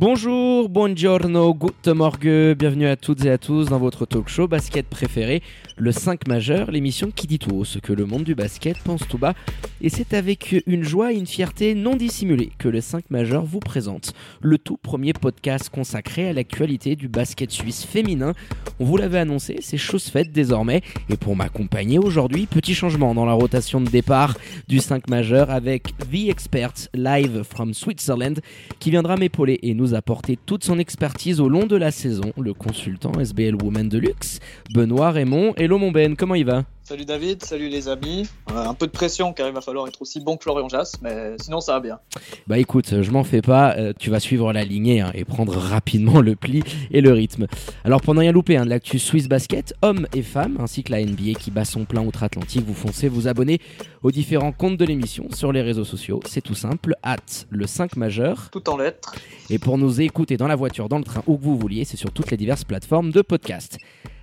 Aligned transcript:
Bonjour, 0.00 0.70
buongiorno, 0.70 1.52
good 1.52 1.94
morgue, 1.94 2.54
bienvenue 2.56 2.86
à 2.86 2.96
toutes 2.96 3.22
et 3.26 3.30
à 3.30 3.36
tous 3.36 3.66
dans 3.66 3.78
votre 3.78 4.06
talk 4.06 4.30
show 4.30 4.48
basket 4.48 4.86
préféré, 4.86 5.42
le 5.76 5.92
5 5.92 6.26
majeur, 6.26 6.70
l'émission 6.70 7.10
qui 7.14 7.26
dit 7.26 7.38
tout 7.38 7.66
ce 7.66 7.78
que 7.78 7.92
le 7.92 8.06
monde 8.06 8.24
du 8.24 8.34
basket 8.34 8.78
pense 8.78 9.06
tout 9.06 9.18
bas. 9.18 9.34
Et 9.82 9.90
c'est 9.90 10.14
avec 10.14 10.62
une 10.66 10.84
joie 10.84 11.12
et 11.12 11.16
une 11.16 11.26
fierté 11.26 11.74
non 11.74 11.96
dissimulée 11.96 12.50
que 12.56 12.68
le 12.68 12.80
5 12.80 13.10
majeur 13.10 13.44
vous 13.44 13.60
présente 13.60 14.14
le 14.40 14.56
tout 14.56 14.78
premier 14.78 15.12
podcast 15.12 15.68
consacré 15.68 16.30
à 16.30 16.32
l'actualité 16.32 16.96
du 16.96 17.08
basket 17.08 17.50
suisse 17.50 17.84
féminin. 17.84 18.32
On 18.78 18.86
vous 18.86 18.96
l'avait 18.96 19.18
annoncé, 19.18 19.58
c'est 19.60 19.76
chose 19.76 20.04
faite 20.04 20.32
désormais. 20.32 20.80
Et 21.10 21.18
pour 21.18 21.36
m'accompagner 21.36 21.98
aujourd'hui, 21.98 22.46
petit 22.46 22.74
changement 22.74 23.14
dans 23.14 23.26
la 23.26 23.34
rotation 23.34 23.82
de 23.82 23.90
départ 23.90 24.34
du 24.66 24.78
5 24.78 25.10
majeur 25.10 25.50
avec 25.50 25.94
The 26.10 26.30
Expert 26.30 26.72
live 26.94 27.42
from 27.42 27.74
Switzerland 27.74 28.40
qui 28.78 28.90
viendra 28.90 29.18
m'épauler 29.18 29.58
et 29.62 29.74
nous 29.74 29.89
apporter 29.94 30.38
toute 30.46 30.64
son 30.64 30.78
expertise 30.78 31.40
au 31.40 31.48
long 31.48 31.66
de 31.66 31.76
la 31.76 31.90
saison, 31.90 32.32
le 32.38 32.54
consultant 32.54 33.12
SBL 33.18 33.56
Woman 33.62 33.88
de 33.88 33.98
luxe, 33.98 34.38
Benoît 34.72 35.10
Raymond. 35.10 35.54
Hello 35.56 35.78
mon 35.78 35.90
Ben, 35.90 36.16
comment 36.16 36.34
il 36.34 36.44
va? 36.44 36.64
Salut 36.90 37.04
David, 37.04 37.44
salut 37.44 37.68
les 37.68 37.86
amis. 37.86 38.28
Euh, 38.50 38.66
un 38.66 38.74
peu 38.74 38.88
de 38.88 38.90
pression 38.90 39.32
car 39.32 39.46
il 39.46 39.54
va 39.54 39.60
falloir 39.60 39.86
être 39.86 40.02
aussi 40.02 40.18
bon 40.18 40.36
que 40.36 40.42
Florian 40.42 40.68
Jass, 40.68 41.00
mais 41.00 41.36
sinon 41.40 41.60
ça 41.60 41.74
va 41.74 41.80
bien. 41.80 42.00
Bah 42.48 42.58
écoute, 42.58 43.00
je 43.02 43.10
m'en 43.12 43.22
fais 43.22 43.42
pas, 43.42 43.76
euh, 43.76 43.92
tu 43.96 44.10
vas 44.10 44.18
suivre 44.18 44.52
la 44.52 44.64
lignée 44.64 45.00
hein, 45.00 45.12
et 45.14 45.24
prendre 45.24 45.56
rapidement 45.56 46.20
le 46.20 46.34
pli 46.34 46.64
et 46.90 47.00
le 47.00 47.12
rythme. 47.12 47.46
Alors 47.84 48.00
pour 48.00 48.12
ne 48.14 48.18
rien 48.18 48.32
louper 48.32 48.56
hein, 48.56 48.64
de 48.64 48.70
l'actu 48.70 48.98
Swiss 48.98 49.28
Basket, 49.28 49.72
hommes 49.82 50.08
et 50.16 50.22
femmes, 50.22 50.56
ainsi 50.58 50.82
que 50.82 50.90
la 50.90 51.00
NBA 51.04 51.34
qui 51.38 51.52
bat 51.52 51.64
son 51.64 51.84
plein 51.84 52.04
outre-Atlantique, 52.04 52.64
vous 52.66 52.74
foncez 52.74 53.08
vous 53.08 53.28
abonner 53.28 53.60
aux 54.02 54.10
différents 54.10 54.50
comptes 54.50 54.76
de 54.76 54.84
l'émission 54.84 55.28
sur 55.32 55.52
les 55.52 55.62
réseaux 55.62 55.84
sociaux. 55.84 56.18
C'est 56.26 56.42
tout 56.42 56.56
simple, 56.56 56.96
hâte 57.04 57.46
le 57.50 57.68
5 57.68 57.94
majeur. 57.94 58.48
Tout 58.50 58.68
en 58.68 58.76
lettres. 58.76 59.14
Et 59.48 59.60
pour 59.60 59.78
nous 59.78 60.00
écouter 60.00 60.36
dans 60.36 60.48
la 60.48 60.56
voiture, 60.56 60.88
dans 60.88 60.98
le 60.98 61.04
train, 61.04 61.22
où 61.28 61.38
que 61.38 61.44
vous 61.44 61.56
vouliez, 61.56 61.84
c'est 61.84 61.96
sur 61.96 62.10
toutes 62.10 62.32
les 62.32 62.36
diverses 62.36 62.64
plateformes 62.64 63.12
de 63.12 63.22
podcast. 63.22 63.78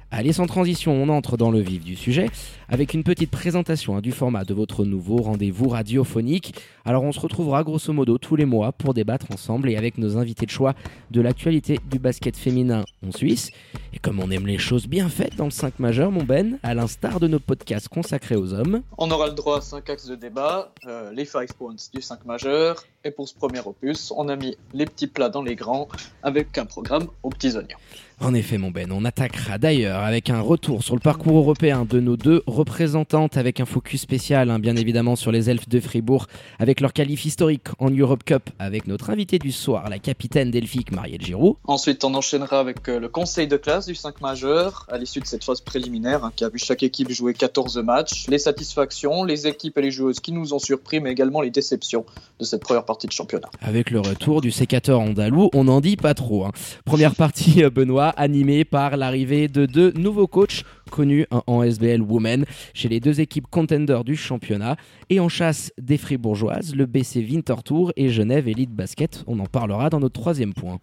Allez, 0.09 0.31
sans 0.31 0.47
transition, 0.47 0.93
on 0.93 1.09
entre 1.09 1.35
dans 1.35 1.51
le 1.51 1.59
vif 1.59 1.83
du 1.83 1.97
sujet 1.97 2.29
avec 2.69 2.93
une 2.93 3.03
petite 3.03 3.29
présentation 3.29 3.97
hein, 3.97 4.01
du 4.01 4.13
format 4.13 4.45
de 4.45 4.53
votre 4.53 4.85
nouveau 4.85 5.17
rendez-vous 5.17 5.67
radiophonique. 5.67 6.55
Alors, 6.85 7.03
on 7.03 7.11
se 7.11 7.19
retrouvera 7.19 7.65
grosso 7.65 7.91
modo 7.91 8.17
tous 8.17 8.37
les 8.37 8.45
mois 8.45 8.71
pour 8.71 8.93
débattre 8.93 9.25
ensemble 9.33 9.69
et 9.69 9.75
avec 9.75 9.97
nos 9.97 10.17
invités 10.17 10.45
de 10.45 10.51
choix 10.51 10.75
de 11.11 11.19
l'actualité 11.19 11.79
du 11.91 11.99
basket 11.99 12.37
féminin 12.37 12.85
en 13.05 13.11
Suisse. 13.11 13.51
Et 13.93 13.99
comme 13.99 14.21
on 14.21 14.31
aime 14.31 14.47
les 14.47 14.57
choses 14.57 14.87
bien 14.87 15.09
faites 15.09 15.35
dans 15.35 15.45
le 15.45 15.51
5 15.51 15.77
majeur, 15.79 16.09
mon 16.09 16.23
Ben, 16.23 16.57
à 16.63 16.73
l'instar 16.73 17.19
de 17.19 17.27
nos 17.27 17.39
podcasts 17.39 17.89
consacrés 17.89 18.37
aux 18.37 18.53
hommes, 18.53 18.83
On 18.97 19.11
aura 19.11 19.27
le 19.27 19.33
droit 19.33 19.57
à 19.57 19.61
5 19.61 19.89
axes 19.89 20.07
de 20.07 20.15
débat, 20.15 20.71
euh, 20.85 21.11
les 21.11 21.25
5 21.25 21.51
points 21.51 21.75
du 21.93 22.01
5 22.01 22.25
majeur, 22.25 22.81
et 23.03 23.11
pour 23.11 23.27
ce 23.27 23.35
premier 23.35 23.59
opus, 23.59 24.13
on 24.15 24.29
a 24.29 24.37
mis 24.37 24.57
les 24.73 24.85
petits 24.85 25.07
plats 25.07 25.29
dans 25.29 25.43
les 25.43 25.55
grands 25.55 25.89
avec 26.23 26.57
un 26.57 26.65
programme 26.65 27.07
aux 27.23 27.29
petits 27.29 27.57
oignons. 27.57 27.77
En 28.19 28.33
effet, 28.33 28.57
mon 28.57 28.71
Ben, 28.71 28.91
on 28.91 29.05
attaquera 29.05 29.59
d'ailleurs 29.59 30.01
avec 30.03 30.31
un 30.31 30.41
retour 30.41 30.81
sur 30.83 30.95
le 30.95 30.99
parcours 30.99 31.37
européen 31.37 31.85
de 31.87 31.99
nos 31.99 32.17
deux 32.17 32.41
représentantes, 32.47 33.37
avec 33.37 33.59
un 33.59 33.65
focus 33.65 34.01
spécial, 34.01 34.49
hein, 34.49 34.57
bien 34.57 34.75
évidemment, 34.75 35.15
sur 35.15 35.31
les 35.31 35.51
elfes 35.51 35.69
de 35.69 35.79
Fribourg, 35.79 36.25
avec 36.57 36.81
leur 36.81 36.93
qualif 36.93 37.25
historique 37.25 37.67
en 37.77 37.91
Europe 37.91 38.23
Cup, 38.23 38.49
avec 38.57 38.87
notre 38.87 39.11
invité 39.11 39.37
du 39.37 39.51
soir, 39.51 39.87
la 39.87 39.99
capitaine 39.99 40.49
delphique 40.49 40.91
Marielle 40.91 41.21
Giroud. 41.21 41.57
Ensuite, 41.65 42.03
on 42.03 42.15
enchaînera 42.15 42.59
avec 42.59 42.89
euh, 42.89 42.99
le 42.99 43.07
conseil 43.07 43.47
de 43.47 43.55
classe 43.55 43.85
du 43.85 43.93
5 43.93 44.19
majeur, 44.19 44.87
à 44.91 44.97
l'issue 44.97 45.19
de 45.19 45.27
cette 45.27 45.43
phase 45.43 45.61
préliminaire, 45.61 46.25
hein, 46.25 46.31
qui 46.35 46.43
a 46.43 46.49
vu 46.49 46.57
chaque 46.57 46.81
équipe 46.81 47.11
jouer 47.11 47.35
14 47.35 47.77
matchs, 47.77 48.25
les 48.29 48.39
satisfactions, 48.39 49.25
les 49.25 49.45
équipes 49.45 49.77
et 49.77 49.81
les 49.83 49.91
joueuses 49.91 50.21
qui 50.21 50.31
nous 50.31 50.55
ont 50.55 50.59
surpris, 50.59 50.99
mais 50.99 51.11
également 51.11 51.41
les 51.41 51.51
déceptions 51.51 52.03
de 52.39 52.45
cette 52.45 52.61
première 52.63 52.83
partie 52.83 53.05
de 53.05 53.11
championnat. 53.11 53.49
Avec 53.61 53.91
le 53.91 53.99
retour 53.99 54.41
du 54.41 54.49
sécateur 54.49 55.01
andalou, 55.01 55.51
on 55.53 55.65
n'en 55.65 55.81
dit 55.81 55.97
pas 55.97 56.15
trop. 56.15 56.45
hein. 56.45 56.51
Première 56.83 57.13
partie, 57.13 57.63
euh, 57.63 57.69
Animée 58.11 58.65
par 58.65 58.97
l'arrivée 58.97 59.47
de 59.47 59.65
deux 59.65 59.91
nouveaux 59.93 60.27
coachs 60.27 60.63
connus 60.89 61.25
hein, 61.31 61.43
en 61.47 61.63
SBL 61.63 62.01
Women 62.01 62.45
chez 62.73 62.89
les 62.89 62.99
deux 62.99 63.21
équipes 63.21 63.47
contenders 63.49 64.03
du 64.03 64.15
championnat 64.15 64.77
et 65.09 65.19
en 65.19 65.29
chasse 65.29 65.71
des 65.77 65.97
fribourgeoises, 65.97 66.75
le 66.75 66.85
BC 66.85 67.19
Winterthur 67.19 67.91
et 67.95 68.09
Genève 68.09 68.47
Elite 68.47 68.71
Basket. 68.71 69.23
On 69.27 69.39
en 69.39 69.45
parlera 69.45 69.89
dans 69.89 69.99
notre 69.99 70.19
troisième 70.19 70.53
point. 70.53 70.79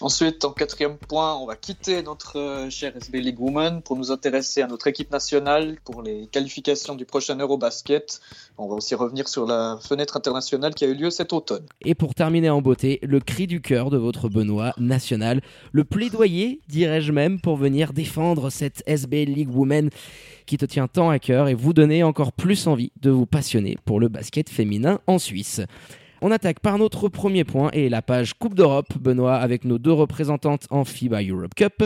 Ensuite, 0.00 0.44
en 0.44 0.52
quatrième 0.52 0.96
point, 0.96 1.36
on 1.36 1.46
va 1.46 1.56
quitter 1.56 2.02
notre 2.02 2.38
euh, 2.38 2.70
cher 2.70 2.92
SB 2.96 3.20
League 3.20 3.40
Women 3.40 3.82
pour 3.82 3.96
nous 3.96 4.10
intéresser 4.10 4.62
à 4.62 4.66
notre 4.66 4.86
équipe 4.86 5.10
nationale 5.10 5.76
pour 5.84 6.02
les 6.02 6.26
qualifications 6.26 6.94
du 6.94 7.04
prochain 7.04 7.36
Eurobasket. 7.38 8.20
On 8.58 8.68
va 8.68 8.74
aussi 8.74 8.94
revenir 8.94 9.28
sur 9.28 9.46
la 9.46 9.78
fenêtre 9.80 10.16
internationale 10.16 10.74
qui 10.74 10.84
a 10.84 10.88
eu 10.88 10.94
lieu 10.94 11.10
cet 11.10 11.32
automne. 11.32 11.64
Et 11.84 11.94
pour 11.94 12.14
terminer 12.14 12.50
en 12.50 12.62
beauté, 12.62 12.98
le 13.02 13.20
cri 13.20 13.46
du 13.46 13.60
cœur 13.60 13.90
de 13.90 13.96
votre 13.96 14.28
Benoît 14.28 14.72
national, 14.78 15.40
le 15.72 15.84
plaidoyer, 15.84 16.60
dirais-je 16.68 17.12
même, 17.12 17.40
pour 17.40 17.56
venir 17.56 17.92
défendre 17.92 18.50
cette 18.50 18.82
SB 18.86 19.24
League 19.24 19.43
Women 19.48 19.90
qui 20.46 20.56
te 20.56 20.64
tient 20.64 20.88
tant 20.88 21.10
à 21.10 21.18
cœur 21.18 21.48
et 21.48 21.54
vous 21.54 21.72
donner 21.72 22.02
encore 22.02 22.32
plus 22.32 22.66
envie 22.66 22.92
de 23.00 23.10
vous 23.10 23.26
passionner 23.26 23.76
pour 23.84 24.00
le 24.00 24.08
basket 24.08 24.48
féminin 24.48 25.00
en 25.06 25.18
Suisse. 25.18 25.60
On 26.20 26.30
attaque 26.30 26.60
par 26.60 26.78
notre 26.78 27.08
premier 27.08 27.44
point 27.44 27.70
et 27.72 27.88
la 27.88 28.00
page 28.00 28.34
Coupe 28.34 28.54
d'Europe, 28.54 28.96
Benoît, 28.98 29.36
avec 29.36 29.64
nos 29.64 29.78
deux 29.78 29.92
représentantes 29.92 30.66
en 30.70 30.84
FIBA 30.84 31.22
Europe 31.24 31.54
Cup. 31.54 31.84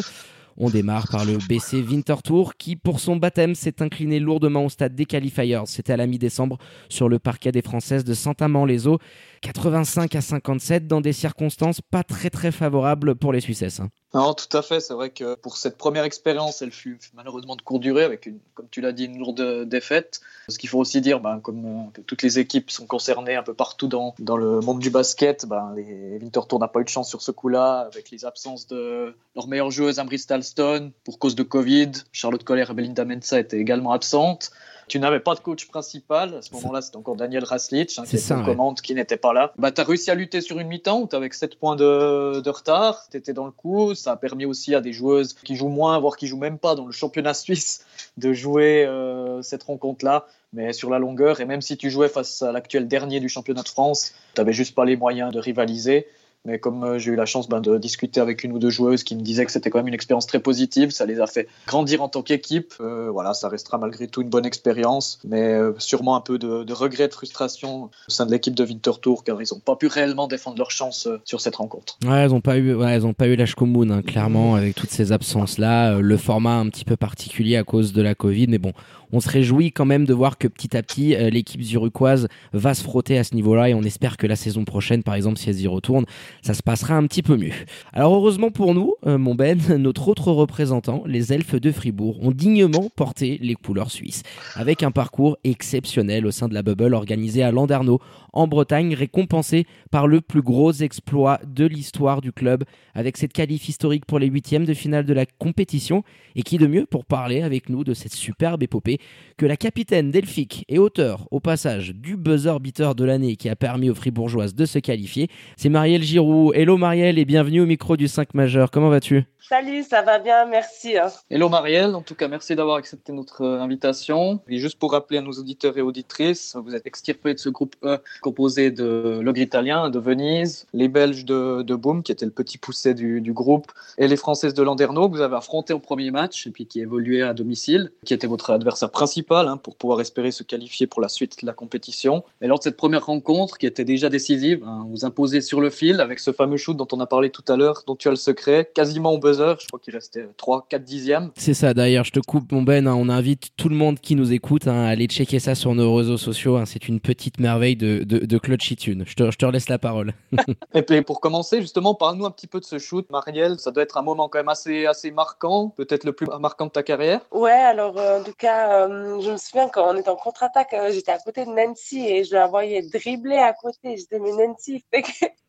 On 0.61 0.71
démarre 0.71 1.07
par 1.09 1.25
le 1.25 1.39
BC 1.49 1.83
Winterthur 1.83 2.57
qui, 2.57 2.75
pour 2.75 2.99
son 2.99 3.15
baptême, 3.15 3.55
s'est 3.55 3.81
incliné 3.81 4.19
lourdement 4.19 4.65
au 4.65 4.69
stade 4.69 4.97
des 4.97 5.07
qualifiers. 5.07 5.63
C'était 5.67 5.93
à 5.93 5.97
la 5.97 6.09
mi-décembre 6.09 6.59
sur 6.89 7.09
le 7.09 7.21
parquet 7.21 7.53
des 7.53 7.63
Françaises 7.63 8.03
de 8.03 8.13
Saint-Amand-les-Eaux. 8.13 8.99
85 9.43 10.17
à 10.17 10.21
57 10.21 10.89
dans 10.89 11.01
des 11.01 11.13
circonstances 11.13 11.81
pas 11.81 12.03
très 12.03 12.29
très 12.29 12.51
favorables 12.51 13.15
pour 13.15 13.33
les 13.33 13.41
Suissesses. 13.41 13.81
Non, 14.15 14.33
tout 14.33 14.57
à 14.57 14.63
fait. 14.63 14.81
C'est 14.81 14.95
vrai 14.95 15.11
que 15.11 15.35
pour 15.35 15.59
cette 15.59 15.77
première 15.77 16.05
expérience, 16.05 16.63
elle 16.63 16.71
fut 16.71 16.99
malheureusement 17.15 17.57
de 17.57 17.63
courte 17.63 17.83
durée 17.83 18.05
avec, 18.05 18.25
une, 18.25 18.39
comme 18.55 18.67
tu 18.71 18.81
l'as 18.81 18.93
dit, 18.93 19.05
une 19.05 19.19
lourde 19.19 19.69
défaite. 19.69 20.21
Ce 20.49 20.57
qu'il 20.57 20.71
faut 20.71 20.79
aussi 20.79 21.03
dire, 21.03 21.21
ben, 21.21 21.41
comme 21.41 21.65
euh, 21.97 22.03
toutes 22.07 22.23
les 22.23 22.39
équipes 22.39 22.71
sont 22.71 22.87
concernées 22.87 23.37
un 23.37 23.43
peu 23.43 23.53
partout 23.53 23.87
dans, 23.87 24.15
dans 24.19 24.39
le 24.39 24.61
monde 24.61 24.79
du 24.79 24.89
basket, 24.89 25.45
ben, 25.45 25.75
les 25.77 26.19
Winterthur 26.23 26.59
n'a 26.59 26.69
pas 26.69 26.81
eu 26.81 26.85
de 26.85 26.89
chance 26.89 27.09
sur 27.11 27.21
ce 27.21 27.33
coup-là 27.33 27.81
avec 27.81 28.11
les 28.11 28.25
absences 28.25 28.67
de 28.67 29.15
leur 29.37 29.47
meilleure 29.47 29.71
joueuse, 29.71 29.99
Ambry 29.99 30.19
Stalston, 30.19 30.93
pour 31.05 31.19
cause 31.19 31.35
de 31.35 31.43
Covid. 31.43 31.93
Charlotte 32.13 32.45
Collier 32.45 32.65
et 32.71 32.75
Belinda 32.75 33.05
Mensa 33.05 33.39
étaient 33.39 33.59
également 33.59 33.93
absentes. 33.93 34.53
Tu 34.89 34.99
n'avais 34.99 35.21
pas 35.21 35.35
de 35.35 35.41
coach 35.41 35.67
principal. 35.67 36.35
À 36.37 36.43
ce 36.43 36.53
moment-là, 36.55 36.81
c'était 36.81 36.97
encore 36.97 37.17
Daniel 37.17 37.45
Raslich, 37.45 37.99
hein, 37.99 38.03
qui 38.05 38.17
était 38.17 38.25
ça, 38.25 38.39
ouais. 38.39 38.45
commande, 38.45 38.81
qui 38.81 38.95
n'était 38.95 39.17
pas 39.17 39.33
là. 39.33 39.53
Bah, 39.59 39.71
tu 39.71 39.81
as 39.81 39.85
réussi 39.85 40.11
à 40.11 40.15
lutter 40.15 40.41
sur 40.41 40.59
une 40.59 40.69
mi-temps 40.69 41.01
où 41.01 41.07
tu 41.07 41.17
avec 41.17 41.35
7 41.35 41.59
points 41.59 41.77
de, 41.77 42.41
de 42.41 42.51
retard. 42.51 43.05
Tu 43.11 43.17
étais 43.17 43.33
dans 43.33 43.45
le 43.45 43.53
coup. 43.53 43.95
Ça 43.95 44.13
a 44.13 44.17
permis 44.17 44.45
aussi 44.45 44.75
à 44.75 44.81
des 44.81 44.93
joueuses 44.93 45.35
qui 45.35 45.57
jouent 45.57 45.69
moins, 45.69 45.99
voire 45.99 46.17
qui 46.17 46.27
jouent 46.27 46.39
même 46.39 46.59
pas 46.59 46.75
dans 46.75 46.87
le 46.87 46.93
championnat 46.93 47.35
suisse, 47.35 47.85
de 48.17 48.33
jouer 48.33 48.85
euh, 48.85 49.43
cette 49.43 49.63
rencontre-là. 49.63 50.27
Mais 50.53 50.73
sur 50.73 50.89
la 50.89 50.99
longueur, 50.99 51.41
et 51.41 51.45
même 51.45 51.61
si 51.61 51.77
tu 51.77 51.91
jouais 51.91 52.09
face 52.09 52.41
à 52.41 52.53
l'actuel 52.53 52.89
dernier 52.89 53.21
du 53.21 53.29
championnat 53.29 53.63
de 53.63 53.69
France, 53.69 54.15
tu 54.35 54.41
n'avais 54.41 54.55
juste 54.55 54.75
pas 54.75 54.87
les 54.87 54.97
moyens 54.97 55.31
de 55.31 55.39
rivaliser. 55.39 56.07
Mais 56.45 56.59
comme 56.59 56.85
euh, 56.85 56.99
j'ai 56.99 57.13
eu 57.13 57.17
la 57.17 57.27
chance 57.27 57.49
ben, 57.49 57.61
de 57.61 57.79
discuter 57.79 58.21
avec 58.21 58.45
une 58.45 58.53
ou 58.53 58.59
deux 58.59 58.71
joueuses 58.71 59.03
qui 59.03 59.17
me 59.17 59.21
disaient 59.23 59.45
que 59.45 59.53
c'était 59.53 59.71
quand 59.71 59.79
même 59.79 59.89
une 59.89 59.95
expérience 59.95 60.27
très 60.27 60.39
positive, 60.39 60.91
ça 60.91 61.05
les 61.05 61.21
a 61.21 61.27
fait 61.27 61.49
grandir 61.67 62.03
en 62.03 62.09
tant 62.09 62.23
qu'équipe. 62.23 62.75
Euh, 62.81 63.11
voilà, 63.11 63.35
ça 63.35 63.49
restera 63.49 63.77
malgré 63.79 64.07
tout 64.07 64.23
une 64.23 64.29
bonne 64.29 64.47
expérience, 64.47 65.19
mais 65.25 65.55
euh, 65.55 65.73
sûrement 65.79 66.17
un 66.17 66.21
peu 66.21 66.39
de, 66.39 66.65
de 66.65 66.73
regret, 66.73 67.09
de 67.09 67.15
frustration 67.15 67.91
au 68.09 68.11
sein 68.11 68.25
de 68.25 68.31
l'équipe 68.31 68.55
de 68.55 68.65
Winterthur, 68.65 69.25
car 69.25 69.41
ils 69.43 69.49
n'ont 69.53 69.61
pas 69.61 69.77
pu 69.77 69.89
réellement 69.89 70.29
défendre 70.29 70.59
leur 70.59 70.71
chance 70.71 71.09
sur 71.25 71.41
cette 71.41 71.57
rencontre. 71.57 71.99
Ouais, 72.05 72.19
elles 72.19 72.35
ont 72.35 72.41
pas 72.41 72.57
eu, 72.57 72.75
ouais, 72.75 73.05
ont 73.05 73.15
pas 73.15 73.27
eu 73.27 73.37
l'âge 73.37 73.55
commune, 73.55 73.91
hein, 73.91 74.03
clairement, 74.03 74.55
avec 74.55 74.75
toutes 74.75 74.91
ces 74.91 75.13
absences-là. 75.13 75.99
Le 75.99 76.17
format 76.17 76.55
un 76.55 76.69
petit 76.69 76.85
peu 76.85 76.97
particulier 76.97 77.57
à 77.57 77.65
cause 77.65 77.93
de 77.93 78.03
la 78.03 78.15
Covid, 78.15 78.47
mais 78.49 78.59
bon, 78.59 78.73
on 79.13 79.21
se 79.21 79.29
réjouit 79.29 79.73
quand 79.73 79.85
même 79.85 80.05
de 80.05 80.15
voir 80.15 80.39
que 80.39 80.49
petit 80.49 80.77
à 80.77 80.83
petit, 80.83 81.15
euh, 81.15 81.31
l'équipe 81.31 81.63
zurucoise 81.63 82.29
va 82.53 82.75
se 82.75 82.83
frotter 82.83 83.19
à 83.19 83.25
ce 83.25 83.35
niveau-là 83.35 83.71
et 83.71 83.75
on 83.75 83.83
espère 83.83 84.17
que 84.17 84.27
la 84.27 84.37
saison 84.37 84.65
prochaine, 84.65 85.03
par 85.03 85.15
exemple, 85.15 85.39
si 85.39 85.51
elles 85.51 85.61
y 85.61 85.67
retournent, 85.67 86.07
ça 86.43 86.55
se 86.55 86.63
passera 86.63 86.95
un 86.95 87.07
petit 87.07 87.23
peu 87.23 87.37
mieux. 87.37 87.53
Alors 87.93 88.15
heureusement 88.15 88.51
pour 88.51 88.75
nous, 88.75 88.95
euh, 89.07 89.19
mon 89.19 89.35
Ben, 89.35 89.59
notre 89.79 90.09
autre 90.09 90.33
représentant, 90.33 91.03
les 91.07 91.33
Elfes 91.33 91.57
de 91.57 91.73
Fribourg, 91.73 92.19
ont 92.23 92.33
dignement 92.33 92.89
porté 92.97 93.39
les 93.43 93.55
couleurs 93.55 93.91
suisses, 93.91 94.23
avec 94.55 94.83
un 94.83 94.91
parcours 94.91 95.39
exceptionnel 95.45 96.27
au 96.27 96.31
sein 96.31 96.49
de 96.49 96.55
la 96.55 96.63
bubble 96.63 96.95
organisée 96.95 97.43
à 97.43 97.51
Landerneau 97.51 98.01
en 98.33 98.47
Bretagne, 98.47 98.95
récompensé 98.95 99.67
par 99.91 100.07
le 100.07 100.21
plus 100.21 100.43
gros 100.43 100.73
exploit 100.73 101.41
de 101.47 101.67
l'histoire 101.67 102.21
du 102.21 102.33
club, 102.33 102.65
avec 102.95 103.17
cette 103.17 103.33
qualif 103.33 103.69
historique 103.69 104.07
pour 104.07 104.19
les 104.19 104.27
huitièmes 104.27 104.65
de 104.65 104.75
finale 104.75 105.05
de 105.05 105.15
la 105.15 105.27
compétition. 105.27 106.03
Et 106.37 106.43
qui 106.43 106.59
de 106.59 106.67
mieux 106.67 106.87
pour 106.87 107.05
parler 107.05 107.43
avec 107.43 107.69
nous 107.69 107.85
de 107.85 107.95
cette 107.95 108.13
superbe 108.13 108.63
épopée 108.63 108.99
que 109.37 109.47
la 109.47 109.57
capitaine 109.57 110.11
Delphique 110.11 110.65
et 110.69 110.79
auteur, 110.79 111.27
au 111.31 111.41
passage, 111.41 111.95
du 111.95 112.17
buzzer 112.17 112.61
beater 112.61 112.95
de 112.95 113.05
l'année 113.05 113.37
qui 113.37 113.49
a 113.49 113.57
permis 113.57 113.91
aux 113.91 113.95
Fribourgeoises 113.95 114.55
de 114.55 114.67
se 114.67 114.79
qualifier. 114.79 115.29
C'est 115.57 115.69
Marielle 115.69 116.03
Giroud. 116.03 116.55
Hello 116.55 116.77
Marielle 116.77 117.19
et 117.19 117.25
bienvenue 117.25 117.61
au 117.61 117.67
micro 117.67 117.97
du 117.97 118.09
5 118.09 118.35
majeur. 118.35 118.71
Comment 118.71 118.89
vas-tu? 118.89 119.25
Salut, 119.49 119.83
ça 119.83 120.03
va 120.03 120.19
bien, 120.19 120.45
merci. 120.45 120.99
Hein. 120.99 121.09
Hello 121.31 121.49
Marielle, 121.49 121.95
en 121.95 122.03
tout 122.03 122.15
cas 122.15 122.29
merci 122.29 122.55
d'avoir 122.55 122.77
accepté 122.77 123.15
notre 123.15 123.43
euh, 123.43 123.61
invitation. 123.63 124.43
Et 124.47 124.59
juste 124.59 124.79
pour 124.79 124.93
rappeler 124.93 125.19
à 125.19 125.23
nos 125.23 125.33
auditeurs 125.33 125.79
et 125.79 125.81
auditrices, 125.81 126.55
vous 126.63 126.75
êtes 126.75 126.87
extirpé 126.87 127.33
de 127.33 127.39
ce 127.39 127.49
groupe 127.49 127.75
E 127.83 127.99
composé 128.29 128.71
de 128.71 129.21
l'ogre 129.23 129.41
italien 129.41 129.89
de 129.89 129.99
Venise, 129.99 130.67
les 130.75 130.89
Belges 130.89 131.25
de, 131.25 131.63
de 131.63 131.75
Boom 131.75 132.03
qui 132.03 132.13
était 132.13 132.27
le 132.27 132.31
petit 132.31 132.59
poussé 132.59 132.93
du, 132.93 133.23
du, 133.23 133.33
groupe, 133.33 133.73
et 133.97 134.07
les 134.07 134.17
Françaises 134.17 134.53
de 134.53 134.63
Landerneau 134.63 135.09
que 135.09 135.17
vous 135.17 135.23
avez 135.23 135.37
affronté 135.37 135.73
au 135.73 135.79
premier 135.79 136.11
match 136.11 136.47
et 136.47 136.51
puis 136.51 136.67
qui 136.67 136.81
évoluait 136.81 137.23
à 137.23 137.33
domicile, 137.33 137.91
qui 138.05 138.13
était 138.13 138.27
votre 138.27 138.51
adversaire 138.51 138.91
principal 138.91 139.49
hein, 139.49 139.57
pour 139.57 139.77
pouvoir 139.77 140.03
espérer 140.03 140.31
se 140.31 140.43
qualifier 140.43 140.87
pour 140.87 141.01
la 141.01 141.09
suite 141.09 141.41
de 141.41 141.47
la 141.47 141.55
compétition. 141.55 142.23
Et 142.43 142.49
lors 142.49 142.59
de 142.59 142.65
cette 142.65 142.77
première 142.77 143.07
rencontre 143.07 143.57
qui 143.57 143.65
était 143.65 143.87
déjà 143.87 144.11
décisive, 144.11 144.63
hein, 144.67 144.87
vous 144.91 145.07
imposez 145.07 145.41
sur 145.41 145.63
le 145.63 145.71
fil 145.71 145.99
avec 146.03 146.19
ce 146.19 146.31
fameux 146.31 146.59
shoot 146.59 146.77
dont 146.77 146.89
on 146.93 147.01
a 147.01 147.07
parlé 147.07 147.31
tout 147.31 147.45
à 147.49 147.57
l'heure, 147.57 147.83
dont 147.87 147.97
tu 147.97 148.09
as 148.09 148.11
le 148.11 148.19
secret, 148.19 148.71
quasiment 148.75 149.15
au 149.15 149.19
buzzer 149.19 149.55
je 149.59 149.69
crois 149.69 149.81
qu'il 149.81 149.95
restait 149.95 150.29
3, 150.37 150.67
4 150.69 150.85
dixièmes. 150.85 151.31
C'est 151.35 151.55
ça, 151.55 151.73
d'ailleurs, 151.73 152.05
je 152.05 152.13
te 152.13 152.21
coupe 152.21 152.53
mon 152.53 152.61
Ben. 152.61 152.87
Hein. 152.87 152.95
on 152.95 153.09
invite 153.09 153.53
tout 153.57 153.71
le 153.71 153.77
monde 153.77 154.01
qui 154.01 154.17
nous 154.17 154.35
écoute 154.35 154.67
à 154.67 154.87
aller 154.87 155.07
checker 155.07 155.39
ça 155.39 155.55
sur 155.55 155.75
nos 155.75 155.95
réseaux 155.95 156.19
sociaux. 156.19 156.59
C'est 156.67 156.89
une 156.89 157.01
petite 157.01 157.41
merveille 157.41 157.77
de, 157.77 158.08
de, 158.09 158.19
de 158.25 158.39
Claude 158.39 158.61
Chitune. 158.61 159.05
Je 159.07 159.15
te, 159.15 159.31
je 159.31 159.37
te 159.37 159.47
laisse 159.47 159.69
la 159.69 159.79
parole. 159.79 160.15
Et 160.75 160.83
puis 160.83 161.03
pour 161.03 161.21
commencer, 161.21 161.61
justement, 161.61 161.95
parle-nous 161.95 162.27
un 162.27 162.31
petit 162.31 162.47
peu 162.47 162.59
de 162.59 162.65
ce 162.65 162.79
shoot. 162.79 163.09
Marielle, 163.11 163.59
ça 163.61 163.71
doit 163.71 163.83
être 163.83 163.99
un 163.99 164.03
moment 164.03 164.29
quand 164.29 164.39
même 164.39 164.49
assez, 164.49 164.87
assez 164.87 165.11
marquant, 165.11 165.69
peut-être 165.69 166.05
le 166.05 166.13
plus 166.13 166.27
marquant 166.41 166.67
de 166.67 166.71
ta 166.71 166.83
carrière. 166.83 167.21
Ouais, 167.31 167.53
alors 167.53 167.99
euh, 167.99 168.21
en 168.21 168.25
tout 168.25 168.35
cas, 168.37 168.89
euh, 168.89 169.21
je 169.21 169.31
me 169.31 169.37
souviens 169.37 169.69
quand 169.69 169.95
on 169.95 169.97
était 169.97 170.09
en 170.09 170.17
contre-attaque, 170.17 170.73
euh, 170.73 170.91
j'étais 170.91 171.13
à 171.13 171.19
côté 171.19 171.45
de 171.45 171.51
Nancy 171.51 172.07
et 172.07 172.25
je 172.25 172.35
la 172.35 172.47
voyais 172.47 172.83
dribbler 172.83 173.37
à 173.37 173.53
côté. 173.53 173.97
Je 173.97 174.07
disais, 174.09 174.19
mais 174.19 174.33
Nancy, 174.33 174.85
fais, 174.93 175.03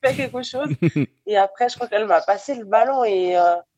fais 0.03 0.15
quelque 0.15 0.43
chose. 0.43 0.69
et 1.25 1.37
après, 1.37 1.69
je 1.69 1.75
crois 1.75 1.87
qu'elle 1.87 2.05
m'a 2.05 2.21
passé 2.21 2.55
le 2.55 2.65
ballon 2.65 3.03
et 3.05 3.35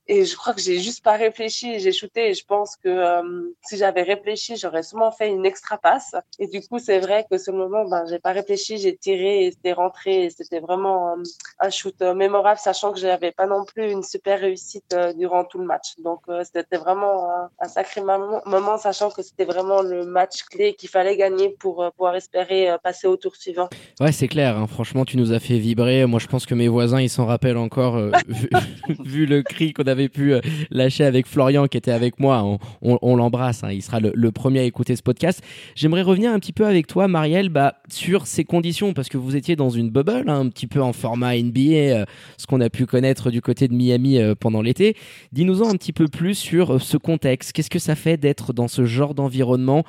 et 0.07 0.25
je 0.25 0.35
crois 0.35 0.53
que 0.53 0.61
j'ai 0.61 0.79
juste 0.79 1.03
pas 1.03 1.15
réfléchi, 1.15 1.79
j'ai 1.79 1.91
shooté. 1.91 2.29
Et 2.29 2.33
je 2.33 2.43
pense 2.45 2.75
que 2.75 2.89
euh, 2.89 3.53
si 3.63 3.77
j'avais 3.77 4.01
réfléchi, 4.01 4.57
j'aurais 4.57 4.83
sûrement 4.83 5.11
fait 5.11 5.29
une 5.29 5.45
extra 5.45 5.77
passe. 5.77 6.15
Et 6.39 6.47
du 6.47 6.61
coup, 6.61 6.79
c'est 6.79 6.99
vrai 6.99 7.25
que 7.29 7.37
ce 7.37 7.51
moment, 7.51 7.85
ben, 7.85 8.03
j'ai 8.09 8.19
pas 8.19 8.31
réfléchi, 8.31 8.77
j'ai 8.77 8.97
tiré 8.97 9.45
et 9.45 9.51
c'était 9.51 9.73
rentré. 9.73 10.29
C'était 10.35 10.59
vraiment 10.59 11.13
euh, 11.13 11.23
un 11.59 11.69
shoot 11.69 11.95
euh, 12.01 12.15
mémorable, 12.15 12.59
sachant 12.59 12.91
que 12.91 12.99
j'avais 12.99 13.31
pas 13.31 13.45
non 13.45 13.63
plus 13.63 13.91
une 13.91 14.03
super 14.03 14.39
réussite 14.39 14.95
durant 15.17 15.45
tout 15.45 15.59
le 15.59 15.65
match. 15.65 15.93
Donc, 16.03 16.21
c'était 16.43 16.77
vraiment 16.77 17.29
un, 17.59 17.67
sacré 17.67 18.01
moment, 18.01 18.77
sachant 18.77 19.11
que 19.11 19.21
c'était 19.21 19.45
vraiment 19.45 19.81
le 19.81 20.05
match 20.05 20.43
clé 20.43 20.73
qu'il 20.73 20.89
fallait 20.89 21.15
gagner 21.15 21.49
pour 21.59 21.89
pouvoir 21.91 22.15
espérer 22.15 22.75
passer 22.83 23.07
au 23.07 23.17
tour 23.17 23.35
suivant. 23.35 23.69
Ouais, 23.99 24.11
c'est 24.11 24.27
clair. 24.27 24.57
Hein. 24.57 24.67
Franchement, 24.67 25.05
tu 25.05 25.17
nous 25.17 25.31
as 25.31 25.39
fait 25.39 25.57
vibrer. 25.57 26.05
Moi, 26.05 26.19
je 26.19 26.27
pense 26.27 26.45
que 26.45 26.55
mes 26.55 26.67
voisins, 26.67 27.01
ils 27.01 27.09
s'en 27.09 27.25
rappellent 27.25 27.57
encore, 27.57 27.97
vu, 28.99 29.25
le 29.25 29.43
cri 29.43 29.73
qu'on 29.73 29.83
avait 29.91 30.09
pu 30.09 30.33
euh, 30.33 30.41
lâcher 30.71 31.03
avec 31.03 31.27
Florian 31.27 31.67
qui 31.67 31.77
était 31.77 31.91
avec 31.91 32.19
moi. 32.19 32.57
On, 32.81 33.15
l'embrasse, 33.15 33.63
hein. 33.63 33.71
il 33.71 33.81
sera 33.81 33.99
le, 33.99 34.31
premier 34.31 34.59
à 34.61 34.63
écouter 34.63 34.95
ce 34.95 35.03
podcast. 35.03 35.43
J'aimerais 35.75 36.01
revenir 36.01 36.31
un 36.31 36.39
petit 36.39 36.53
peu 36.53 36.65
avec 36.65 36.87
toi, 36.87 37.07
Marielle, 37.07 37.49
bah, 37.49 37.75
sur 37.89 38.25
ces 38.27 38.43
conditions, 38.43 38.93
parce 38.93 39.09
que 39.09 39.17
vous 39.17 39.35
étiez 39.35 39.55
dans 39.55 39.69
une 39.69 39.89
bubble, 39.89 40.29
hein, 40.29 40.39
un 40.39 40.49
petit 40.49 40.67
peu 40.67 40.81
en 40.81 40.93
format 40.93 41.35
NBA, 41.35 41.59
euh, 41.59 42.05
ce 42.37 42.47
qu'on 42.47 42.61
a 42.61 42.69
pu 42.69 42.85
connaître 42.85 43.29
du 43.29 43.41
côté 43.41 43.67
de 43.67 43.73
Miami 43.73 44.17
euh, 44.17 44.33
pendant 44.33 44.61
l'été. 44.61 44.95
Dis-nous-en 45.31 45.69
un 45.69 45.75
petit 45.75 45.93
peu 45.93 46.07
plus 46.07 46.35
sur 46.35 46.81
ce 46.81 46.97
contexte. 46.97 47.51
Qu'est-ce 47.51 47.69
que 47.69 47.79
ça 47.79 47.95
fait 47.95 48.17
d'être 48.17 48.53
dans 48.53 48.67
ce 48.67 48.85
genre 48.85 49.13
d'environnement 49.13 49.83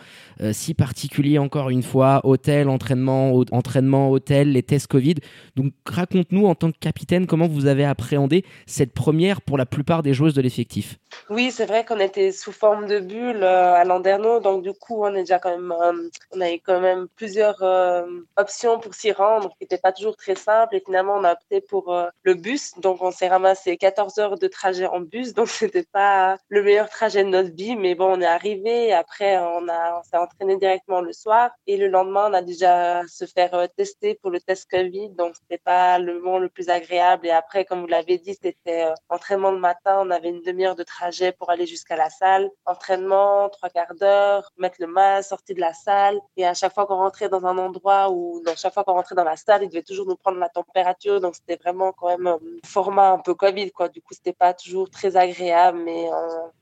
si 0.51 0.75
particulier, 0.75 1.39
encore 1.39 1.71
une 1.71 1.85
fois, 1.85 2.21
hôtel, 2.25 2.69
entraînement, 2.69 3.45
entraînement, 3.53 4.11
hôtel, 4.11 4.53
les 4.53 4.63
tests 4.63 4.89
Covid? 4.89 5.15
Donc 5.55 5.73
raconte-nous 5.87 6.47
en 6.47 6.55
tant 6.55 6.73
que 6.73 6.79
capitaine 6.79 7.27
comment 7.27 7.47
vous 7.47 7.67
avez 7.67 7.85
appréhendé 7.85 8.45
cette 8.67 8.93
première 8.93 9.43
pour 9.43 9.59
la 9.59 9.67
plupart 9.67 9.92
des 10.01 10.15
joueuses 10.15 10.33
de 10.33 10.41
l'effectif. 10.41 10.97
Oui, 11.29 11.51
c'est 11.51 11.67
vrai 11.67 11.85
qu'on 11.85 12.01
était 12.01 12.33
sous 12.33 12.53
forme 12.53 12.87
de 12.87 13.01
bulle 13.01 13.43
euh, 13.43 13.75
à 13.75 13.85
Landerneau, 13.85 14.41
donc 14.41 14.63
du 14.63 14.73
coup, 14.73 15.05
on 15.05 15.15
est 15.15 15.21
déjà 15.21 15.39
quand 15.39 15.51
même, 15.51 15.73
euh, 15.73 16.09
on 16.31 16.41
a 16.41 16.51
eu 16.51 16.61
quand 16.61 16.81
même 16.81 17.09
plusieurs 17.17 17.63
euh, 17.63 18.07
options 18.37 18.81
pour 18.81 18.95
s'y 18.95 19.13
rendre, 19.13 19.51
qui 19.51 19.57
n'étaient 19.63 19.79
pas 19.79 19.93
toujours 19.93 20.17
très 20.17 20.35
simples. 20.35 20.77
Et 20.77 20.83
finalement, 20.85 21.17
on 21.17 21.25
a 21.25 21.33
opté 21.33 21.61
pour 21.61 21.95
le 22.23 22.35
bus, 22.35 22.73
donc 22.79 23.03
on 23.03 23.11
s'est 23.11 23.29
ramassé 23.29 23.77
14 23.77 24.19
heures 24.19 24.39
de 24.39 24.49
trajet 24.49 24.87
en 24.87 25.01
bus, 25.01 25.35
donc 25.35 25.49
c'était 25.49 25.85
pas 25.85 26.39
le 26.49 26.63
meilleur 26.63 26.89
trajet 26.89 27.25
de 27.25 27.29
notre 27.29 27.55
vie, 27.55 27.77
mais 27.77 27.95
bon, 27.95 28.17
on 28.17 28.21
est 28.21 28.27
arrivé. 28.27 28.93
Après, 28.93 29.37
on 29.39 29.69
a, 29.69 30.03
s'est 30.05 30.17
entraîné 30.17 30.57
directement 30.57 31.01
le 31.03 31.13
soir, 31.13 31.51
et 31.67 31.77
le 31.77 31.89
lendemain, 31.89 32.29
on 32.31 32.35
a 32.35 32.43
déjà 32.43 33.03
se 33.09 33.27
faire 33.27 33.69
tester 33.77 34.15
pour 34.15 34.31
le 34.31 34.41
test 34.41 34.71
Covid, 34.71 35.11
donc 35.11 35.35
c'était 35.37 35.63
pas 35.63 35.99
le 35.99 36.15
moment 36.15 36.39
le 36.39 36.49
plus 36.49 36.69
agréable. 36.71 37.27
Et 37.27 37.31
après, 37.31 37.65
comme 37.65 37.81
vous 37.81 37.87
l'avez 37.87 38.19
dit, 38.19 38.37
c'était 38.41 38.87
entraînement 39.09 39.51
le 39.51 39.59
matin 39.59 39.82
on 39.87 40.11
avait 40.11 40.29
une 40.29 40.43
demi-heure 40.43 40.77
de 40.77 40.83
trajet 40.83 41.33
pour 41.33 41.51
aller 41.51 41.67
jusqu'à 41.67 41.97
la 41.97 42.11
salle. 42.11 42.51
Entraînement, 42.67 43.49
trois 43.49 43.69
quarts 43.69 43.95
d'heure, 43.99 44.53
mettre 44.57 44.77
le 44.81 44.87
masque, 44.87 45.31
sortir 45.31 45.57
de 45.57 45.61
la 45.61 45.73
salle. 45.73 46.19
Et 46.37 46.47
à 46.47 46.55
chaque 46.55 46.75
fois 46.75 46.87
qu'on 46.87 46.97
rentrait 46.97 47.29
dans 47.29 47.45
un 47.47 47.59
endroit 47.59 48.11
ou 48.11 48.43
dans 48.45 48.57
chaque 48.57 48.75
fois 48.75 48.85
qu'on 48.85 48.95
rentrait 48.95 49.15
dans 49.15 49.25
la 49.25 49.37
salle, 49.37 49.63
il 49.63 49.69
devait 49.69 49.83
toujours 49.83 50.07
nous 50.07 50.17
prendre 50.17 50.39
la 50.39 50.49
température. 50.49 51.21
Donc 51.21 51.35
c'était 51.35 51.57
vraiment 51.57 51.93
quand 51.93 52.09
même 52.09 52.27
un 52.27 52.39
format 52.65 53.11
un 53.11 53.19
peu 53.19 53.35
Covid, 53.35 53.71
quoi. 53.73 53.89
Du 53.89 54.01
coup, 54.01 54.15
c'était 54.15 54.33
pas 54.33 54.55
toujours 54.55 54.91
très 54.91 55.17
agréable, 55.17 55.79
mais 55.85 56.09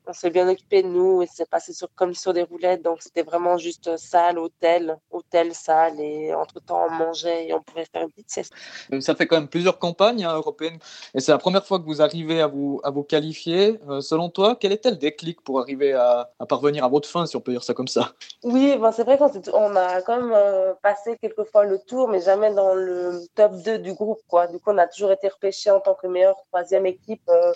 on, 0.07 0.13
s'est 0.13 0.31
bien 0.31 0.49
occupé 0.49 0.83
de 0.83 0.89
nous 0.89 1.23
et 1.23 1.29
c'est 1.33 1.49
passé 1.49 1.73
sur, 1.73 1.89
comme 1.95 2.15
sur 2.15 2.33
des 2.33 2.43
roulettes. 2.43 2.83
Donc 2.83 3.01
c'était 3.01 3.23
vraiment 3.23 3.59
juste 3.59 3.97
salle, 3.97 4.41
hôtel, 4.41 4.99
hôtel, 5.11 5.55
salle. 5.55 6.01
Et 6.01 6.35
entre-temps, 6.35 6.87
on 6.89 6.91
mangeait 6.91 7.49
et 7.49 7.55
on 7.55 7.63
pouvait 7.63 7.85
faire 7.85 8.03
une 8.03 8.11
petite 8.11 8.31
sieste. 8.31 8.53
Ça 9.01 9.15
fait 9.15 9.27
quand 9.27 9.37
même 9.37 9.49
plusieurs 9.49 9.79
campagnes 9.79 10.25
hein, 10.25 10.35
européennes. 10.35 10.79
Et 11.15 11.21
c'est 11.21 11.31
la 11.31 11.39
première 11.39 11.65
fois 11.65 11.79
que 11.79 11.85
vous 11.85 12.03
arrivez 12.03 12.41
à 12.41 12.49
vous, 12.49 12.81
à 12.83 12.91
vous 12.91 13.05
qualifié. 13.11 13.81
Euh, 13.89 14.01
selon 14.01 14.31
toi, 14.31 14.57
quel 14.59 14.71
était 14.71 14.91
le 14.91 14.97
déclic 14.97 15.41
pour 15.41 15.61
arriver 15.61 15.93
à, 15.93 16.31
parvenir 16.49 16.85
à 16.85 16.89
votre 16.89 17.09
fin, 17.09 17.27
si 17.27 17.37
on 17.37 17.41
peut 17.41 17.51
dire 17.51 17.65
ça 17.65 17.75
comme 17.75 17.89
ça? 17.89 18.13
Oui, 18.45 18.77
ben 18.79 18.93
c'est 18.93 19.03
vrai 19.03 19.19
qu'on 19.19 19.77
a 19.77 20.01
quand 20.03 20.17
même 20.17 20.33
euh, 20.33 20.73
passé 20.81 21.19
quelques 21.21 21.45
fois 21.45 21.65
le 21.65 21.79
tour, 21.81 22.09
mais 22.09 22.21
jamais 22.21 22.55
dans 22.55 22.75
le 22.75 23.21
top 23.35 23.53
2 23.65 23.79
du 23.79 23.93
groupe. 23.95 24.21
Quoi. 24.29 24.47
Du 24.47 24.59
coup, 24.61 24.71
on 24.71 24.79
a 24.79 24.87
toujours 24.87 25.11
été 25.11 25.29
repêché 25.29 25.71
en 25.71 25.81
tant 25.81 25.95
que 25.95 26.07
meilleure 26.07 26.41
troisième 26.51 26.87
équipe 26.87 27.29
euh, 27.29 27.53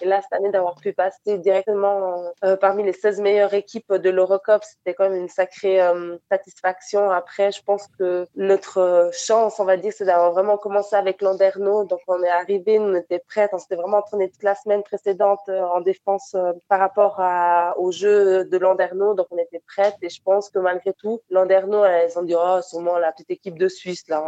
et 0.00 0.06
là, 0.06 0.20
cette 0.22 0.32
année, 0.32 0.50
d'avoir 0.50 0.76
pu 0.76 0.92
passer 0.92 1.38
directement 1.38 2.24
euh, 2.44 2.56
parmi 2.56 2.82
les 2.82 2.92
16 2.92 3.20
meilleures 3.20 3.54
équipes 3.54 3.92
de 3.92 4.10
l'Eurocup, 4.10 4.62
c'était 4.62 4.94
quand 4.94 5.08
même 5.08 5.20
une 5.20 5.28
sacrée 5.28 5.80
euh, 5.80 6.16
satisfaction. 6.30 7.10
Après, 7.10 7.52
je 7.52 7.62
pense 7.62 7.86
que 7.98 8.26
notre 8.36 8.78
euh, 8.78 9.10
chance, 9.12 9.60
on 9.60 9.64
va 9.64 9.76
dire, 9.76 9.92
c'est 9.92 10.04
d'avoir 10.04 10.32
vraiment 10.32 10.56
commencé 10.56 10.96
avec 10.96 11.22
Landerneau. 11.22 11.84
Donc, 11.84 12.00
on 12.08 12.22
est 12.22 12.28
arrivé, 12.28 12.78
on 12.78 12.94
était 12.94 13.22
prêts, 13.28 13.48
on 13.52 13.58
s'était 13.58 13.76
vraiment 13.76 13.98
entraîné 13.98 14.30
toute 14.30 14.42
la 14.42 14.54
semaine 14.54 14.82
précédente 14.82 15.40
en 15.48 15.80
défense 15.80 16.36
par 16.68 16.78
rapport 16.78 17.16
à, 17.18 17.74
au 17.78 17.92
jeu 17.92 18.44
de 18.44 18.58
Landerneau. 18.58 19.14
Donc, 19.14 19.26
on 19.30 19.38
était 19.38 19.62
prêtes. 19.66 19.96
Et 20.02 20.08
je 20.08 20.22
pense 20.22 20.50
que 20.50 20.58
malgré 20.58 20.92
tout, 20.92 21.20
Landerneau, 21.30 21.84
elles 21.84 22.18
ont 22.18 22.22
dit, 22.22 22.34
oh, 22.36 22.60
sûrement 22.62 22.98
la 22.98 23.12
petite 23.12 23.30
équipe 23.30 23.58
de 23.58 23.68
Suisse, 23.68 24.04
là, 24.08 24.22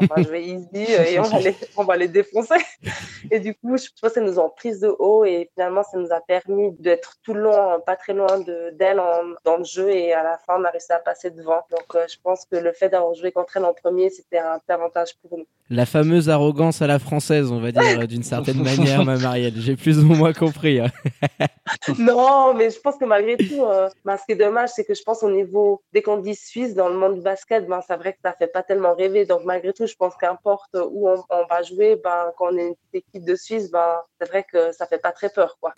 on, 0.00 0.06
va 0.06 0.22
jouer 0.22 0.42
easy 0.42 0.92
et 0.92 1.18
on 1.18 1.22
va 1.22 1.38
les, 1.38 1.56
on 1.76 1.84
va 1.84 1.96
les 1.96 2.08
défoncer. 2.08 2.56
Et 3.30 3.40
du 3.40 3.54
coup, 3.54 3.76
je 3.76 3.88
pense 4.00 4.12
qu'elles 4.12 4.24
nous 4.24 4.38
ont 4.38 4.50
prise 4.50 4.80
de 4.80 4.88
haut 4.98 5.03
et 5.24 5.50
finalement 5.54 5.82
ça 5.82 5.98
nous 5.98 6.12
a 6.12 6.20
permis 6.20 6.72
d'être 6.78 7.16
tout 7.22 7.34
le 7.34 7.42
long 7.42 7.80
pas 7.80 7.96
très 7.96 8.14
loin 8.14 8.38
d'elle 8.72 9.00
dans 9.44 9.56
le 9.58 9.64
jeu 9.64 9.90
et 9.90 10.12
à 10.12 10.22
la 10.22 10.38
fin 10.38 10.60
on 10.60 10.64
a 10.64 10.70
réussi 10.70 10.92
à 10.92 10.98
passer 10.98 11.30
devant. 11.30 11.62
Donc 11.70 11.94
euh, 11.94 12.06
je 12.08 12.16
pense 12.22 12.44
que 12.46 12.56
le 12.56 12.72
fait 12.72 12.88
d'avoir 12.88 13.14
joué 13.14 13.32
contre 13.32 13.56
elle 13.56 13.64
en 13.64 13.74
premier 13.74 14.10
c'était 14.10 14.38
un 14.38 14.60
avantage 14.68 15.16
pour 15.18 15.38
nous. 15.38 15.46
La 15.70 15.86
fameuse 15.86 16.28
arrogance 16.28 16.82
à 16.82 16.86
la 16.86 16.98
française, 16.98 17.50
on 17.50 17.58
va 17.58 17.72
dire 17.72 18.06
d'une 18.06 18.22
certaine 18.22 18.62
manière, 18.62 19.02
ma 19.02 19.16
Marielle. 19.16 19.54
J'ai 19.56 19.76
plus 19.76 19.98
ou 19.98 20.06
moins 20.06 20.34
compris. 20.34 20.78
Hein. 20.78 20.90
non, 21.98 22.52
mais 22.52 22.68
je 22.68 22.78
pense 22.78 22.96
que 22.96 23.06
malgré 23.06 23.38
tout, 23.38 23.64
euh, 23.64 23.88
ben, 24.04 24.18
ce 24.18 24.24
qui 24.26 24.32
est 24.32 24.36
dommage, 24.36 24.70
c'est 24.74 24.84
que 24.84 24.94
je 24.94 25.02
pense 25.02 25.22
au 25.22 25.30
niveau 25.30 25.82
des 25.94 26.02
conditions 26.02 26.44
suisses 26.44 26.74
dans 26.74 26.88
le 26.88 26.96
monde 26.96 27.14
du 27.14 27.20
basket, 27.22 27.66
ben, 27.66 27.80
c'est 27.86 27.96
vrai 27.96 28.12
que 28.12 28.18
ça 28.22 28.34
fait 28.34 28.48
pas 28.48 28.62
tellement 28.62 28.94
rêver. 28.94 29.24
Donc 29.24 29.44
malgré 29.44 29.72
tout, 29.72 29.86
je 29.86 29.94
pense 29.94 30.14
qu'importe 30.16 30.74
où 30.74 31.08
on, 31.08 31.46
va 31.48 31.62
jouer, 31.62 31.96
ben, 31.96 32.30
quand 32.36 32.52
on 32.52 32.58
est 32.58 32.68
une 32.68 32.74
petite 32.74 33.06
équipe 33.08 33.24
de 33.24 33.34
Suisse, 33.34 33.70
ben, 33.70 34.02
c'est 34.20 34.28
vrai 34.28 34.44
que 34.44 34.70
ça 34.72 34.86
fait 34.86 34.98
pas 34.98 35.12
très 35.12 35.30
peur, 35.30 35.56
quoi. 35.60 35.72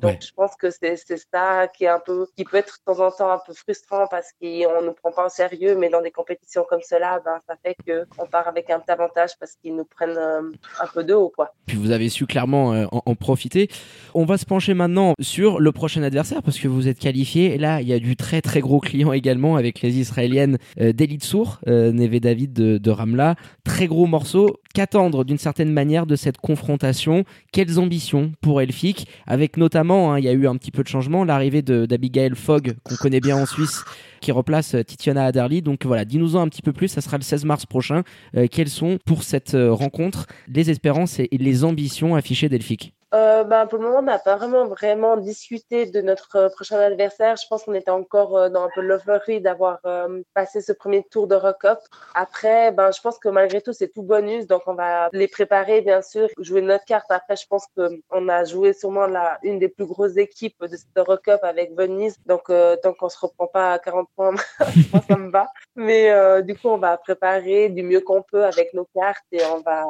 Donc 0.00 0.12
Ouais. 0.12 0.18
je 0.22 0.32
pense 0.34 0.52
que 0.56 0.70
c'est 0.70 0.96
ça 0.96 1.66
qui 1.76 1.84
est 1.84 1.88
un 1.88 2.00
peu, 2.04 2.26
qui 2.36 2.44
peut 2.44 2.56
être 2.56 2.78
de 2.86 2.92
temps 2.92 3.04
en 3.06 3.10
temps 3.10 3.30
un 3.30 3.40
peu 3.44 3.52
frustrant 3.52 4.06
parce 4.10 4.28
qu'on 4.40 4.82
nous 4.84 4.92
prend 4.92 5.12
pas 5.12 5.26
au 5.26 5.28
sérieux, 5.28 5.76
mais 5.78 5.88
dans 5.88 6.00
des 6.02 6.10
compétitions 6.10 6.64
comme 6.68 6.80
cela, 6.88 7.20
ben, 7.24 7.38
ça 7.46 7.54
fait 7.64 7.76
que 7.86 8.06
on 8.18 8.26
part 8.26 8.46
avec 8.48 8.70
un 8.70 8.78
petit 8.80 8.90
avantage 8.90 9.30
parce 9.40 9.54
qu'ils 9.56 9.74
nous 9.74 9.84
prennent 9.84 10.16
euh, 10.16 10.42
un 10.80 10.86
peu 10.92 11.04
de 11.04 11.14
haut, 11.14 11.32
quoi. 11.34 11.54
Puis 11.66 11.76
vous 11.76 11.90
avez 11.90 12.08
su 12.08 12.26
clairement 12.26 12.72
euh, 12.74 12.86
en, 12.92 13.02
en 13.04 13.14
profiter. 13.14 13.68
On 14.14 14.24
va 14.24 14.38
se 14.38 14.46
pencher 14.46 14.74
maintenant 14.74 15.14
sur 15.20 15.58
le 15.60 15.72
prochain 15.72 16.02
adversaire 16.02 16.42
parce 16.42 16.58
que 16.58 16.68
vous 16.68 16.88
êtes 16.88 16.98
qualifié. 16.98 17.54
Et 17.54 17.58
là, 17.58 17.80
il 17.80 17.88
y 17.88 17.92
a 17.92 17.98
du 17.98 18.16
très 18.16 18.40
très 18.40 18.60
gros 18.60 18.80
client 18.80 19.12
également 19.12 19.56
avec 19.56 19.80
les 19.82 19.98
Israéliennes 19.98 20.58
euh, 20.80 20.92
d'Elite 20.92 21.24
Sour, 21.24 21.58
euh, 21.66 21.92
Neve 21.92 22.20
David 22.20 22.52
de, 22.52 22.78
de 22.78 22.90
Ramla. 22.90 23.34
Très 23.64 23.86
gros 23.86 24.06
morceau. 24.06 24.58
Qu'attendre 24.74 25.24
d'une 25.24 25.38
certaine 25.38 25.72
manière 25.72 26.06
de 26.06 26.14
cette 26.14 26.36
confrontation? 26.38 27.24
Quelles 27.52 27.78
ambitions 27.78 28.32
pour 28.40 28.60
Elfic 28.60 29.08
Avec 29.26 29.56
notamment, 29.56 29.87
hein, 29.94 30.18
il 30.18 30.24
y 30.24 30.28
a 30.28 30.32
eu 30.32 30.46
un 30.46 30.56
petit 30.56 30.70
peu 30.70 30.82
de 30.82 30.88
changement, 30.88 31.24
l'arrivée 31.24 31.62
d'Abigail 31.62 32.34
Fogg, 32.34 32.74
qu'on 32.84 32.96
connaît 32.96 33.20
bien 33.20 33.36
en 33.36 33.46
Suisse, 33.46 33.84
qui 34.20 34.32
replace 34.32 34.74
euh, 34.74 34.82
Titiana 34.82 35.26
Adderley. 35.26 35.60
Donc 35.60 35.86
voilà, 35.86 36.04
dis-nous-en 36.04 36.40
un 36.40 36.48
petit 36.48 36.62
peu 36.62 36.72
plus. 36.72 36.88
Ça 36.88 37.00
sera 37.00 37.16
le 37.16 37.22
16 37.22 37.44
mars 37.44 37.66
prochain. 37.66 38.02
Euh, 38.36 38.46
quelles 38.50 38.68
sont 38.68 38.98
pour 39.04 39.22
cette 39.22 39.54
euh, 39.54 39.72
rencontre 39.72 40.26
les 40.48 40.70
espérances 40.70 41.18
et, 41.18 41.28
les 41.32 41.64
ambitions 41.64 42.16
affichées 42.16 42.48
d'Elfic 42.48 42.94
Euh, 43.14 43.42
ben, 43.44 43.66
pour 43.66 43.78
le 43.78 43.86
moment, 43.86 44.00
on 44.00 44.02
n'a 44.02 44.18
pas 44.18 44.36
vraiment, 44.36 44.66
vraiment 44.66 45.16
discuté 45.16 45.86
de 45.86 46.00
notre 46.02 46.36
euh, 46.36 46.48
prochain 46.50 46.78
adversaire. 46.78 47.36
Je 47.36 47.46
pense 47.48 47.64
qu'on 47.64 47.72
était 47.72 47.90
encore 47.90 48.36
euh, 48.36 48.48
dans 48.50 48.64
un 48.64 48.68
peu 48.74 48.82
l'euphorie 48.82 49.40
d'avoir 49.40 49.78
euh, 49.86 50.22
passé 50.34 50.60
ce 50.60 50.72
premier 50.72 51.02
tour 51.04 51.26
de 51.26 51.38
Cup. 51.58 51.78
Après, 52.14 52.70
ben, 52.72 52.90
je 52.90 53.00
pense 53.00 53.18
que 53.18 53.30
malgré 53.30 53.62
tout, 53.62 53.72
c'est 53.72 53.88
tout 53.88 54.02
bonus. 54.02 54.46
Donc, 54.46 54.62
on 54.66 54.74
va 54.74 55.08
les 55.12 55.28
préparer, 55.28 55.80
bien 55.80 56.02
sûr, 56.02 56.28
jouer 56.38 56.60
notre 56.60 56.84
carte. 56.84 57.10
Après, 57.10 57.36
je 57.36 57.46
pense 57.46 57.66
qu'on 57.74 58.28
a 58.28 58.44
joué 58.44 58.74
sûrement 58.74 59.06
la, 59.06 59.38
une 59.42 59.58
des 59.58 59.68
plus 59.68 59.86
grosses 59.86 60.16
équipes 60.18 60.62
de 60.62 60.76
cette 60.76 60.92
Cup 61.22 61.40
avec 61.42 61.74
Venise. 61.74 62.16
Donc, 62.26 62.50
euh, 62.50 62.76
tant 62.76 62.92
qu'on 62.92 63.08
se 63.08 63.18
reprend 63.18 63.46
pas 63.46 63.72
à 63.74 63.78
40 63.78 64.08
points, 64.16 64.34
moi, 64.92 65.02
ça 65.08 65.16
me 65.16 65.30
va. 65.30 65.46
Mais 65.76 66.10
euh, 66.10 66.42
du 66.42 66.54
coup, 66.54 66.68
on 66.68 66.78
va 66.78 66.98
préparer 66.98 67.70
du 67.70 67.82
mieux 67.82 68.00
qu'on 68.00 68.22
peut 68.22 68.44
avec 68.44 68.74
nos 68.74 68.86
cartes 68.94 69.24
et 69.32 69.40
on 69.46 69.60
va, 69.60 69.86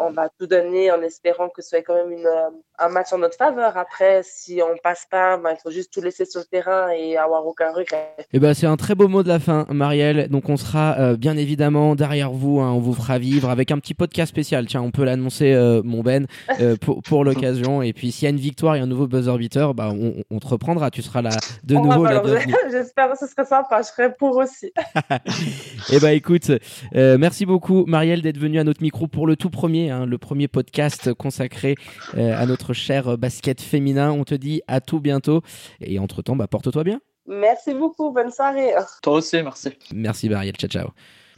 on 0.00 0.10
va 0.10 0.28
tout 0.38 0.46
donner 0.46 0.90
en 0.90 1.00
espérant 1.02 1.48
que 1.48 1.62
ce 1.62 1.68
soit 1.68 1.82
quand 1.82 1.94
même 1.94 2.10
une, 2.10 2.28
un 2.78 2.88
match 2.88 3.12
en 3.12 3.18
notre 3.18 3.36
faveur. 3.36 3.76
Après, 3.76 4.20
si 4.22 4.60
on 4.62 4.76
passe 4.82 5.06
pas, 5.10 5.38
ben, 5.38 5.50
il 5.52 5.56
faut 5.62 5.70
juste 5.70 5.92
tout 5.92 6.00
laisser 6.00 6.24
sur 6.24 6.40
le 6.40 6.46
terrain 6.46 6.90
et 6.90 7.16
avoir 7.16 7.46
aucun 7.46 7.72
regret. 7.72 8.14
Eh 8.32 8.38
ben, 8.38 8.54
c'est 8.54 8.66
un 8.66 8.76
très 8.76 8.94
beau 8.94 9.08
mot 9.08 9.22
de 9.22 9.28
la 9.28 9.38
fin, 9.38 9.66
Marielle. 9.70 10.28
Donc, 10.28 10.48
on 10.48 10.56
sera 10.56 10.96
euh, 10.98 11.16
bien 11.16 11.36
évidemment 11.36 11.94
derrière 11.94 12.30
vous. 12.32 12.60
hein. 12.60 12.72
on 12.72 12.78
vous 12.78 12.92
fera 12.92 13.18
vivre 13.18 13.48
avec 13.50 13.70
un 13.70 13.78
petit 13.78 13.94
podcast 13.94 14.30
spécial. 14.30 14.66
Tiens, 14.66 14.82
on 14.82 14.90
peut 14.90 15.04
l'annoncer, 15.04 15.52
euh, 15.54 15.80
mon 15.84 16.02
Ben, 16.02 16.26
euh, 16.60 16.76
pour, 16.80 17.02
pour 17.02 17.24
l'occasion. 17.24 17.82
Et 17.82 17.92
puis, 17.92 18.12
s'il 18.12 18.24
y 18.24 18.26
a 18.26 18.30
une 18.30 18.40
victoire 18.40 18.76
et 18.76 18.80
un 18.80 18.86
nouveau 18.86 19.06
buzzer 19.06 19.36
beater, 19.38 19.72
bah, 19.74 19.90
on, 19.90 20.14
on 20.30 20.38
te 20.38 20.46
reprendra. 20.46 20.90
Tu 20.90 21.02
seras 21.02 21.22
là 21.22 21.30
de 21.64 21.76
On 21.76 21.84
nouveau. 21.84 22.06
J'espère 22.70 23.12
que 23.12 23.18
ce 23.18 23.26
serait 23.26 23.46
sympa. 23.46 23.80
Je 23.82 23.86
serais 23.88 24.14
pour 24.14 24.36
aussi. 24.36 24.72
Eh 25.92 26.00
ben 26.00 26.10
écoute, 26.10 26.50
merci 26.92 27.46
beaucoup 27.46 27.84
Marielle 27.86 28.22
d'être 28.22 28.38
venue 28.38 28.58
à 28.58 28.64
notre 28.64 28.82
micro 28.82 29.06
pour 29.06 29.26
le 29.26 29.36
tout 29.36 29.50
premier, 29.50 29.90
hein, 29.90 30.04
le 30.06 30.18
premier 30.18 30.48
podcast 30.48 31.12
consacré 31.14 31.76
euh, 32.16 32.36
à 32.46 32.48
notre 32.48 32.72
cher 32.72 33.18
basket 33.18 33.60
féminin. 33.60 34.12
On 34.12 34.24
te 34.24 34.34
dit 34.34 34.62
à 34.66 34.80
tout 34.80 35.00
bientôt 35.00 35.42
et 35.80 35.98
entre 35.98 36.22
temps, 36.22 36.36
bah, 36.36 36.46
porte-toi 36.46 36.84
bien. 36.84 37.00
Merci 37.26 37.74
beaucoup. 37.74 38.12
Bonne 38.12 38.30
soirée. 38.30 38.72
Toi 39.02 39.14
aussi, 39.14 39.42
merci. 39.42 39.70
Merci 39.92 40.28
Marielle, 40.28 40.54
ciao 40.56 40.70
ciao. 40.70 40.88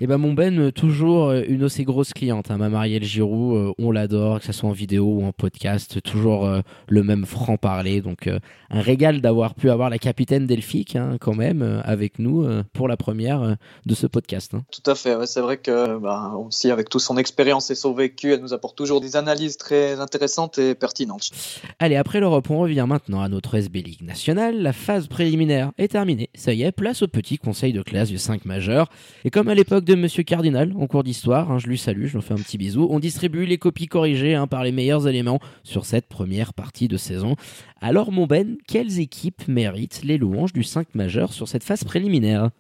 Et 0.01 0.07
ben 0.07 0.17
mon 0.17 0.33
Ben, 0.33 0.57
euh, 0.61 0.71
toujours 0.71 1.31
euh, 1.31 1.43
une 1.49 1.65
aussi 1.65 1.83
grosse 1.83 2.13
cliente, 2.13 2.53
hein, 2.53 2.57
ma 2.57 2.69
Marielle 2.69 3.03
Giroud, 3.03 3.57
euh, 3.57 3.73
on 3.79 3.91
l'adore, 3.91 4.39
que 4.39 4.47
ce 4.47 4.53
soit 4.53 4.69
en 4.69 4.73
vidéo 4.73 5.07
ou 5.07 5.25
en 5.25 5.33
podcast, 5.33 6.01
toujours 6.03 6.49
le 6.89 7.03
même 7.03 7.27
franc-parler. 7.27 8.01
Donc 8.01 8.29
un 8.29 8.81
régal 8.81 9.21
d'avoir 9.21 9.55
pu 9.55 9.71
avoir 9.71 9.91
la 9.91 9.99
capitaine 9.99 10.47
Delphique 10.47 10.95
hein, 10.95 11.17
quand 11.21 11.35
même 11.35 11.83
avec 11.85 12.19
nous 12.19 12.47
pour 12.73 12.87
la 12.87 12.97
première 12.97 13.57
de 13.87 13.95
ce 13.95 14.07
podcast. 14.07 14.55
hein. 14.55 14.63
Tout 14.71 14.89
à 14.91 14.95
fait. 14.95 15.17
ouais. 15.17 15.27
C'est 15.27 15.41
vrai 15.41 15.57
que 15.57 15.99
bah, 15.99 16.35
aussi 16.37 16.71
avec 16.71 16.89
toute 16.89 17.01
son 17.01 17.17
expérience 17.17 17.71
et 17.71 17.75
son 17.75 17.93
vécu, 17.93 18.33
elle 18.33 18.41
nous 18.41 18.53
apporte 18.53 18.77
toujours 18.77 19.01
des 19.01 19.17
analyses 19.17 19.57
très 19.57 20.01
intéressantes 20.01 20.59
et 20.59 20.75
pertinentes. 20.75 21.31
Allez, 21.79 21.97
après 21.97 22.21
l'Europe, 22.21 22.51
on 22.51 22.61
revient 22.61 22.87
maintenant 22.89 23.21
à 23.21 23.29
notre 23.29 23.55
SB 23.57 23.83
League 23.83 24.03
nationale. 24.03 24.61
La 24.63 24.73
phase 24.73 25.09
préliminaire 25.09 25.73
est 25.79 25.89
terminée. 25.89 26.31
Ça 26.35 26.53
y 26.53 26.63
est, 26.63 26.73
place 26.73 27.03
au 27.03 27.09
petit 27.09 27.39
conseil 27.39 27.73
de 27.73 27.83
classe 27.83 28.09
du 28.09 28.19
5 28.19 28.45
majeur. 28.45 28.89
Et 29.25 29.31
comme 29.31 29.49
à 29.49 29.55
l'époque 29.55 29.85
de 29.89 29.95
Monsieur 29.95 30.23
Cardinal, 30.23 30.75
en 30.79 30.87
cours 30.87 31.03
d'histoire, 31.03 31.51
hein, 31.51 31.59
je 31.59 31.67
lui 31.67 31.79
salue, 31.79 32.05
je 32.05 32.19
lui 32.19 32.23
fais 32.23 32.35
un 32.35 32.39
petit 32.39 32.59
bisou, 32.59 32.87
on 32.91 33.01
distribue 33.01 33.47
les 33.47 33.57
copies 33.57 33.87
corrigées 33.87 34.35
hein, 34.35 34.47
par 34.47 34.63
les 34.63 34.71
meilleurs 34.71 35.09
éléments 35.09 35.41
sur 35.65 35.87
cette 35.87 36.07
première 36.09 36.53
partie 36.53 36.89
de 36.89 36.99
saison. 36.99 37.37
Alors, 37.81 38.13
mon 38.13 38.27
Ben, 38.27 38.59
quelles 38.67 39.01
équipes 39.01 39.49
méritent 39.49 40.03
les 40.05 40.19
louanges 40.19 40.53
du 40.53 40.63
5 40.63 40.95
majeur 40.95 41.33
sur 41.33 41.49
cette 41.49 41.65
phase 41.65 41.85
préliminaire? 41.85 42.51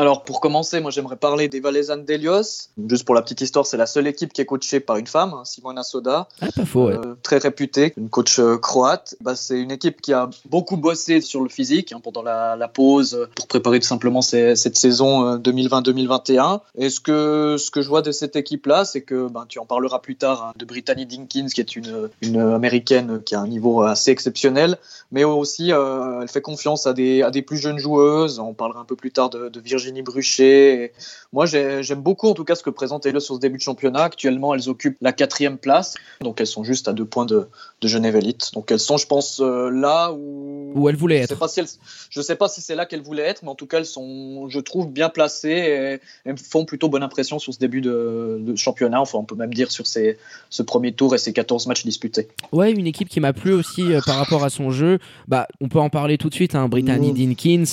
Alors 0.00 0.22
pour 0.22 0.40
commencer, 0.40 0.78
moi 0.78 0.92
j'aimerais 0.92 1.16
parler 1.16 1.48
des 1.48 1.58
Valaisannes 1.58 2.04
d'Elios. 2.04 2.68
Juste 2.88 3.04
pour 3.04 3.16
la 3.16 3.22
petite 3.22 3.40
histoire, 3.40 3.66
c'est 3.66 3.76
la 3.76 3.86
seule 3.86 4.06
équipe 4.06 4.32
qui 4.32 4.40
est 4.40 4.46
coachée 4.46 4.78
par 4.78 4.96
une 4.96 5.08
femme, 5.08 5.34
hein, 5.34 5.42
Simona 5.44 5.82
Soda. 5.82 6.28
Ah, 6.40 6.46
pas 6.54 6.64
faux, 6.64 6.86
ouais. 6.86 6.94
Euh, 6.94 7.16
très 7.24 7.38
réputée, 7.38 7.94
une 7.96 8.08
coach 8.08 8.38
euh, 8.38 8.58
croate. 8.58 9.16
Bah, 9.20 9.34
c'est 9.34 9.58
une 9.60 9.72
équipe 9.72 10.00
qui 10.00 10.12
a 10.12 10.30
beaucoup 10.48 10.76
bossé 10.76 11.20
sur 11.20 11.42
le 11.42 11.48
physique 11.48 11.90
hein, 11.92 11.98
pendant 12.00 12.22
la, 12.22 12.54
la 12.54 12.68
pause 12.68 13.14
euh, 13.14 13.26
pour 13.34 13.48
préparer 13.48 13.80
tout 13.80 13.88
simplement 13.88 14.22
ces- 14.22 14.54
cette 14.54 14.76
saison 14.76 15.26
euh, 15.26 15.36
2020-2021. 15.38 16.60
Et 16.76 16.90
ce 16.90 17.00
que, 17.00 17.56
ce 17.58 17.72
que 17.72 17.82
je 17.82 17.88
vois 17.88 18.02
de 18.02 18.12
cette 18.12 18.36
équipe-là, 18.36 18.84
c'est 18.84 19.02
que 19.02 19.26
ben, 19.28 19.46
tu 19.48 19.58
en 19.58 19.66
parleras 19.66 19.98
plus 19.98 20.14
tard 20.14 20.44
hein, 20.44 20.52
de 20.56 20.64
Brittany 20.64 21.06
Dinkins, 21.06 21.48
qui 21.52 21.60
est 21.60 21.74
une, 21.74 22.08
une 22.22 22.38
américaine 22.38 23.20
qui 23.24 23.34
a 23.34 23.40
un 23.40 23.48
niveau 23.48 23.82
assez 23.82 24.12
exceptionnel, 24.12 24.78
mais 25.10 25.24
aussi 25.24 25.72
euh, 25.72 26.20
elle 26.22 26.28
fait 26.28 26.40
confiance 26.40 26.86
à 26.86 26.92
des, 26.92 27.22
à 27.22 27.32
des 27.32 27.42
plus 27.42 27.56
jeunes 27.56 27.78
joueuses. 27.78 28.38
On 28.38 28.54
parlera 28.54 28.78
un 28.78 28.84
peu 28.84 28.94
plus 28.94 29.10
tard 29.10 29.30
de, 29.30 29.48
de 29.48 29.58
Virginie 29.60 29.87
Bruchet. 30.02 30.84
Et 30.84 30.92
moi, 31.32 31.46
j'ai- 31.46 31.82
j'aime 31.82 32.00
beaucoup 32.00 32.28
en 32.28 32.34
tout 32.34 32.44
cas 32.44 32.54
ce 32.54 32.62
que 32.62 32.70
présente 32.70 33.04
Elios 33.06 33.20
sur 33.20 33.34
ce 33.34 33.40
début 33.40 33.56
de 33.58 33.62
championnat. 33.62 34.04
Actuellement, 34.04 34.54
elles 34.54 34.68
occupent 34.68 34.96
la 35.00 35.12
quatrième 35.12 35.58
place. 35.58 35.94
Donc 36.20 36.40
elles 36.40 36.46
sont 36.46 36.64
juste 36.64 36.88
à 36.88 36.92
deux 36.92 37.04
points 37.04 37.26
de, 37.26 37.48
de 37.80 37.88
Genève 37.88 38.16
Elite. 38.16 38.50
Donc 38.54 38.70
elles 38.70 38.78
sont, 38.80 38.96
je 38.96 39.06
pense, 39.06 39.40
euh, 39.40 39.70
là 39.70 40.12
où. 40.12 40.72
Où 40.74 40.88
elles 40.88 40.96
voulaient 40.96 41.22
je 41.22 41.26
sais 41.28 41.34
être. 41.34 41.48
si 41.48 41.78
je 42.10 42.20
sais 42.20 42.36
pas 42.36 42.48
si 42.48 42.60
c'est 42.60 42.74
là 42.74 42.84
qu'elles 42.86 43.02
voulaient 43.02 43.22
être, 43.22 43.42
mais 43.42 43.48
en 43.48 43.54
tout 43.54 43.66
cas, 43.66 43.78
elles 43.78 43.86
sont, 43.86 44.48
je 44.48 44.60
trouve, 44.60 44.90
bien 44.90 45.08
placées 45.08 45.48
et 45.48 46.00
elles 46.28 46.36
font 46.38 46.64
plutôt 46.64 46.88
bonne 46.88 47.02
impression 47.02 47.38
sur 47.38 47.54
ce 47.54 47.58
début 47.58 47.80
de, 47.80 48.38
de 48.40 48.56
championnat. 48.56 49.00
Enfin, 49.00 49.18
on 49.18 49.24
peut 49.24 49.34
même 49.34 49.52
dire 49.54 49.70
sur 49.72 49.86
ces, 49.86 50.18
ce 50.50 50.62
premier 50.62 50.92
tour 50.92 51.14
et 51.14 51.18
ces 51.18 51.32
14 51.32 51.66
matchs 51.66 51.84
disputés. 51.84 52.28
Ouais, 52.52 52.70
une 52.72 52.86
équipe 52.86 53.08
qui 53.08 53.20
m'a 53.20 53.32
plu 53.32 53.52
aussi 53.52 53.82
euh, 53.92 54.00
par 54.04 54.16
rapport 54.16 54.44
à 54.44 54.50
son 54.50 54.70
jeu. 54.70 54.98
Bah, 55.26 55.48
on 55.60 55.68
peut 55.68 55.78
en 55.80 55.88
parler 55.90 56.18
tout 56.18 56.28
de 56.28 56.34
suite. 56.34 56.54
Hein. 56.54 56.68
Brittany 56.68 57.12
Mmh. 57.12 57.14
Dinkins, 57.14 57.64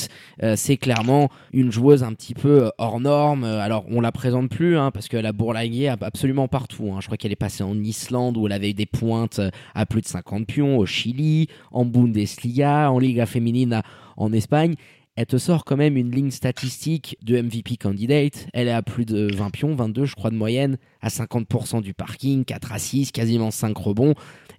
euh, 0.44 0.56
c'est 0.56 0.78
clairement 0.78 1.30
une 1.52 1.72
joueuse 1.72 2.04
un 2.06 2.14
petit 2.14 2.34
peu 2.34 2.66
euh, 2.66 2.70
hors 2.78 3.00
norme. 3.00 3.44
Euh, 3.44 3.60
Alors, 3.60 3.86
on 3.90 4.00
la 4.02 4.12
présente 4.12 4.50
plus 4.50 4.78
hein, 4.78 4.92
parce 4.92 5.08
qu'elle 5.08 5.26
a 5.26 5.34
bourlingué 5.34 5.88
ab- 5.90 6.04
absolument 6.04 6.48
partout. 6.48 6.92
hein. 6.94 7.00
Je 7.02 7.08
crois 7.08 7.18
qu'elle 7.18 7.32
est 7.34 7.36
passée 7.36 7.64
en 7.64 7.78
Islande 7.78 8.38
où 8.38 8.46
elle 8.48 8.54
avait 8.54 8.70
eu 8.70 8.74
des 8.74 8.86
pointes 8.86 9.40
euh, 9.40 9.50
à 9.74 9.86
plus 9.86 10.02
de 10.02 10.08
50 10.08 10.48
pions, 10.48 10.78
au 10.78 10.86
Chili, 10.86 11.48
en 11.72 11.86
Bundesliga, 11.86 12.90
en 12.92 13.00
Liga 13.00 13.26
Feminina 13.26 13.84
en 14.18 14.32
Espagne. 14.32 14.76
Elle 15.18 15.28
te 15.28 15.38
sort 15.38 15.64
quand 15.64 15.78
même 15.78 15.96
une 15.96 16.12
ligne 16.12 16.32
statistique 16.32 17.18
de 17.24 17.40
MVP 17.42 17.78
candidate. 17.78 18.48
Elle 18.54 18.68
est 18.68 18.72
à 18.72 18.82
plus 18.82 19.06
de 19.06 19.30
20 19.34 19.50
pions, 19.50 19.74
22 19.74 20.04
je 20.04 20.14
crois 20.16 20.30
de 20.30 20.36
moyenne, 20.36 20.78
à 21.02 21.08
50% 21.08 21.82
du 21.82 21.94
parking, 21.94 22.44
4 22.44 22.74
à 22.74 22.80
6, 22.80 23.12
quasiment 23.14 23.50
5 23.50 23.78
rebonds. 23.78 24.14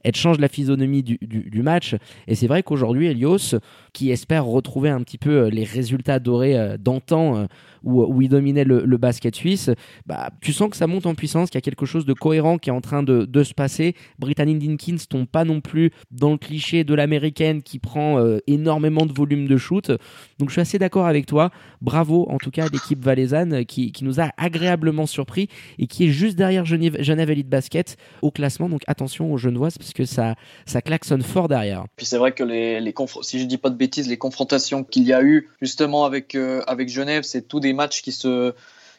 Elle 0.06 0.14
change 0.14 0.38
la 0.38 0.46
physionomie 0.46 1.02
du, 1.02 1.62
match. 1.62 1.96
Et 2.28 2.36
c'est 2.36 2.46
vrai 2.46 2.62
qu'aujourd'hui, 2.62 3.08
Elios, 3.08 3.56
qui 3.92 4.12
espère 4.12 4.44
retrouver 4.44 4.88
un 4.88 5.02
petit 5.02 5.18
peu 5.18 5.30
euh, 5.30 5.50
les 5.50 5.64
résultats 5.64 6.20
dorés 6.20 6.56
euh, 6.56 6.76
d'antan 6.76 7.36
euh, 7.36 7.46
où, 7.82 8.04
où 8.04 8.22
il 8.22 8.28
dominait 8.28 8.62
le, 8.62 8.96
basket 8.98 9.34
suisse, 9.34 9.68
bah, 10.06 10.30
tu 10.40 10.52
sens 10.52 10.70
que 10.70 10.76
ça 10.76 10.86
monte 10.86 11.06
en 11.06 11.16
puissance, 11.16 11.50
qu'il 11.50 11.56
y 11.56 11.58
a 11.58 11.62
quelque 11.62 11.86
chose 11.86 12.06
de 12.06 12.12
cohérent 12.12 12.56
qui 12.56 12.70
est 12.70 12.72
en 12.72 12.80
train 12.80 13.02
de, 13.02 13.42
se 13.42 13.52
passer. 13.52 13.96
Brittany 14.20 14.54
Dinkins 14.54 14.96
tombe 15.08 15.26
pas 15.26 15.44
non 15.44 15.60
plus 15.60 15.90
dans 16.12 16.30
le 16.30 16.38
cliché 16.38 16.84
de 16.84 16.94
l'américaine 16.94 17.62
qui 17.62 17.78
prend 17.78 18.18
énormément 18.46 19.06
de 19.06 19.12
volume 19.12 19.46
de 19.46 19.56
shoot. 19.56 19.90
Donc 20.38 20.48
je 20.48 20.52
suis 20.52 20.60
assez 20.60 20.78
d'accord 20.78 21.06
avec 21.06 21.26
toi. 21.26 21.50
Bravo 21.80 22.26
en 22.30 22.38
tout 22.38 22.50
cas 22.50 22.66
à 22.66 22.68
l'équipe 22.68 23.02
valaisanne 23.04 23.64
qui, 23.66 23.92
qui 23.92 24.04
nous 24.04 24.20
a 24.20 24.30
agréablement 24.36 25.06
surpris 25.06 25.48
et 25.78 25.86
qui 25.86 26.04
est 26.04 26.10
juste 26.10 26.36
derrière 26.36 26.64
Genève, 26.64 26.96
Genève 27.00 27.30
Elite 27.30 27.48
Basket 27.48 27.96
au 28.22 28.30
classement. 28.30 28.68
Donc 28.68 28.82
attention 28.86 29.32
aux 29.32 29.36
Genevoises 29.38 29.78
parce 29.78 29.92
que 29.96 30.04
ça, 30.04 30.34
ça 30.66 30.82
klaxonne 30.82 31.22
fort 31.22 31.48
derrière. 31.48 31.84
Puis 31.96 32.06
c'est 32.06 32.18
vrai 32.18 32.32
que 32.32 32.44
les, 32.44 32.80
les 32.80 32.94
si 33.22 33.38
je 33.40 33.44
dis 33.44 33.58
pas 33.58 33.70
de 33.70 33.74
bêtises, 33.76 34.08
les 34.08 34.18
confrontations 34.18 34.84
qu'il 34.84 35.04
y 35.04 35.12
a 35.12 35.22
eu 35.22 35.48
justement 35.62 36.04
avec, 36.04 36.34
euh, 36.34 36.62
avec 36.66 36.88
Genève, 36.88 37.22
c'est 37.22 37.48
tous 37.48 37.60
des 37.60 37.72
matchs 37.72 38.02
qui 38.02 38.12
se, 38.12 38.52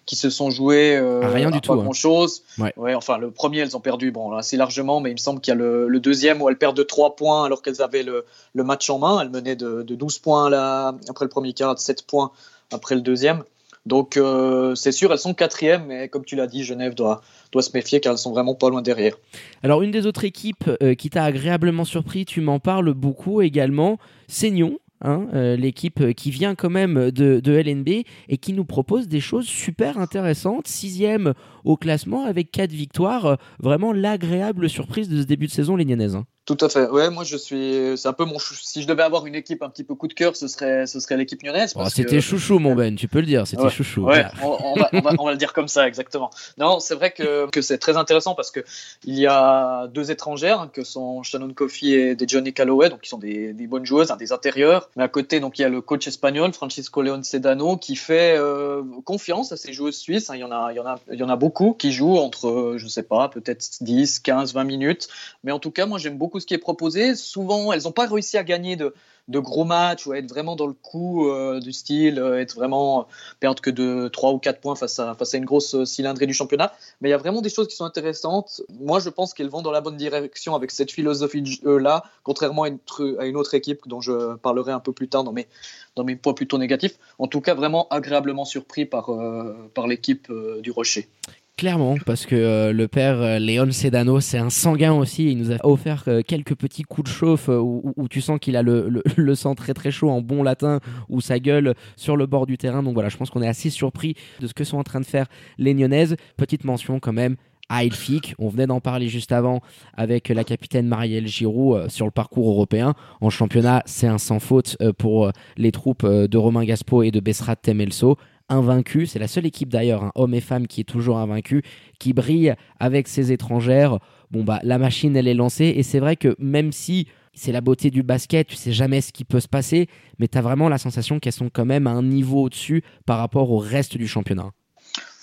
qui 0.08 0.16
se 0.16 0.30
sont 0.30 0.50
joués 0.50 0.96
euh, 0.96 1.22
Ah, 1.24 1.30
rien 1.30 1.52
du 1.52 1.58
à 1.58 1.62
tout, 1.62 1.74
pas 1.74 1.80
hein. 1.80 1.84
grand 1.84 1.94
chose. 1.94 2.44
Ouais. 2.58 2.74
enfin, 2.96 3.18
le 3.20 3.30
premier, 3.30 3.60
elles 3.60 3.78
ont 3.78 3.82
perdu 3.82 4.12
bon, 4.12 4.32
assez 4.34 4.58
largement, 4.58 5.00
mais 5.00 5.12
il 5.12 5.14
me 5.14 5.20
semble 5.20 5.40
qu'il 5.40 5.52
y 5.52 5.56
a 5.56 5.56
le, 5.56 5.88
le 5.88 6.00
deuxième 6.00 6.42
où 6.42 6.50
elles 6.50 6.58
perdent 6.58 6.78
de 6.78 6.84
3 6.84 7.16
points 7.16 7.46
alors 7.46 7.62
qu'elles 7.62 7.82
avaient 7.82 8.04
le, 8.04 8.26
le 8.54 8.64
match 8.64 8.90
en 8.90 8.98
main. 8.98 9.22
Elles 9.22 9.30
menaient 9.30 9.56
de, 9.56 9.84
de 9.84 9.96
12 9.96 10.18
points 10.20 10.50
là, 10.50 10.96
après 11.10 11.26
le 11.26 11.30
premier 11.30 11.54
quart, 11.54 11.76
de 11.76 11.80
7 11.80 12.04
points 12.08 12.32
après 12.72 12.96
le 12.96 13.02
deuxième. 13.02 13.44
Donc 13.88 14.18
euh, 14.18 14.76
c'est 14.76 14.92
sûr, 14.92 15.14
elles 15.14 15.18
sont 15.18 15.34
quatrième, 15.34 15.86
mais 15.88 16.10
comme 16.10 16.26
tu 16.26 16.36
l'as 16.36 16.48
dit, 16.48 16.64
Genève 16.64 16.94
doit, 16.94 17.22
se 17.58 17.70
méfier 17.74 18.02
car 18.02 18.12
elles 18.12 18.18
sont 18.18 18.32
vraiment 18.32 18.54
pas 18.54 18.70
loin 18.70 18.82
derrière. 18.82 19.16
Alors 19.64 19.82
une 19.82 19.92
des 19.92 20.06
autres 20.06 20.26
équipes 20.26 20.70
euh, 20.84 20.94
qui 20.94 21.10
t'a 21.10 21.24
agréablement 21.24 21.86
surpris, 21.86 22.26
tu 22.26 22.42
m'en 22.42 22.60
parles 22.60 22.94
beaucoup 22.94 23.42
également, 23.42 23.98
c'est 24.28 24.52
Nyon. 24.52 24.78
Hein, 25.02 25.28
euh, 25.36 25.56
l'équipe 25.56 26.16
qui 26.16 26.32
vient 26.32 26.56
quand 26.56 26.72
même 26.72 27.12
de, 27.12 27.40
LNB 27.52 28.04
et 28.30 28.38
qui 28.40 28.52
nous 28.54 28.66
propose 28.66 29.08
des 29.08 29.20
choses 29.20 29.46
super 29.46 30.00
intéressantes. 30.00 30.68
Sixième 30.68 31.36
au 31.64 31.78
classement 31.78 32.26
avec 32.26 32.52
quatre 32.52 32.72
victoires. 32.72 33.38
Vraiment 33.60 33.94
l'agréable 33.94 34.68
surprise 34.68 35.08
de 35.08 35.22
ce 35.22 35.28
début 35.28 35.46
de 35.46 35.52
saison, 35.52 35.76
les. 35.76 36.26
Tout 36.48 36.58
à 36.62 36.70
fait. 36.70 36.88
Ouais, 36.88 37.10
moi 37.10 37.26
je 37.26 37.36
suis. 37.36 37.98
C'est 37.98 38.08
un 38.08 38.14
peu 38.14 38.24
mon. 38.24 38.40
Chou... 38.40 38.56
Si 38.56 38.82
je 38.82 38.88
devais 38.88 39.04
avoir 39.04 39.26
une 39.26 39.36
équipe 39.36 39.62
un 39.64 39.70
petit 39.70 39.84
peu 39.84 39.96
coup 39.96 40.08
de 40.08 40.14
cœur, 40.14 40.38
ce 40.38 40.48
serait, 40.48 40.88
ce 40.88 41.02
serait 41.02 41.18
l'équipe 41.18 41.44
lyonnaise. 41.44 41.74
Oh, 41.76 41.84
c'était 41.90 42.16
que... 42.16 42.20
chouchou, 42.22 42.58
mon 42.58 42.74
Ben. 42.74 42.96
Tu 42.96 43.10
peux 43.10 43.20
le 43.20 43.26
dire. 43.26 43.46
C'était 43.46 43.64
ouais. 43.64 43.70
chouchou. 43.70 44.06
Ouais. 44.06 44.24
On, 44.42 44.58
on, 44.64 44.76
va, 44.76 44.90
on, 44.94 45.02
va, 45.02 45.14
on, 45.20 45.26
va, 45.26 45.32
le 45.32 45.38
dire 45.38 45.52
comme 45.52 45.68
ça, 45.68 45.86
exactement. 45.86 46.30
Non, 46.58 46.80
c'est 46.80 46.96
vrai 46.96 47.12
que, 47.12 47.50
que 47.50 47.62
c'est 47.62 47.78
très 47.78 47.98
intéressant 47.98 48.34
parce 48.34 48.52
que 48.52 48.62
il 49.04 49.20
y 49.20 49.28
a 49.28 49.88
deux 49.88 50.10
étrangères 50.10 50.62
hein, 50.62 50.70
que 50.72 50.86
sont 50.86 51.22
Shannon 51.22 51.52
Coffey 51.54 51.88
et 51.88 52.16
des 52.16 52.26
Johnny 52.26 52.54
Calloway, 52.54 52.88
donc 52.88 53.02
qui 53.02 53.10
sont 53.10 53.18
des, 53.18 53.52
des 53.52 53.68
bonnes 53.68 53.86
joueuses, 53.86 54.12
hein, 54.12 54.16
des 54.16 54.32
intérieurs. 54.32 54.90
Mais 54.96 55.04
à 55.04 55.10
côté, 55.10 55.42
donc 55.42 55.60
il 55.60 55.64
y 55.64 55.66
a 55.66 55.70
le 55.70 55.82
coach 55.82 56.08
espagnol 56.08 56.54
Francisco 56.54 57.02
León 57.02 57.24
Sedano 57.24 57.76
qui 57.76 57.98
fait 57.98 58.38
euh, 58.38 58.84
confiance 59.04 59.52
à 59.52 59.58
ces 59.58 59.74
joueuses 59.74 59.98
suisses. 59.98 60.30
Hein. 60.30 60.36
Il 60.36 60.40
y 60.40 60.46
en 60.46 60.52
a, 60.52 60.72
il 60.72 60.78
y 60.78 60.80
en 60.80 60.86
a, 60.86 60.98
il 61.12 61.20
y 61.20 61.24
en 61.24 61.30
a 61.30 61.36
beaucoup 61.36 61.74
qui 61.74 61.92
jouent 61.92 62.20
entre, 62.20 62.76
je 62.78 62.88
sais 62.88 63.04
pas, 63.04 63.28
peut-être 63.28 63.68
10, 63.82 64.20
15, 64.20 64.54
20 64.54 64.64
minutes. 64.64 65.10
Mais 65.44 65.52
en 65.52 65.60
tout 65.60 65.72
cas, 65.72 65.86
moi 65.86 65.98
j'aime 65.98 66.18
beaucoup 66.18 66.37
ce 66.40 66.46
qui 66.46 66.54
est 66.54 66.60
proposé 66.60 67.16
souvent, 67.16 67.72
elles 67.74 67.84
n'ont 67.84 67.92
pas 67.92 68.08
réussi 68.08 68.38
à 68.38 68.44
gagner 68.44 68.76
de, 68.76 68.94
gros 69.30 69.66
matchs 69.66 70.08
ou 70.08 70.14
à 70.14 70.18
être 70.18 70.30
vraiment 70.30 70.56
dans 70.56 70.68
le 70.68 70.74
coup 70.74 71.30
euh, 71.30 71.60
du 71.60 71.74
style, 71.74 72.18
euh, 72.20 72.40
être 72.40 72.56
vraiment 72.56 73.08
perdre 73.40 73.62
que 73.62 73.70
de 73.70 74.08
3 74.08 74.32
ou 74.32 74.40
4 74.40 74.62
points 74.62 74.76
face 74.76 75.00
à, 75.00 75.16
face 75.16 75.34
à 75.34 75.38
une 75.38 75.46
grosse 75.46 75.76
euh, 75.76 75.86
cylindrée 75.86 76.28
du 76.28 76.34
championnat. 76.34 76.74
Mais 77.02 77.10
il 77.10 77.12
y 77.12 77.16
a 77.16 77.18
vraiment 77.18 77.42
des 77.42 77.50
choses 77.50 77.68
qui 77.68 77.76
sont 77.76 77.86
intéressantes. 77.86 78.62
Moi, 78.80 79.00
je 79.00 79.10
pense 79.10 79.34
qu'elles 79.34 79.50
vont 79.50 79.62
dans 79.62 79.72
la 79.72 79.82
bonne 79.82 79.98
direction 79.98 80.56
avec 80.56 80.72
cette 80.72 80.92
philosophie-là, 80.92 82.04
contrairement 82.24 82.64
à 82.64 82.70
une, 82.70 83.38
autre 83.38 83.54
équipe 83.54 83.82
dont 83.86 84.02
je 84.02 84.36
parlerai 84.38 84.72
un 84.72 84.80
peu 84.80 84.94
plus 84.94 85.10
tard 85.10 85.24
dans 85.24 85.34
mes, 85.34 86.16
points 86.16 86.34
plutôt 86.34 86.58
négatifs. 86.58 86.98
En 87.20 87.28
tout 87.28 87.42
cas, 87.42 87.54
vraiment 87.54 87.88
agréablement 87.90 88.46
surpris 88.46 88.86
par, 88.86 89.10
euh, 89.10 89.70
par 89.74 89.88
l'équipe 89.88 90.30
euh, 90.30 90.62
du 90.62 90.72
Rocher. 90.72 91.10
Clairement, 91.58 91.96
parce 92.06 92.28
que 92.28 92.36
euh, 92.36 92.72
le 92.72 92.88
père 92.88 93.20
euh, 93.20 93.40
Léon 93.40 93.72
Sedano, 93.72 94.20
c'est 94.20 94.38
un 94.38 94.52
sanguin 94.52 94.94
aussi. 94.94 95.32
Il 95.32 95.40
nous 95.40 95.52
a 95.52 95.58
offert 95.64 96.04
euh, 96.08 96.22
quelques 96.22 96.54
petits 96.54 96.84
coups 96.84 97.10
de 97.10 97.16
chauffe 97.16 97.48
où, 97.50 98.08
tu 98.12 98.22
sens 98.22 98.38
qu'il 98.40 98.56
a 98.56 98.62
le, 98.62 99.36
sang 99.36 99.56
très 99.56 99.74
très 99.74 99.90
chaud 99.90 100.12
en 100.12 100.22
bon 100.22 100.44
latin 100.44 100.80
ou 101.10 101.20
sa 101.20 101.40
gueule 101.40 101.74
sur 101.96 102.16
le 102.16 102.28
bord 102.28 102.46
du 102.46 102.60
terrain. 102.60 102.84
Donc 102.84 102.94
voilà, 102.94 103.10
je 103.10 103.18
pense 103.18 103.32
qu'on 103.32 103.42
est 103.42 103.48
assez 103.48 103.72
surpris 103.72 104.14
de 104.40 104.46
ce 104.46 104.54
que 104.54 104.64
sont 104.64 104.78
en 104.78 104.84
train 104.84 105.00
de 105.00 105.06
faire 105.06 105.26
les 105.58 105.74
Nyonnaises. 105.74 106.16
Petite 106.38 106.64
mention 106.64 107.00
quand 107.00 107.12
même 107.12 107.38
à 107.70 107.84
Elfic. 107.84 108.36
On 108.38 108.50
venait 108.50 108.68
d'en 108.68 108.80
parler 108.80 109.08
juste 109.08 109.32
avant 109.32 109.62
avec 109.96 110.30
la 110.30 110.44
capitaine 110.44 110.86
Marielle 110.86 111.26
Giroud 111.26 111.90
sur 111.90 112.06
le 112.06 112.12
parcours 112.12 112.52
européen. 112.52 112.94
En 113.20 113.32
championnat, 113.32 113.82
c'est 113.88 114.08
un 114.08 114.20
sans 114.20 114.40
faute 114.40 114.78
pour 115.00 115.32
les 115.58 115.72
troupes 115.72 116.06
de 116.06 116.38
Romain 116.38 116.66
Gaspo 116.66 117.02
et 117.02 117.10
de 117.10 117.20
Bessrat 117.20 117.56
Temelso 117.56 118.16
invaincu. 118.50 119.06
C'est 119.06 119.20
la 119.20 119.28
seule 119.28 119.46
équipe 119.46 119.70
d'ailleurs, 119.70 120.04
hein, 120.04 120.12
hommes 120.16 120.34
et 120.34 120.42
femmes, 120.42 120.68
qui 120.68 120.82
est 120.82 120.86
toujours 120.86 121.18
invaincue, 121.18 121.64
qui 122.00 122.14
brille 122.14 122.54
avec 122.80 123.08
ses 123.08 123.32
étrangères. 123.32 124.00
Bon 124.32 124.44
bah 124.44 124.60
la 124.64 124.78
machine 124.78 125.16
elle 125.16 125.28
est 125.28 125.34
lancée 125.34 125.74
et 125.76 125.84
c'est 125.84 126.00
vrai 126.00 126.18
que 126.18 126.36
même 126.38 126.72
si 126.72 127.08
c'est 127.34 127.52
la 127.52 127.62
beauté 127.62 127.92
du 127.92 128.04
basket, 128.04 128.48
tu 128.48 128.56
sais 128.56 128.74
jamais 128.74 129.00
ce 129.00 129.14
qui 129.14 129.24
peut 129.24 129.40
se 129.40 129.48
passer, 129.48 129.88
mais 130.20 130.28
tu 130.28 130.38
as 130.38 130.42
vraiment 130.42 130.70
la 130.70 130.78
sensation 130.78 131.20
qu'elles 131.20 131.34
sont 131.34 131.50
quand 131.50 131.66
même 131.66 131.88
à 131.88 131.92
un 131.92 132.04
niveau 132.04 132.44
au-dessus 132.44 132.84
par 133.06 133.20
rapport 133.20 133.52
au 133.52 133.58
reste 133.58 133.98
du 133.98 134.08
championnat. 134.08 134.52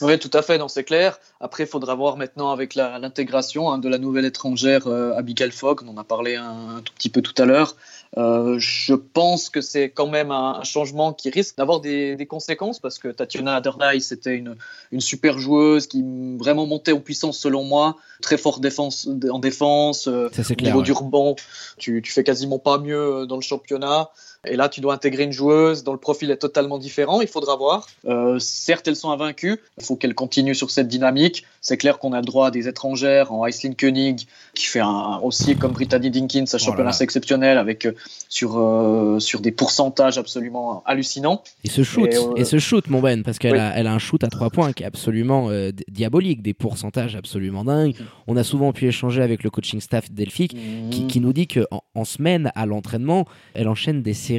Oui, 0.00 0.18
tout 0.18 0.30
à 0.32 0.42
fait, 0.42 0.58
non, 0.58 0.68
c'est 0.68 0.82
clair. 0.82 1.18
Après, 1.40 1.64
il 1.64 1.66
faudra 1.68 1.94
voir 1.94 2.16
maintenant 2.16 2.50
avec 2.50 2.74
l'intégration 2.74 3.70
hein, 3.70 3.78
de 3.78 3.88
la 3.88 3.98
nouvelle 3.98 4.24
étrangère 4.24 4.88
euh, 4.88 5.12
Abigail 5.14 5.52
Fogg, 5.52 5.82
on 5.84 5.88
en 5.88 5.96
a 5.96 6.04
parlé 6.04 6.34
un, 6.34 6.76
un, 6.76 6.80
tout 6.80 6.92
petit 6.94 7.08
peu 7.08 7.22
tout 7.22 7.34
à 7.40 7.44
l'heure. 7.44 7.76
Euh, 8.16 8.56
je 8.58 8.94
pense 8.94 9.50
que 9.50 9.60
c'est 9.60 9.90
quand 9.90 10.08
même 10.08 10.30
un, 10.30 10.60
un, 10.60 10.64
changement 10.64 11.12
qui 11.12 11.30
risque 11.30 11.56
d'avoir 11.56 11.80
des, 11.80 12.16
des, 12.16 12.26
conséquences 12.26 12.78
parce 12.78 12.98
que 12.98 13.08
Tatiana 13.08 13.56
Adernay, 13.56 14.00
c'était 14.00 14.36
une, 14.36 14.56
une, 14.92 15.00
super 15.00 15.38
joueuse 15.38 15.86
qui 15.86 16.04
vraiment 16.38 16.66
montait 16.66 16.92
en 16.92 17.00
puissance 17.00 17.38
selon 17.38 17.64
moi, 17.64 17.96
très 18.22 18.36
fort 18.36 18.60
défense, 18.60 19.08
en 19.30 19.38
défense, 19.38 20.08
euh, 20.08 20.28
au 20.38 20.62
niveau 20.62 20.78
ouais. 20.78 20.84
du 20.84 20.92
rebond, 20.92 21.36
tu, 21.76 22.02
tu 22.02 22.12
fais 22.12 22.24
quasiment 22.24 22.58
pas 22.58 22.78
mieux 22.78 23.26
dans 23.26 23.36
le 23.36 23.42
championnat. 23.42 24.10
Et 24.46 24.56
là, 24.56 24.68
tu 24.68 24.80
dois 24.80 24.94
intégrer 24.94 25.24
une 25.24 25.32
joueuse 25.32 25.84
dont 25.84 25.92
le 25.92 25.98
profil 25.98 26.30
est 26.30 26.36
totalement 26.36 26.78
différent. 26.78 27.20
Il 27.20 27.28
faudra 27.28 27.56
voir. 27.56 27.86
Euh, 28.06 28.38
certes, 28.38 28.86
elles 28.88 28.96
sont 28.96 29.10
invaincues. 29.10 29.60
Il 29.78 29.84
faut 29.84 29.96
qu'elles 29.96 30.14
continuent 30.14 30.54
sur 30.54 30.70
cette 30.70 30.88
dynamique. 30.88 31.44
C'est 31.60 31.76
clair 31.76 31.98
qu'on 31.98 32.12
a 32.12 32.20
le 32.20 32.26
droit 32.26 32.48
à 32.48 32.50
des 32.50 32.68
étrangères 32.68 33.32
en 33.32 33.46
Iceland 33.46 33.74
Koenig, 33.78 34.26
qui 34.54 34.66
fait 34.66 34.80
un, 34.80 35.18
aussi, 35.22 35.56
comme 35.56 35.72
Brittany 35.72 36.10
Dinkins, 36.10 36.44
un 36.52 36.58
championnat 36.58 36.90
voilà. 36.90 37.02
exceptionnel 37.02 37.58
avec 37.58 37.88
sur, 38.28 38.58
euh, 38.58 39.18
sur 39.18 39.40
des 39.40 39.52
pourcentages 39.52 40.18
absolument 40.18 40.82
hallucinants. 40.86 41.42
Et 41.64 41.70
ce 41.70 41.82
shoot, 41.82 42.12
et, 42.12 42.16
euh, 42.16 42.34
et 42.36 42.44
ce 42.44 42.58
shoot, 42.58 42.88
mon 42.88 43.00
Ben, 43.00 43.22
parce 43.22 43.38
qu'elle 43.38 43.52
oui. 43.54 43.58
a, 43.58 43.72
elle 43.76 43.86
a 43.86 43.92
un 43.92 43.98
shoot 43.98 44.22
à 44.24 44.28
trois 44.28 44.50
points 44.50 44.72
qui 44.72 44.82
est 44.82 44.86
absolument 44.86 45.48
euh, 45.50 45.70
diabolique, 45.88 46.42
des 46.42 46.54
pourcentages 46.54 47.16
absolument 47.16 47.64
dingues. 47.64 47.94
On 48.26 48.36
a 48.36 48.44
souvent 48.44 48.72
pu 48.72 48.86
échanger 48.86 49.22
avec 49.22 49.42
le 49.42 49.50
coaching 49.50 49.80
staff 49.80 50.10
Delphic 50.10 50.54
Mmh. 50.54 50.90
qui, 50.90 51.06
qui, 51.06 51.20
nous 51.20 51.32
dit 51.32 51.46
qu'en 51.46 51.82
en 51.94 52.04
semaine 52.04 52.50
à 52.54 52.66
l'entraînement, 52.66 53.26
elle 53.54 53.68
enchaîne 53.68 54.02
des 54.02 54.14
séries 54.14 54.33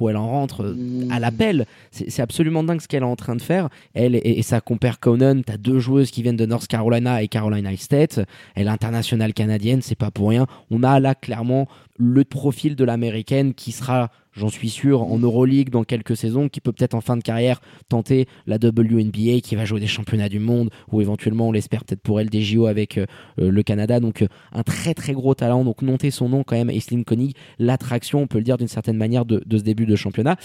où 0.00 0.08
elle 0.08 0.16
en 0.16 0.28
rentre 0.28 0.60
Mmh. 0.62 1.10
à 1.10 1.18
l'appel. 1.18 1.66
C'est 1.90 2.22
absolument 2.22 2.62
dingue 2.62 2.80
ce 2.80 2.88
qu'elle 2.88 3.02
est 3.02 3.06
en 3.06 3.16
train 3.16 3.36
de 3.36 3.42
faire. 3.42 3.68
Elle 3.94 4.14
et, 4.16 4.38
et 4.38 4.42
sa 4.42 4.60
compère 4.60 5.00
Conan, 5.00 5.42
t'as 5.44 5.56
deux 5.56 5.78
joueuses 5.78 6.10
qui 6.10 6.22
viennent 6.22 6.36
de 6.36 6.46
North 6.46 6.66
Carolina 6.66 7.22
et 7.22 7.28
Carolina 7.28 7.70
State. 7.76 8.20
Elle 8.54 8.66
est 8.66 8.70
internationale 8.70 9.32
canadienne, 9.32 9.82
c'est 9.82 9.94
pas 9.94 10.10
pour 10.10 10.30
rien. 10.30 10.46
On 10.70 10.82
a 10.82 11.00
là 11.00 11.14
clairement 11.14 11.68
le 11.98 12.24
profil 12.24 12.76
de 12.76 12.84
l'américaine 12.84 13.54
qui 13.54 13.72
sera 13.72 14.10
j'en 14.32 14.48
suis 14.48 14.70
sûr, 14.70 15.02
en 15.02 15.18
Euroleague 15.18 15.70
dans 15.70 15.84
quelques 15.84 16.16
saisons, 16.16 16.48
qui 16.48 16.60
peut 16.60 16.72
peut-être 16.72 16.94
en 16.94 17.00
fin 17.00 17.16
de 17.16 17.22
carrière 17.22 17.60
tenter 17.88 18.26
la 18.46 18.56
WNBA, 18.56 19.40
qui 19.42 19.56
va 19.56 19.64
jouer 19.64 19.80
des 19.80 19.86
championnats 19.86 20.28
du 20.28 20.38
monde, 20.38 20.70
ou 20.92 21.00
éventuellement, 21.00 21.48
on 21.48 21.52
l'espère 21.52 21.84
peut-être 21.84 22.02
pour 22.02 22.20
elle, 22.20 22.30
des 22.30 22.42
JO 22.42 22.66
avec 22.66 22.98
euh, 22.98 23.06
le 23.38 23.62
Canada. 23.62 24.00
Donc, 24.00 24.22
euh, 24.22 24.28
un 24.52 24.62
très 24.62 24.94
très 24.94 25.12
gros 25.12 25.34
talent. 25.34 25.64
Donc, 25.64 25.82
noter 25.82 26.10
son 26.10 26.28
nom 26.28 26.42
quand 26.44 26.56
même, 26.56 26.70
Aislinn 26.70 27.04
Koenig, 27.04 27.34
l'attraction, 27.58 28.22
on 28.22 28.26
peut 28.26 28.38
le 28.38 28.44
dire 28.44 28.58
d'une 28.58 28.68
certaine 28.68 28.96
manière, 28.96 29.24
de 29.24 29.42
ce 29.50 29.62
début 29.62 29.86
de 29.86 29.96
championnat. 29.96 30.36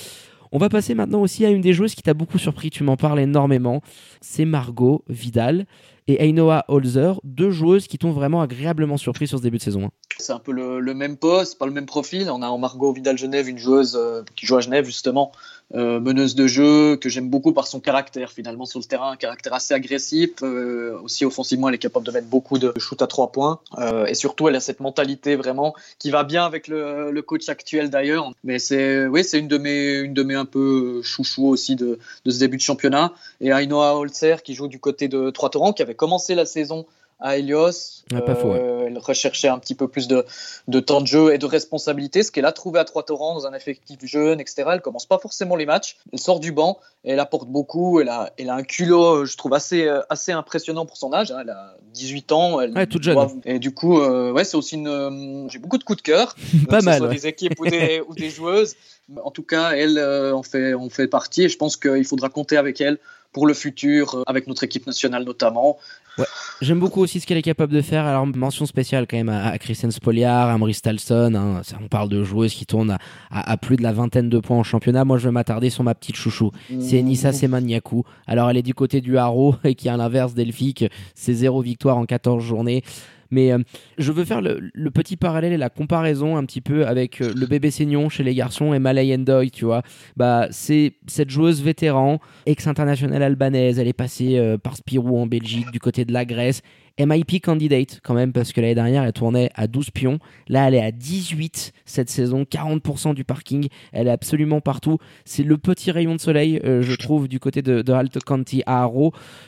On 0.52 0.58
va 0.58 0.70
passer 0.70 0.96
maintenant 0.96 1.22
aussi 1.22 1.46
à 1.46 1.50
une 1.50 1.62
des 1.62 1.74
joueuses 1.74 1.96
qui 1.96 2.02
t'a 2.02 2.14
beaucoup 2.14 2.38
surpris, 2.38 2.70
tu 2.70 2.84
m'en 2.84 2.96
parles 2.96 3.20
énormément, 3.20 3.82
c'est 4.22 4.46
Margot 4.46 5.04
Vidal 5.10 5.66
et 6.08 6.28
Ainoa 6.28 6.66
Holzer, 6.68 7.20
deux 7.24 7.52
joueuses 7.52 7.88
qui 7.88 7.98
t'ont 7.98 8.12
vraiment 8.12 8.42
agréablement 8.42 8.98
surpris 8.98 9.28
sur 9.28 9.40
ce 9.40 9.44
début 9.44 9.58
de 9.58 9.64
saison. 9.64 9.90
C'est 10.18 10.34
un 10.34 10.40
peu 10.40 10.52
le, 10.52 10.94
même 10.94 11.18
poste, 11.18 11.58
pas 11.58 11.66
le 11.66 11.72
même 11.72 11.86
profil. 11.86 12.30
On 12.30 12.42
a 12.42 12.48
en 12.48 12.58
Margot 12.58 12.94
Vidal 12.94 13.18
Genève 13.18 13.50
une 13.50 13.58
joueuse 13.58 13.98
euh, 14.00 14.22
qui 14.36 14.46
joue 14.46 14.56
à 14.56 14.62
Genève 14.62 14.86
justement, 14.86 15.32
euh, 15.74 16.00
meneuse 16.00 16.36
de 16.36 16.48
jeu, 16.48 16.96
que 16.96 17.10
j'aime 17.10 17.30
beaucoup 17.30 17.52
par 17.52 17.68
son 17.68 17.80
caractère 17.80 18.32
finalement 18.32 18.66
sur 18.66 18.80
le 18.80 18.86
terrain, 18.86 19.12
un 19.12 19.16
caractère 19.18 19.54
assez 19.54 19.74
agressif. 19.74 20.32
Euh, 20.42 20.98
aussi 21.04 21.26
offensivement, 21.26 21.68
elle 21.68 21.76
est 21.76 21.80
capable 21.80 22.06
de 22.06 22.12
mettre 22.12 22.28
beaucoup 22.28 22.60
de 22.60 22.72
shoots 22.78 23.02
à 23.02 23.08
trois 23.08 23.32
points. 23.32 23.60
Et 24.08 24.14
surtout, 24.14 24.48
elle 24.48 24.56
a 24.56 24.62
cette 24.62 24.80
mentalité 24.80 25.36
vraiment 25.36 25.76
qui 26.00 26.12
va 26.12 26.24
bien 26.24 26.46
avec 26.46 26.68
le, 26.68 27.22
coach 27.26 27.50
actuel 27.50 27.90
d'ailleurs. 27.90 28.32
Mais 28.44 28.60
c'est 28.60 29.08
oui, 29.08 29.24
c'est 29.24 29.40
une 29.40 29.48
de 29.48 29.58
mes 29.58 29.98
une 29.98 30.14
de 30.14 30.22
mes 30.22 30.36
un 30.36 30.46
peu 30.46 31.02
chouchou 31.02 31.48
aussi 31.48 31.76
de, 31.76 31.98
de 32.24 32.32
ce 32.32 32.40
début 32.40 32.58
de 32.58 32.62
championnat. 32.62 33.14
Et 33.42 33.50
Ainoa 33.50 33.96
Holzer 33.96 34.44
qui 34.44 34.54
joue 34.54 34.68
du 34.68 34.80
côté 34.80 35.08
de 35.08 35.32
Trois-Torrents, 35.32 35.74
qui 35.74 35.82
avait 35.82 35.95
commencé 35.96 36.36
la 36.36 36.46
saison 36.46 36.86
à 37.20 37.38
Helios. 37.38 38.04
Ah, 38.14 38.22
pas 38.22 38.36
faux, 38.36 38.50
ouais. 38.50 38.60
euh, 38.60 38.88
elle 38.88 38.98
recherchait 38.98 39.48
un 39.48 39.58
petit 39.58 39.76
peu 39.76 39.88
plus 39.88 40.08
de, 40.08 40.26
de 40.68 40.80
temps 40.80 41.02
de 41.02 41.08
jeu 41.08 41.34
et 41.34 41.38
de 41.38 41.46
responsabilité, 41.46 42.24
ce 42.24 42.32
qu'elle 42.32 42.46
a 42.46 42.52
trouvé 42.52 42.80
à 42.80 42.84
Trois-Torrents 42.84 43.36
dans 43.36 43.48
un 43.48 43.54
effectif 43.54 43.98
jeune, 44.04 44.40
etc. 44.40 44.66
Elle 44.74 44.82
commence 44.82 45.06
pas 45.06 45.18
forcément 45.18 45.56
les 45.56 45.66
matchs, 45.66 45.98
elle 46.12 46.20
sort 46.20 46.40
du 46.40 46.52
banc 46.52 46.80
et 47.04 47.12
elle 47.12 47.20
apporte 47.20 47.48
beaucoup. 47.48 48.02
Elle 48.02 48.10
a, 48.10 48.32
elle 48.38 48.50
a 48.50 48.56
un 48.56 48.64
culot, 48.64 49.26
je 49.26 49.38
trouve, 49.38 49.54
assez, 49.54 49.90
assez 50.10 50.32
impressionnant 50.34 50.86
pour 50.86 50.98
son 50.98 51.14
âge. 51.14 51.32
Hein. 51.32 51.40
Elle 51.42 51.50
a 51.50 51.78
18 51.94 52.32
ans. 52.32 52.62
Elle 52.62 52.74
ouais, 52.74 52.86
toute 52.86 53.04
jeune. 53.04 53.16
Doit... 53.16 53.32
Et 53.46 53.60
du 53.60 53.74
coup, 53.74 54.00
euh, 54.02 54.32
ouais, 54.32 54.44
c'est 54.44 54.58
aussi 54.58 54.76
une. 54.76 54.88
Euh, 54.88 55.48
J'ai 55.50 55.60
beaucoup 55.60 55.78
de 55.78 55.84
coups 55.84 55.98
de 55.98 56.04
cœur. 56.04 56.36
pas 56.70 56.82
mal. 56.82 56.98
Soit 56.98 57.08
ouais. 57.08 57.16
des 57.16 57.28
équipes 57.28 57.60
ou 57.60 57.66
des, 57.66 58.02
ou 58.08 58.14
des 58.14 58.30
joueuses. 58.30 58.76
En 59.24 59.32
tout 59.32 59.44
cas, 59.44 59.72
elle 59.72 60.00
en, 60.34 60.44
fait, 60.44 60.74
en 60.74 60.90
fait 60.90 61.08
partie 61.08 61.44
et 61.44 61.50
je 61.50 61.58
pense 61.58 61.78
qu'il 61.78 62.06
faudra 62.06 62.30
compter 62.30 62.58
avec 62.58 62.82
elle 62.82 62.98
pour 63.36 63.48
le 63.48 63.54
futur, 63.54 64.16
euh, 64.16 64.24
avec 64.28 64.48
notre 64.48 64.64
équipe 64.64 64.88
nationale 64.88 65.26
notamment. 65.26 65.78
Ouais. 66.18 66.24
J'aime 66.62 66.80
beaucoup 66.80 67.02
aussi 67.02 67.20
ce 67.20 67.28
qu'elle 67.28 67.38
est 67.38 67.42
capable 67.42 67.74
de 67.74 67.82
faire. 67.82 68.06
Alors, 68.06 68.26
mention 68.26 68.66
spéciale 68.66 69.08
quand 69.08 69.18
même 69.18 69.28
à, 69.28 69.58
Kristen 69.58 69.92
Spoliar, 69.92 70.48
à 70.48 70.58
Maurice 70.58 70.78
Stalson. 70.78 71.34
Hein. 71.36 71.62
On 71.84 71.90
parle 71.90 72.08
de 72.08 72.24
joueuses 72.24 72.54
qui 72.54 72.66
tournent 72.66 72.92
à, 72.92 73.00
à, 73.30 73.52
à, 73.52 73.58
plus 73.58 73.76
de 73.76 73.84
la 73.84 73.92
vingtaine 73.92 74.30
de 74.30 74.40
points 74.40 74.58
en 74.58 74.64
championnat. 74.64 75.04
Moi, 75.04 75.18
je 75.18 75.26
vais 75.26 75.34
m'attarder 75.34 75.70
sur 75.70 75.84
ma 75.84 75.94
petite 75.96 76.16
chouchou. 76.16 76.52
Mmh. 76.70 76.80
C'est 76.80 77.02
Nissa 77.02 77.34
Semaniakou. 77.34 78.06
Alors, 78.26 78.50
elle 78.50 78.56
est 78.56 78.62
du 78.64 78.74
côté 78.74 79.02
du 79.02 79.18
Haro 79.18 79.56
et 79.66 79.76
qui, 79.76 79.90
à 79.90 79.98
l'inverse 79.98 80.34
d'Elphick, 80.34 80.86
c'est 81.14 81.34
zéro 81.34 81.62
victoire 81.62 81.98
en 81.98 82.06
14 82.06 82.42
journées. 82.42 82.84
Mais 83.32 83.52
euh, 83.52 83.60
je 83.98 84.12
veux 84.12 84.26
faire 84.26 84.42
le, 84.42 84.90
petit 84.92 85.18
parallèle 85.18 85.54
et 85.54 85.58
la 85.58 85.70
comparaison 85.70 86.38
un 86.38 86.46
petit 86.46 86.62
peu 86.62 86.86
avec 86.86 87.22
euh, 87.22 87.34
le 87.36 87.46
bébé 87.46 87.72
Seignon 87.72 88.10
chez 88.10 88.24
les 88.24 88.36
garçons 88.36 88.74
et 88.74 88.80
Malay 88.80 89.14
Endoy, 89.16 89.52
tu 89.52 89.66
vois. 89.66 89.82
Bah, 90.16 90.48
c'est 90.52 90.94
cette 91.08 91.30
joueuse 91.30 91.62
vétéran, 91.62 92.20
ex-internationale 92.46 93.24
albanaise, 93.24 93.80
elle 93.80 93.88
est 93.88 93.94
passée 93.94 94.38
euh, 94.38 94.58
par 94.58 94.78
Spirou 94.78 95.20
en 95.20 95.28
Belgique, 95.28 95.72
du 95.72 95.80
côté 95.80 96.06
de 96.06 96.14
la 96.14 96.26
Grèce. 96.26 96.62
MIP 97.00 97.42
candidate 97.42 98.00
quand 98.04 98.14
même 98.14 98.32
parce 98.32 98.54
que 98.54 98.62
l'année 98.62 98.76
dernière 98.76 99.04
elle 99.04 99.14
tournait 99.14 99.50
à 99.56 99.68
12 99.68 99.92
pions. 99.92 100.20
Là 100.48 100.68
elle 100.68 100.76
est 100.76 100.84
à 100.84 100.92
18 100.92 101.74
cette 101.86 102.10
saison, 102.10 102.44
40% 102.44 103.14
du 103.14 103.24
parking. 103.24 103.68
Elle 103.92 104.08
est 104.08 104.12
absolument 104.12 104.62
partout. 104.62 104.98
C'est 105.26 105.44
le 105.44 105.58
petit 105.58 105.92
rayon 105.92 106.16
de 106.16 106.22
soleil 106.22 106.60
euh, 106.64 106.82
je 106.82 106.96
trouve 106.96 107.28
du 107.28 107.40
côté 107.40 107.62
de, 107.62 107.82
de 107.82 107.94
Alto 107.94 108.20
County 108.20 108.64
à. 108.66 108.90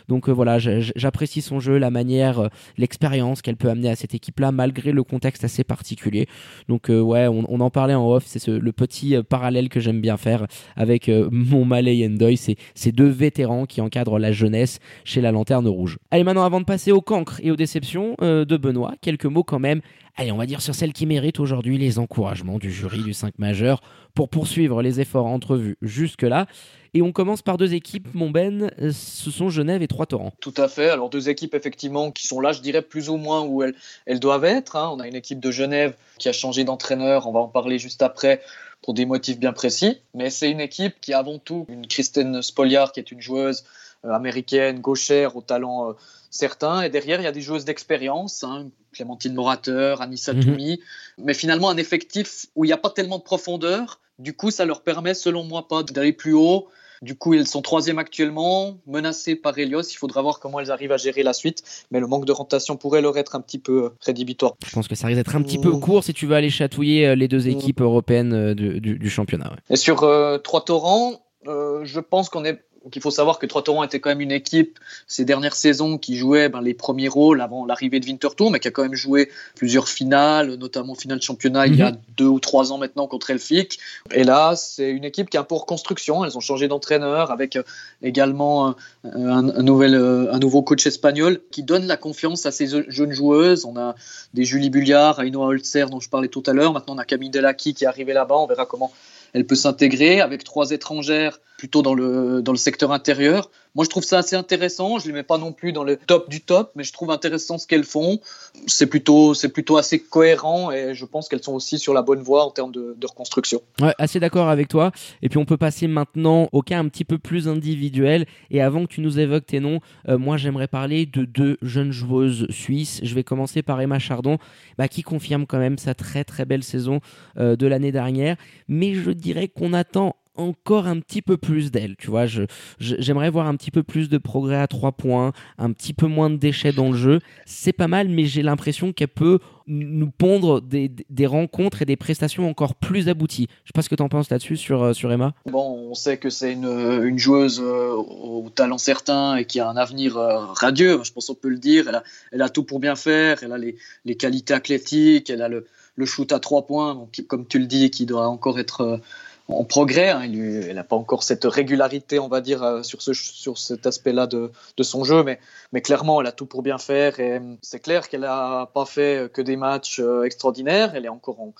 Donc 0.08 0.28
euh, 0.28 0.32
voilà, 0.32 0.58
j'apprécie 0.60 1.42
son 1.42 1.60
jeu, 1.60 1.78
la 1.78 1.92
manière, 1.92 2.40
euh, 2.40 2.48
l'expérience 2.78 3.42
qu'elle 3.42 3.56
peut 3.56 3.70
amener 3.70 3.90
à 3.90 3.96
cette 3.96 4.14
équipe-là 4.14 4.52
malgré 4.52 4.92
le 4.92 5.04
contexte 5.04 5.44
assez 5.44 5.64
particulier. 5.64 6.28
Donc 6.68 6.88
ouais, 6.90 7.28
on, 7.28 7.60
en 7.60 7.70
parlait 7.70 7.94
en 7.94 8.10
off, 8.10 8.24
c'est 8.26 8.48
le 8.48 8.72
petit 8.72 9.16
parallèle 9.30 9.70
que 9.70 9.80
j'aime 9.80 10.02
bien 10.02 10.18
faire 10.18 10.48
avec 10.76 11.10
mon 11.32 11.66
Malay 11.66 12.06
Endoy. 12.06 12.38
C'est 12.38 12.56
ces 12.76 12.92
deux 12.92 13.08
vétérans 13.08 13.66
qui 13.66 13.82
encadrent 13.82 14.20
la 14.20 14.32
jeunesse 14.32 14.80
chez 15.04 15.22
la 15.22 15.32
Lanterne 15.32 15.68
Rouge. 15.68 15.98
Allez 16.12 16.24
maintenant 16.24 16.44
avant 16.44 16.60
de 16.60 16.66
passer 16.66 16.92
au 16.92 17.02
cancre 17.02 17.37
et 17.42 17.52
aux 17.52 17.56
déceptions 17.56 18.16
euh, 18.22 18.46
de 18.46 18.58
Benoît. 18.58 18.94
Quelques 19.02 19.26
mots 19.26 19.44
quand 19.44 19.60
même, 19.60 19.82
allez, 20.16 20.32
on 20.32 20.38
va 20.38 20.46
dire 20.46 20.62
sur 20.62 20.76
celle 20.76 20.94
qui 20.94 21.06
mérite 21.06 21.40
aujourd'hui 21.40 21.78
les 21.78 22.00
encouragements 22.00 22.58
du 22.58 22.72
jury 22.72 23.04
du 23.04 23.14
5 23.14 23.38
majeur 23.40 23.82
pour 24.18 24.30
poursuivre 24.30 24.82
les 24.82 25.00
efforts 25.00 25.28
entrevus 25.28 25.78
jusque-là. 25.84 26.48
Et 26.96 27.04
on 27.04 27.12
commence 27.12 27.44
par 27.44 27.58
deux 27.58 27.76
équipes, 27.76 28.08
mon 28.16 28.32
Ben, 28.32 28.72
euh, 28.82 28.92
ce 28.92 29.30
sont 29.30 29.50
Genève 29.50 29.84
et 29.84 29.88
Trois-Torrents. 29.88 30.34
Tout 30.42 30.56
à 30.58 30.68
fait. 30.68 30.90
Alors 30.90 31.12
deux 31.12 31.30
équipes 31.30 31.54
effectivement 31.54 32.10
qui 32.10 32.26
sont 32.26 32.40
là, 32.40 32.52
je 32.52 32.62
dirais 32.62 32.82
plus 32.82 33.10
ou 33.10 33.18
moins 33.18 33.44
où 33.44 33.62
elles, 33.62 33.76
elles 34.08 34.20
doivent 34.20 34.46
être. 34.46 34.76
Hein. 34.76 34.90
On 34.92 35.00
a 35.00 35.08
une 35.08 35.14
équipe 35.14 35.40
de 35.40 35.52
Genève 35.52 35.94
qui 36.18 36.30
a 36.30 36.34
changé 36.34 36.64
d'entraîneur, 36.64 37.28
on 37.28 37.32
va 37.32 37.42
en 37.42 37.48
parler 37.48 37.78
juste 37.78 38.02
après 38.02 38.42
pour 38.82 38.96
des 38.96 39.06
motifs 39.06 39.38
bien 39.38 39.54
précis. 39.54 40.00
Mais 40.16 40.32
c'est 40.32 40.50
une 40.50 40.62
équipe 40.62 40.96
qui 41.00 41.14
a 41.14 41.20
avant 41.20 41.38
tout 41.38 41.68
une 41.70 41.86
Kristen 41.86 42.42
Spoliard 42.42 42.94
qui 42.94 43.00
est 43.00 43.12
une 43.12 43.22
joueuse 43.22 43.66
euh, 44.04 44.10
américaine, 44.10 44.80
gauchère, 44.80 45.36
au 45.36 45.42
talent 45.42 45.94
certains. 46.32 46.82
Et 46.82 46.90
derrière, 46.90 47.20
il 47.20 47.24
y 47.24 47.28
a 47.28 47.32
des 47.32 47.42
joueuses 47.42 47.66
d'expérience, 47.66 48.44
hein, 48.44 48.70
Clémentine 48.94 49.34
Morateur, 49.34 50.02
Anissa 50.02 50.34
mhm. 50.34 50.44
Toumi. 50.44 50.82
Mais 51.18 51.34
finalement, 51.34 51.70
un 51.70 51.78
effectif 51.78 52.48
où 52.56 52.66
il 52.66 52.70
n'y 52.70 52.74
a 52.74 52.78
pas 52.78 52.90
tellement 52.90 53.18
de 53.18 53.24
profondeur. 53.24 54.00
Du 54.20 54.34
coup, 54.34 54.52
ça 54.52 54.66
leur 54.66 54.82
permet, 54.82 55.14
selon 55.14 55.44
moi, 55.44 55.68
pas 55.68 55.84
d'aller 55.84 56.14
plus 56.14 56.34
haut. 56.34 56.68
Du 57.02 57.16
coup, 57.16 57.34
elles 57.34 57.48
sont 57.48 57.62
troisième 57.62 58.00
actuellement, 58.00 58.78
menacées 58.88 59.36
par 59.36 59.58
Helios. 59.58 59.84
Il 59.84 59.98
faudra 59.98 60.22
voir 60.22 60.40
comment 60.40 60.60
elles 60.60 60.72
arrivent 60.72 60.92
à 60.92 60.98
gérer 60.98 61.22
la 61.22 61.34
suite. 61.34 61.64
Mais 61.92 62.00
le 62.00 62.08
manque 62.08 62.26
de 62.26 62.32
rotation 62.32 62.76
pourrait 62.76 63.02
leur 63.02 63.18
être 63.18 63.36
un 63.36 63.42
petit 63.42 63.60
peu 63.60 63.84
euh, 63.84 63.90
rédhibitoire. 64.02 64.56
Je 64.66 64.72
pense 64.72 64.88
que 64.88 64.96
ça 64.96 65.08
risque 65.08 65.18
d'être 65.18 65.36
un 65.36 65.44
petit 65.44 65.60
peu 65.60 65.70
mmh. 65.70 65.80
court 65.80 66.04
si 66.04 66.14
tu 66.14 66.26
veux 66.26 66.36
aller 66.36 66.50
chatouiller 66.50 67.08
euh, 67.08 67.16
les 67.16 67.28
deux 67.28 67.46
mmh. 67.46 67.50
équipes 67.50 67.82
européennes 67.82 68.34
euh, 68.34 68.56
du, 68.56 69.10
championnat. 69.10 69.54
Et 69.70 69.76
sur 69.76 69.98
trois 70.44 70.66
torrents, 70.66 71.22
je 71.46 72.00
pense 72.00 72.30
qu'on 72.30 72.44
est 72.46 72.62
donc 72.88 72.96
il 72.96 73.02
faut 73.02 73.12
savoir 73.12 73.38
que 73.38 73.46
Trois-Torrents 73.46 73.84
était 73.84 74.00
quand 74.00 74.12
même 74.12 74.22
une 74.22 74.32
équipe 74.32 74.80
ces 75.08 75.26
dernières 75.26 75.58
saisons 75.58 75.98
qui 75.98 76.16
jouait 76.16 76.48
ben, 76.48 76.62
les 76.62 76.74
premiers 76.74 77.10
rôles 77.10 77.42
avant 77.42 77.66
l'arrivée 77.66 78.00
de 78.00 78.06
Winterthur, 78.06 78.50
mais 78.50 78.62
qui 78.62 78.70
a 78.70 78.72
quand 78.72 78.84
même 78.84 78.96
joué 78.96 79.30
plusieurs 79.56 79.90
finales, 79.90 80.54
notamment 80.54 80.96
finale 80.96 81.22
championnat 81.22 81.68
il 81.68 81.76
y 81.76 81.82
a 81.82 81.92
mhm. 81.92 81.98
deux 82.16 82.28
ou 82.28 82.40
trois 82.40 82.72
ans 82.72 82.78
maintenant 82.78 83.06
contre 83.08 83.30
Elfic. 83.32 83.78
Et 84.14 84.24
là, 84.24 84.56
c'est 84.56 84.90
une 84.90 85.04
équipe 85.04 85.30
qui 85.30 85.36
est 85.36 85.40
un 85.42 85.44
peu 85.44 85.56
en 85.56 85.58
reconstruction. 85.58 86.24
Elles 86.24 86.38
ont 86.38 86.40
changé 86.40 86.70
d'entraîneur 86.70 87.30
avec 87.30 87.58
euh, 87.58 87.64
également 88.02 88.74
un, 89.04 89.42
nouvel, 89.42 89.94
euh, 89.94 90.32
un 90.32 90.40
nouveau 90.40 90.62
coach 90.62 90.88
espagnol 90.88 91.42
qui 91.52 91.64
donne 91.64 91.88
la 91.88 91.98
confiance 91.98 92.46
à 92.46 92.52
ces 92.52 92.68
jeunes 92.88 93.12
joueuses. 93.12 93.66
On 93.66 93.76
a 93.76 93.96
des 94.34 94.46
Julie 94.46 94.70
Bulliard, 94.70 95.20
Ainoa 95.20 95.48
Holzer 95.48 95.90
dont 95.90 96.00
je 96.00 96.08
parlais 96.08 96.30
tout 96.30 96.44
à 96.46 96.54
l'heure. 96.54 96.72
Maintenant, 96.72 96.96
on 96.96 97.00
a 97.00 97.04
Camille 97.04 97.32
Delaki 97.32 97.74
qui 97.74 97.84
est 97.84 97.88
arrivée 97.88 98.14
là-bas. 98.14 98.38
On 98.38 98.48
verra 98.48 98.66
comment 98.66 98.94
elle 99.34 99.46
peut 99.46 99.56
s'intégrer 99.56 100.22
avec 100.22 100.44
trois 100.44 100.72
étrangères 100.72 101.40
plutôt 101.58 101.82
dans 101.82 101.94
le, 101.94 102.44
secteur 102.56 102.92
intérieur. 102.92 103.50
Moi, 103.78 103.84
je 103.84 103.92
trouve 103.92 104.04
ça 104.04 104.18
assez 104.18 104.36
intéressant. 104.36 104.98
Je 104.98 105.06
ne 105.06 105.12
les 105.12 105.20
mets 105.20 105.24
pas 105.24 105.38
non 105.38 105.54
plus 105.54 105.72
dans 105.72 105.84
le 105.84 105.98
top 105.98 106.32
du 106.32 106.42
top, 106.42 106.72
mais 106.76 106.84
je 106.84 106.92
trouve 106.92 107.12
intéressant 107.12 107.60
ce 107.60 107.68
qu'elles 107.68 107.84
font. 107.84 108.20
C'est 108.66 108.88
plutôt, 108.88 109.36
assez 109.78 110.00
cohérent 110.00 110.72
et 110.72 110.96
je 110.96 111.06
pense 111.06 111.30
qu'elles 111.30 111.44
sont 111.44 111.54
aussi 111.54 111.78
sur 111.78 111.94
la 111.94 112.02
bonne 112.02 112.22
voie 112.22 112.44
en 112.44 112.50
termes 112.50 112.72
de, 112.72 112.98
reconstruction. 113.08 113.62
Ouais, 113.80 113.94
assez 114.00 114.20
d'accord 114.20 114.50
avec 114.50 114.68
toi. 114.68 114.92
Et 115.22 115.30
puis, 115.30 115.38
on 115.38 115.46
peut 115.46 115.58
passer 115.58 115.86
maintenant 115.86 116.50
au 116.54 116.64
cas 116.64 116.80
un 116.80 116.88
petit 116.88 117.06
peu 117.06 117.20
plus 117.20 117.48
individuel. 117.48 118.26
Et 118.50 118.64
avant 118.64 118.82
que 118.82 118.92
tu 118.92 119.02
nous 119.02 119.20
évoques 119.20 119.46
tes 119.46 119.60
noms, 119.60 119.80
euh, 120.10 120.18
moi, 120.18 120.38
j'aimerais 120.38 120.68
parler 120.68 121.06
de 121.06 121.24
deux 121.24 121.58
jeunes 121.62 121.92
joueuses 121.92 122.48
suisses. 122.50 123.00
Je 123.04 123.14
vais 123.14 123.24
commencer 123.24 123.62
par 123.62 123.80
Emma 123.80 124.00
Chardon, 124.00 124.40
bah, 124.80 124.88
qui 124.88 125.04
confirme 125.04 125.46
quand 125.46 125.60
même 125.60 125.78
sa 125.78 125.94
très 125.94 126.24
très 126.24 126.46
belle 126.46 126.64
saison 126.64 127.00
euh, 127.38 127.56
de 127.56 127.68
l'année 127.68 127.92
dernière. 127.92 128.38
Mais 128.68 128.96
je 128.96 129.12
dirais 129.12 129.48
qu'on 129.48 129.74
attend 129.74 130.16
encore 130.38 130.88
un 130.88 131.00
petit 131.00 131.22
peu 131.22 131.38
plus 131.38 131.72
d'elle. 131.72 131.96
Tu 131.98 132.08
vois, 132.08 132.26
je, 132.26 132.44
j'aimerais 132.80 133.30
voir 133.30 133.48
un 133.48 133.56
petit 133.56 133.72
peu 133.72 133.84
plus 133.84 134.10
de 134.10 134.18
progrès 134.18 134.58
à 134.58 134.68
trois 134.68 134.92
points, 134.92 135.32
un 135.58 135.72
petit 135.72 135.94
peu 135.94 136.08
moins 136.08 136.30
de 136.30 136.38
déchets 136.38 136.72
dans 136.72 136.92
le 136.92 136.98
jeu. 136.98 137.20
C'est 137.46 137.74
pas 137.74 137.88
mal, 137.88 138.10
mais 138.10 138.26
j'ai 138.26 138.44
l'impression 138.44 138.94
qu'elle 138.94 139.08
peut 139.10 139.40
nous 139.68 140.10
pondre 140.10 140.62
des, 140.62 140.90
des, 141.10 141.26
rencontres 141.26 141.82
et 141.82 141.86
des 141.86 141.98
prestations 141.98 142.50
encore 142.50 142.76
plus 142.76 143.10
abouties. 143.10 143.48
Je 143.64 143.70
sais 143.70 143.74
pas 143.74 143.82
ce 143.82 143.90
que 143.90 143.96
tu 143.96 144.04
en 144.04 144.08
penses 144.08 144.30
là-dessus 144.30 144.56
sur, 144.56 144.82
euh, 144.82 144.94
sur 144.94 145.12
Emma. 145.12 145.34
Bon, 145.46 145.90
on 145.90 145.94
sait 145.94 146.18
que 146.18 146.30
c'est 146.30 146.54
une, 146.54 146.66
une 146.66 147.20
joueuse 147.20 147.60
euh, 147.62 147.92
au 147.92 148.50
talent 148.50 148.78
certain 148.78 149.36
et 149.36 149.46
qui 149.46 149.60
a 149.60 149.68
un 149.70 149.76
avenir 149.76 150.18
euh, 150.18 150.46
radieux, 150.54 151.02
je 151.04 151.12
pense 151.12 151.28
qu'on 151.28 151.36
peut 151.36 151.50
le 151.50 151.58
dire. 151.58 151.90
Elle 151.90 151.96
a, 151.96 152.04
elle 152.32 152.42
a 152.42 152.50
tout 152.50 152.64
pour 152.64 152.80
bien 152.80 152.96
faire, 152.96 153.40
elle 153.44 153.52
a 153.52 153.58
les, 153.58 153.76
les 154.06 154.16
qualités 154.16 154.54
athlétiques, 154.54 155.30
elle 155.30 155.42
a 155.42 155.50
le, 155.50 155.68
le 155.98 156.06
shoot 156.06 156.32
à 156.32 156.40
trois 156.40 156.66
points, 156.66 157.06
comme 157.28 157.46
tu 157.46 157.60
le 157.60 157.66
dis, 157.66 157.90
qui 157.92 158.06
doit 158.06 158.28
encore 158.28 158.60
être 158.60 159.02
en 159.48 159.64
progrès. 159.64 160.10
Hein. 160.10 160.22
Elle 160.24 160.76
n'a 160.76 160.84
pas 160.84 160.96
encore 160.96 161.24
cette 161.24 161.46
régularité, 161.46 162.20
on 162.20 162.28
va 162.28 162.42
dire, 162.42 162.64
euh, 162.64 162.84
sur, 162.84 163.02
ce, 163.02 163.14
sur 163.14 163.58
cet 163.58 163.86
aspect-là 163.86 164.28
de, 164.28 164.52
son 164.82 165.04
jeu, 165.04 165.24
mais, 165.24 165.82
clairement, 165.82 166.22
elle 166.22 166.28
a 166.28 166.32
tout 166.32 166.46
pour 166.46 166.62
bien 166.62 166.78
faire. 166.78 167.20
Et 167.20 167.38
euh, 167.38 167.56
c'est 167.62 167.80
clair 167.80 168.10
qu'elle 168.10 168.22
n'a 168.22 168.70
pas 168.74 168.86
fait 168.86 169.32
que 169.32 169.42
des 169.42 169.56
matchs 169.56 170.00
euh, 170.00 170.24
extraordinaires. 170.24 170.94
Elle 170.96 171.06
est 171.06 171.10
encore 171.10 171.40
en, 171.40 171.54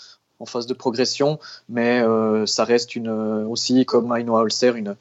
phase 0.46 0.68
de 0.68 0.76
progression, 0.76 1.40
mais 1.68 2.04
ça 2.46 2.64
reste 2.64 2.96
aussi, 3.50 3.86
comme 3.88 4.16
Ainoa 4.16 4.42
Holzer, 4.42 4.76
une, 4.76 4.96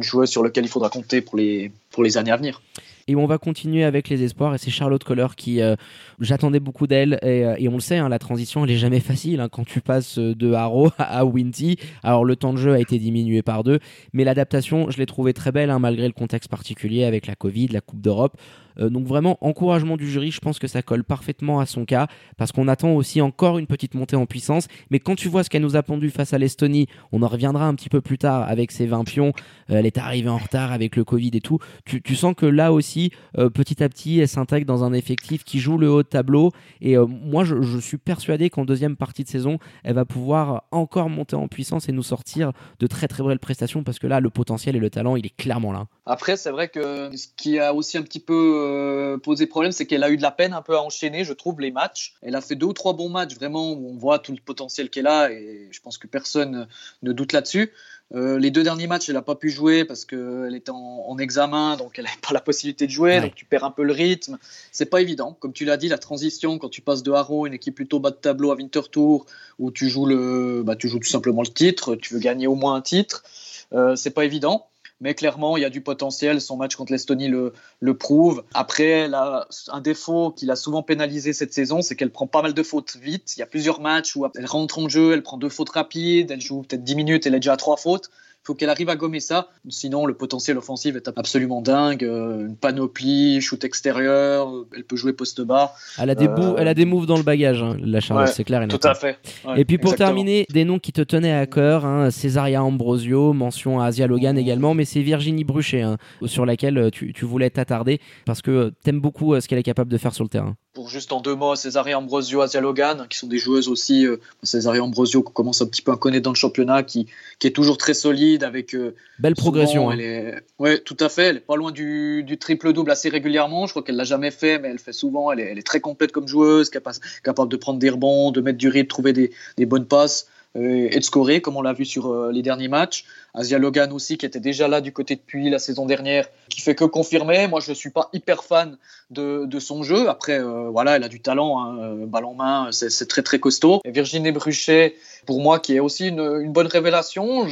joueuse 0.00 0.30
sur 0.30 0.42
laquelle 0.42 0.64
il 0.64 0.70
faudra 0.70 0.88
compter 0.88 1.20
pour 1.20 1.36
les 1.36 2.16
années 2.16 2.32
à 2.32 2.38
venir. 2.38 2.62
Et 3.08 3.16
on 3.16 3.26
va 3.26 3.38
continuer 3.38 3.84
avec 3.84 4.08
les 4.08 4.22
espoirs. 4.22 4.54
Et 4.54 4.58
c'est 4.58 4.70
Charlotte 4.70 5.02
Coller 5.02 5.28
qui, 5.36 5.60
euh, 5.60 5.76
j'attendais 6.20 6.60
beaucoup 6.60 6.86
d'elle. 6.86 7.18
Et, 7.22 7.44
euh, 7.44 7.54
et, 7.58 7.68
on 7.68 7.74
le 7.74 7.80
sait, 7.80 7.98
hein, 7.98 8.08
la 8.08 8.18
transition, 8.18 8.64
elle 8.64 8.70
est 8.70 8.76
jamais 8.76 9.00
facile 9.00 9.40
hein, 9.40 9.48
quand 9.50 9.64
tu 9.64 9.80
passes 9.80 10.18
de 10.18 10.52
Haro 10.52 10.90
à 10.98 11.24
Winty. 11.24 11.76
Alors 12.02 12.24
le 12.24 12.36
temps 12.36 12.52
de 12.52 12.58
jeu 12.58 12.72
a 12.72 12.78
été 12.78 12.98
diminué 12.98 13.42
par 13.42 13.64
deux, 13.64 13.78
mais 14.12 14.24
l'adaptation, 14.24 14.90
je 14.90 14.98
l'ai 14.98 15.06
trouvée 15.06 15.32
très 15.32 15.52
belle 15.52 15.70
hein, 15.70 15.78
malgré 15.78 16.06
le 16.06 16.12
contexte 16.12 16.50
particulier 16.50 17.04
avec 17.04 17.26
la 17.26 17.34
Covid, 17.34 17.68
la 17.68 17.80
Coupe 17.80 18.00
d'Europe. 18.00 18.36
Euh, 18.78 18.88
donc 18.88 19.06
vraiment, 19.06 19.38
encouragement 19.40 19.96
du 19.96 20.10
jury, 20.10 20.30
je 20.30 20.40
pense 20.40 20.58
que 20.58 20.66
ça 20.66 20.82
colle 20.82 21.04
parfaitement 21.04 21.60
à 21.60 21.66
son 21.66 21.84
cas, 21.84 22.06
parce 22.36 22.52
qu'on 22.52 22.68
attend 22.68 22.92
aussi 22.92 23.20
encore 23.20 23.58
une 23.58 23.66
petite 23.66 23.94
montée 23.94 24.16
en 24.16 24.26
puissance. 24.26 24.68
Mais 24.90 25.00
quand 25.00 25.14
tu 25.14 25.28
vois 25.28 25.44
ce 25.44 25.50
qu'elle 25.50 25.62
nous 25.62 25.76
a 25.76 25.82
pondu 25.82 26.10
face 26.10 26.32
à 26.32 26.38
l'Estonie, 26.38 26.86
on 27.12 27.22
en 27.22 27.28
reviendra 27.28 27.66
un 27.66 27.74
petit 27.74 27.88
peu 27.88 28.00
plus 28.00 28.18
tard 28.18 28.48
avec 28.48 28.72
ses 28.72 28.86
20 28.86 29.04
pions, 29.04 29.32
euh, 29.70 29.76
elle 29.78 29.86
est 29.86 29.98
arrivée 29.98 30.28
en 30.28 30.38
retard 30.38 30.72
avec 30.72 30.96
le 30.96 31.04
Covid 31.04 31.30
et 31.34 31.40
tout, 31.40 31.58
tu, 31.84 32.16
sens 32.16 32.34
que 32.36 32.46
là 32.46 32.72
aussi, 32.72 33.10
euh, 33.38 33.48
petit 33.50 33.82
à 33.82 33.88
petit, 33.88 34.20
elle 34.20 34.28
s'intègre 34.28 34.66
dans 34.66 34.84
un 34.84 34.92
effectif 34.92 35.44
qui 35.44 35.58
joue 35.58 35.78
le 35.78 35.90
haut 35.90 36.02
de 36.02 36.08
tableau. 36.08 36.52
Et 36.80 36.96
moi, 36.96 37.44
je, 37.44 37.62
je 37.62 37.78
suis 37.78 37.98
persuadé 37.98 38.50
qu'en 38.50 38.64
deuxième 38.64 38.96
partie 38.96 39.24
de 39.24 39.28
saison, 39.28 39.58
elle 39.84 39.94
va 39.94 40.04
pouvoir 40.04 40.64
encore 40.70 41.08
monter 41.08 41.36
en 41.36 41.48
puissance 41.48 41.88
et 41.88 41.92
nous 41.92 42.02
sortir 42.02 42.52
de 42.78 42.86
très 42.86 43.08
très 43.08 43.22
belles 43.22 43.38
prestations, 43.38 43.82
parce 43.82 43.98
que 43.98 44.06
là, 44.06 44.20
le 44.20 44.30
potentiel 44.30 44.76
et 44.76 44.78
le 44.78 44.90
talent, 44.90 45.16
il 45.16 45.26
est 45.26 45.36
clairement 45.36 45.72
là. 45.72 45.86
Après, 46.06 46.36
c'est 46.36 46.50
vrai 46.50 46.68
que 46.68 47.14
ce 47.16 47.28
qui 47.36 47.58
a 47.58 47.74
aussi 47.74 47.96
un 47.96 48.02
petit 48.02 48.20
peu 48.20 48.61
euh, 48.62 49.18
posé 49.18 49.46
problème, 49.46 49.72
c'est 49.72 49.86
qu'elle 49.86 50.04
a 50.04 50.10
eu 50.10 50.16
de 50.16 50.22
la 50.22 50.30
peine 50.30 50.52
un 50.52 50.62
peu 50.62 50.76
à 50.76 50.82
enchaîner, 50.82 51.24
je 51.24 51.32
trouve, 51.32 51.60
les 51.60 51.70
matchs. 51.70 52.14
Elle 52.22 52.36
a 52.36 52.40
fait 52.40 52.54
deux 52.54 52.66
ou 52.66 52.72
trois 52.72 52.92
bons 52.92 53.08
matchs, 53.08 53.34
vraiment, 53.34 53.72
où 53.72 53.90
on 53.90 53.96
voit 53.96 54.18
tout 54.18 54.32
le 54.32 54.38
potentiel 54.44 54.90
qu'elle 54.90 55.06
a, 55.06 55.30
et 55.30 55.68
je 55.70 55.80
pense 55.80 55.98
que 55.98 56.06
personne 56.06 56.66
ne 57.02 57.12
doute 57.12 57.32
là-dessus. 57.32 57.72
Euh, 58.14 58.38
les 58.38 58.50
deux 58.50 58.62
derniers 58.62 58.86
matchs, 58.86 59.08
elle 59.08 59.14
n'a 59.14 59.22
pas 59.22 59.36
pu 59.36 59.48
jouer 59.48 59.84
parce 59.84 60.04
qu'elle 60.04 60.54
était 60.54 60.70
en, 60.70 61.16
examen, 61.18 61.76
donc 61.76 61.98
elle 61.98 62.04
n'avait 62.04 62.16
pas 62.26 62.34
la 62.34 62.40
possibilité 62.40 62.86
de 62.86 62.90
jouer, 62.90 63.20
donc 63.20 63.34
tu 63.34 63.44
perds 63.44 63.64
un 63.64 63.70
peu 63.70 63.84
le 63.84 63.92
rythme. 63.92 64.38
C'est 64.70 64.86
pas 64.86 65.00
évident. 65.00 65.36
Comme 65.40 65.52
tu 65.52 65.64
l'as 65.64 65.76
dit, 65.76 65.88
la 65.88 65.98
transition, 65.98 66.58
quand 66.58 66.68
tu 66.68 66.80
passes 66.80 67.02
de 67.02 67.12
Haro, 67.12 67.46
une 67.46 67.54
équipe 67.54 67.74
plutôt 67.74 68.00
bas 68.00 68.10
de 68.10 68.16
tableau 68.16 68.50
à 68.50 68.54
Winterthur, 68.54 69.24
où 69.58 69.70
tu 69.70 69.88
joues, 69.88 70.06
le, 70.06 70.62
bah, 70.64 70.76
tu 70.76 70.88
joues 70.88 70.98
tout 70.98 71.08
simplement 71.08 71.42
le 71.42 71.48
titre, 71.48 71.94
tu 71.96 72.14
veux 72.14 72.20
gagner 72.20 72.46
au 72.46 72.54
moins 72.54 72.74
un 72.74 72.82
titre, 72.82 73.24
euh, 73.72 73.96
c'est 73.96 74.10
pas 74.10 74.24
évident 74.24 74.66
mais 75.02 75.14
clairement, 75.14 75.56
il 75.56 75.62
y 75.62 75.64
a 75.66 75.70
du 75.70 75.80
potentiel. 75.80 76.40
Son 76.40 76.56
match 76.56 76.76
contre 76.76 76.92
l'Estonie 76.92 77.28
le, 77.28 77.52
le, 77.80 77.94
prouve. 77.94 78.44
Après, 78.54 79.12
a 79.12 79.46
un 79.68 79.80
défaut 79.80 80.30
qui 80.30 80.46
l'a 80.46 80.56
souvent 80.56 80.82
pénalisé 80.82 81.32
cette 81.32 81.52
saison, 81.52 81.82
c'est 81.82 81.96
qu'elle 81.96 82.10
prend 82.10 82.28
pas 82.28 82.40
mal 82.40 82.54
de 82.54 82.62
fautes 82.62 82.96
vite. 82.96 83.34
Il 83.36 83.40
y 83.40 83.42
a 83.42 83.46
plusieurs 83.46 83.80
matchs 83.80 84.14
où 84.14 84.24
elle 84.34 84.46
rentre 84.46 84.78
en 84.78 84.88
jeu, 84.88 85.12
elle 85.12 85.24
prend 85.24 85.36
deux 85.36 85.48
fautes 85.48 85.70
rapides, 85.70 86.30
elle 86.30 86.40
joue 86.40 86.62
peut-être 86.62 86.84
10 86.84 86.94
minutes, 86.94 87.26
elle 87.26 87.34
est 87.34 87.40
déjà 87.40 87.54
à 87.54 87.56
trois 87.56 87.76
fautes. 87.76 88.10
Faut 88.44 88.54
qu'elle 88.54 88.70
arrive 88.70 88.88
à 88.88 88.96
gommer 88.96 89.20
ça. 89.20 89.48
Sinon, 89.68 90.06
le 90.06 90.14
potentiel 90.14 90.58
offensif 90.58 90.96
est 90.96 91.08
absolument 91.16 91.60
dingue. 91.62 92.04
Euh, 92.04 92.46
une 92.48 92.56
panoplie, 92.56 93.40
shoot 93.40 93.62
extérieur, 93.64 94.52
elle 94.76 94.84
peut 94.84 94.96
jouer 94.96 95.12
poste 95.12 95.40
bas. 95.42 95.72
Elle 95.98 96.10
a 96.10 96.14
des, 96.14 96.26
Euh, 96.28 96.54
elle 96.58 96.68
a 96.68 96.74
des 96.74 96.84
moves 96.84 97.06
dans 97.06 97.16
le 97.16 97.22
bagage, 97.22 97.62
hein, 97.62 97.76
la 97.80 98.00
Charlotte, 98.00 98.26
Ouais, 98.28 98.32
c'est 98.32 98.44
clair. 98.44 98.62
et 98.62 98.68
Tout 98.68 98.76
net. 98.76 98.86
à 98.86 98.94
fait. 98.94 99.18
Ouais, 99.46 99.60
Et 99.60 99.64
puis 99.64 99.78
pour 99.78 99.92
exactement. 99.92 100.08
terminer, 100.16 100.46
des 100.50 100.64
noms 100.64 100.78
qui 100.78 100.92
te 100.92 101.02
tenaient 101.02 101.32
à 101.32 101.46
cœur, 101.46 101.84
hein, 101.84 102.10
Césaria 102.10 102.62
Ambrosio, 102.64 103.32
mention 103.32 103.80
à 103.80 103.86
Asia 103.86 104.06
Logan 104.06 104.36
également, 104.38 104.74
mais 104.74 104.84
c'est 104.84 105.02
Virginie 105.02 105.44
Bruchet 105.44 105.82
hein, 105.82 105.96
sur 106.26 106.46
laquelle 106.46 106.78
euh, 106.78 106.90
tu, 106.90 107.12
tu 107.12 107.24
voulais 107.24 107.50
t'attarder 107.50 108.00
parce 108.26 108.42
que 108.42 108.50
euh, 108.50 108.70
t'aimes 108.82 109.00
beaucoup 109.00 109.34
euh, 109.34 109.40
ce 109.40 109.48
qu'elle 109.48 109.58
est 109.58 109.62
capable 109.62 109.90
de 109.90 109.98
faire 109.98 110.14
sur 110.14 110.24
le 110.24 110.28
terrain. 110.30 110.56
Pour 110.74 110.88
juste 110.88 111.12
en 111.12 111.20
deux 111.20 111.34
mots, 111.34 111.54
Césaria 111.54 111.98
Ambrosio, 111.98 112.40
Asia 112.40 112.60
Logan, 112.62 113.06
qui 113.10 113.18
sont 113.18 113.26
des 113.26 113.36
joueuses 113.36 113.68
aussi. 113.68 114.06
Euh, 114.06 114.16
Césaria 114.42 114.82
Ambrosio, 114.82 115.22
qu'on 115.22 115.32
commence 115.32 115.60
un 115.60 115.66
petit 115.66 115.82
peu 115.82 115.92
à 115.92 115.96
connaître 115.98 116.22
dans 116.24 116.30
le 116.30 116.36
championnat, 116.36 116.82
qui, 116.82 117.08
qui 117.38 117.46
est 117.46 117.50
toujours 117.50 117.76
très 117.76 117.92
solide 117.92 118.42
avec. 118.42 118.74
euh, 118.74 118.94
Belle 119.18 119.34
progression. 119.34 119.90
hein. 119.90 119.92
elle 119.92 120.00
est... 120.00 120.42
Ouais, 120.58 120.78
tout 120.78 120.96
à 121.00 121.10
fait. 121.10 121.24
Elle 121.24 121.36
est 121.36 121.40
pas 121.40 121.56
loin 121.56 121.72
du, 121.72 122.22
du 122.24 122.38
triple-double 122.38 122.90
assez 122.90 123.10
régulièrement. 123.10 123.66
Je 123.66 123.72
crois 123.74 123.82
qu'elle 123.82 123.96
l'a 123.96 124.04
jamais 124.04 124.30
fait, 124.30 124.58
mais 124.58 124.68
elle 124.68 124.74
le 124.76 124.80
fait 124.80 124.94
souvent. 124.94 125.30
Elle 125.30 125.40
est, 125.40 125.50
elle 125.50 125.58
est 125.58 125.66
très 125.66 125.80
complète 125.80 126.10
comme 126.10 126.26
joueuse, 126.26 126.70
capa- 126.70 126.98
capable 127.22 127.50
de 127.50 127.56
prendre 127.58 127.78
des 127.78 127.90
rebonds, 127.90 128.30
de 128.30 128.40
mettre 128.40 128.56
du 128.58 128.68
rythme, 128.68 128.84
de 128.84 128.88
trouver 128.88 129.12
des, 129.12 129.30
des 129.58 129.66
bonnes 129.66 129.86
passes 129.86 130.26
et 130.54 130.98
de 130.98 131.04
scorer, 131.04 131.40
comme 131.40 131.56
on 131.56 131.62
l'a 131.62 131.72
vu 131.72 131.86
sur 131.86 132.12
euh, 132.12 132.30
les 132.30 132.42
derniers 132.42 132.68
matchs. 132.68 133.04
Asia 133.32 133.58
Logan 133.58 133.90
aussi, 133.92 134.18
qui 134.18 134.26
était 134.26 134.40
déjà 134.40 134.68
là 134.68 134.82
du 134.82 134.92
côté 134.92 135.16
de 135.16 135.20
Puy 135.20 135.48
la 135.48 135.58
saison 135.58 135.86
dernière, 135.86 136.28
qui 136.50 136.60
fait 136.60 136.74
que 136.74 136.84
confirmer. 136.84 137.46
Moi, 137.48 137.60
je 137.60 137.70
ne 137.70 137.74
suis 137.74 137.88
pas 137.88 138.10
hyper 138.12 138.44
fan 138.44 138.76
de, 139.10 139.48
son 139.58 139.82
jeu. 139.82 140.10
Après, 140.10 140.38
euh, 140.38 140.68
voilà, 140.68 140.96
elle 140.96 141.04
a 141.04 141.08
du 141.08 141.20
talent, 141.20 141.58
hein, 141.58 141.78
euh, 141.80 142.06
balle 142.06 142.26
en 142.26 142.34
main, 142.34 142.68
c'est 142.70 143.08
très 143.08 143.22
très 143.22 143.38
costaud. 143.38 143.80
Virginie 143.86 144.32
Bruchet, 144.32 144.94
pour 145.24 145.40
moi, 145.40 145.58
qui 145.58 145.74
est 145.74 145.80
aussi 145.80 146.08
une, 146.08 146.52
bonne 146.52 146.66
révélation. 146.66 147.48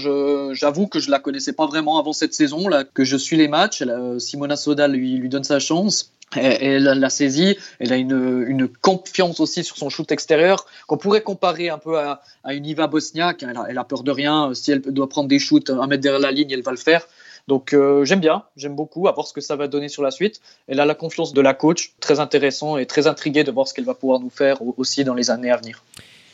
J'avoue 0.52 0.86
que 0.86 0.98
je 0.98 1.10
la 1.10 1.18
connaissais 1.18 1.54
pas 1.54 1.66
vraiment 1.66 1.98
avant 1.98 2.12
cette 2.12 2.34
saison, 2.34 2.68
là, 2.68 2.84
que 2.84 3.04
je 3.04 3.16
suis 3.16 3.38
les 3.38 3.48
matchs. 3.48 3.82
Simona 4.18 4.56
Soda 4.56 4.88
lui 4.88 5.26
donne 5.30 5.44
sa 5.44 5.58
chance. 5.58 6.12
Elle 6.36 6.84
l'a 6.84 7.10
saisi, 7.10 7.56
elle 7.80 7.92
a 7.92 7.96
une, 7.96 8.44
une 8.46 8.68
confiance 8.68 9.40
aussi 9.40 9.64
sur 9.64 9.76
son 9.76 9.90
shoot 9.90 10.10
extérieur 10.12 10.64
qu'on 10.86 10.96
pourrait 10.96 11.22
comparer 11.22 11.70
un 11.70 11.78
peu 11.78 11.98
à, 11.98 12.22
à 12.44 12.54
une 12.54 12.66
Iva 12.66 12.86
Bosniak. 12.86 13.42
Elle 13.42 13.78
a, 13.78 13.84
peur 13.84 14.02
de 14.04 14.10
rien. 14.12 14.54
Si 14.54 14.70
elle 14.70 14.80
doit 14.80 15.08
prendre 15.08 15.28
des 15.28 15.40
shoots 15.40 15.70
un 15.70 15.86
mètre 15.88 16.02
derrière 16.02 16.20
la 16.20 16.30
ligne, 16.30 16.50
elle 16.52 16.62
va 16.62 16.70
le 16.70 16.76
faire. 16.76 17.06
Donc 17.48 17.72
euh, 17.72 18.04
j'aime 18.04 18.20
bien, 18.20 18.44
j'aime 18.56 18.76
beaucoup, 18.76 19.08
à 19.08 19.12
voir 19.12 19.26
ce 19.26 19.32
que 19.32 19.40
ça 19.40 19.56
va 19.56 19.66
donner 19.66 19.88
sur 19.88 20.02
la 20.04 20.12
suite. 20.12 20.40
Elle 20.68 20.78
a 20.78 20.84
la 20.84 20.94
confiance 20.94 21.32
de 21.32 21.40
la 21.40 21.52
coach, 21.52 21.94
très 21.98 22.20
intéressant 22.20 22.76
et 22.76 22.86
très 22.86 23.08
intrigué 23.08 23.42
de 23.42 23.50
voir 23.50 23.66
ce 23.66 23.74
qu'elle 23.74 23.86
va 23.86 23.94
pouvoir 23.94 24.20
nous 24.20 24.30
faire 24.30 24.62
au- 24.62 24.74
aussi 24.76 25.02
dans 25.02 25.14
les 25.14 25.30
années 25.30 25.50
à 25.50 25.56
venir. 25.56 25.82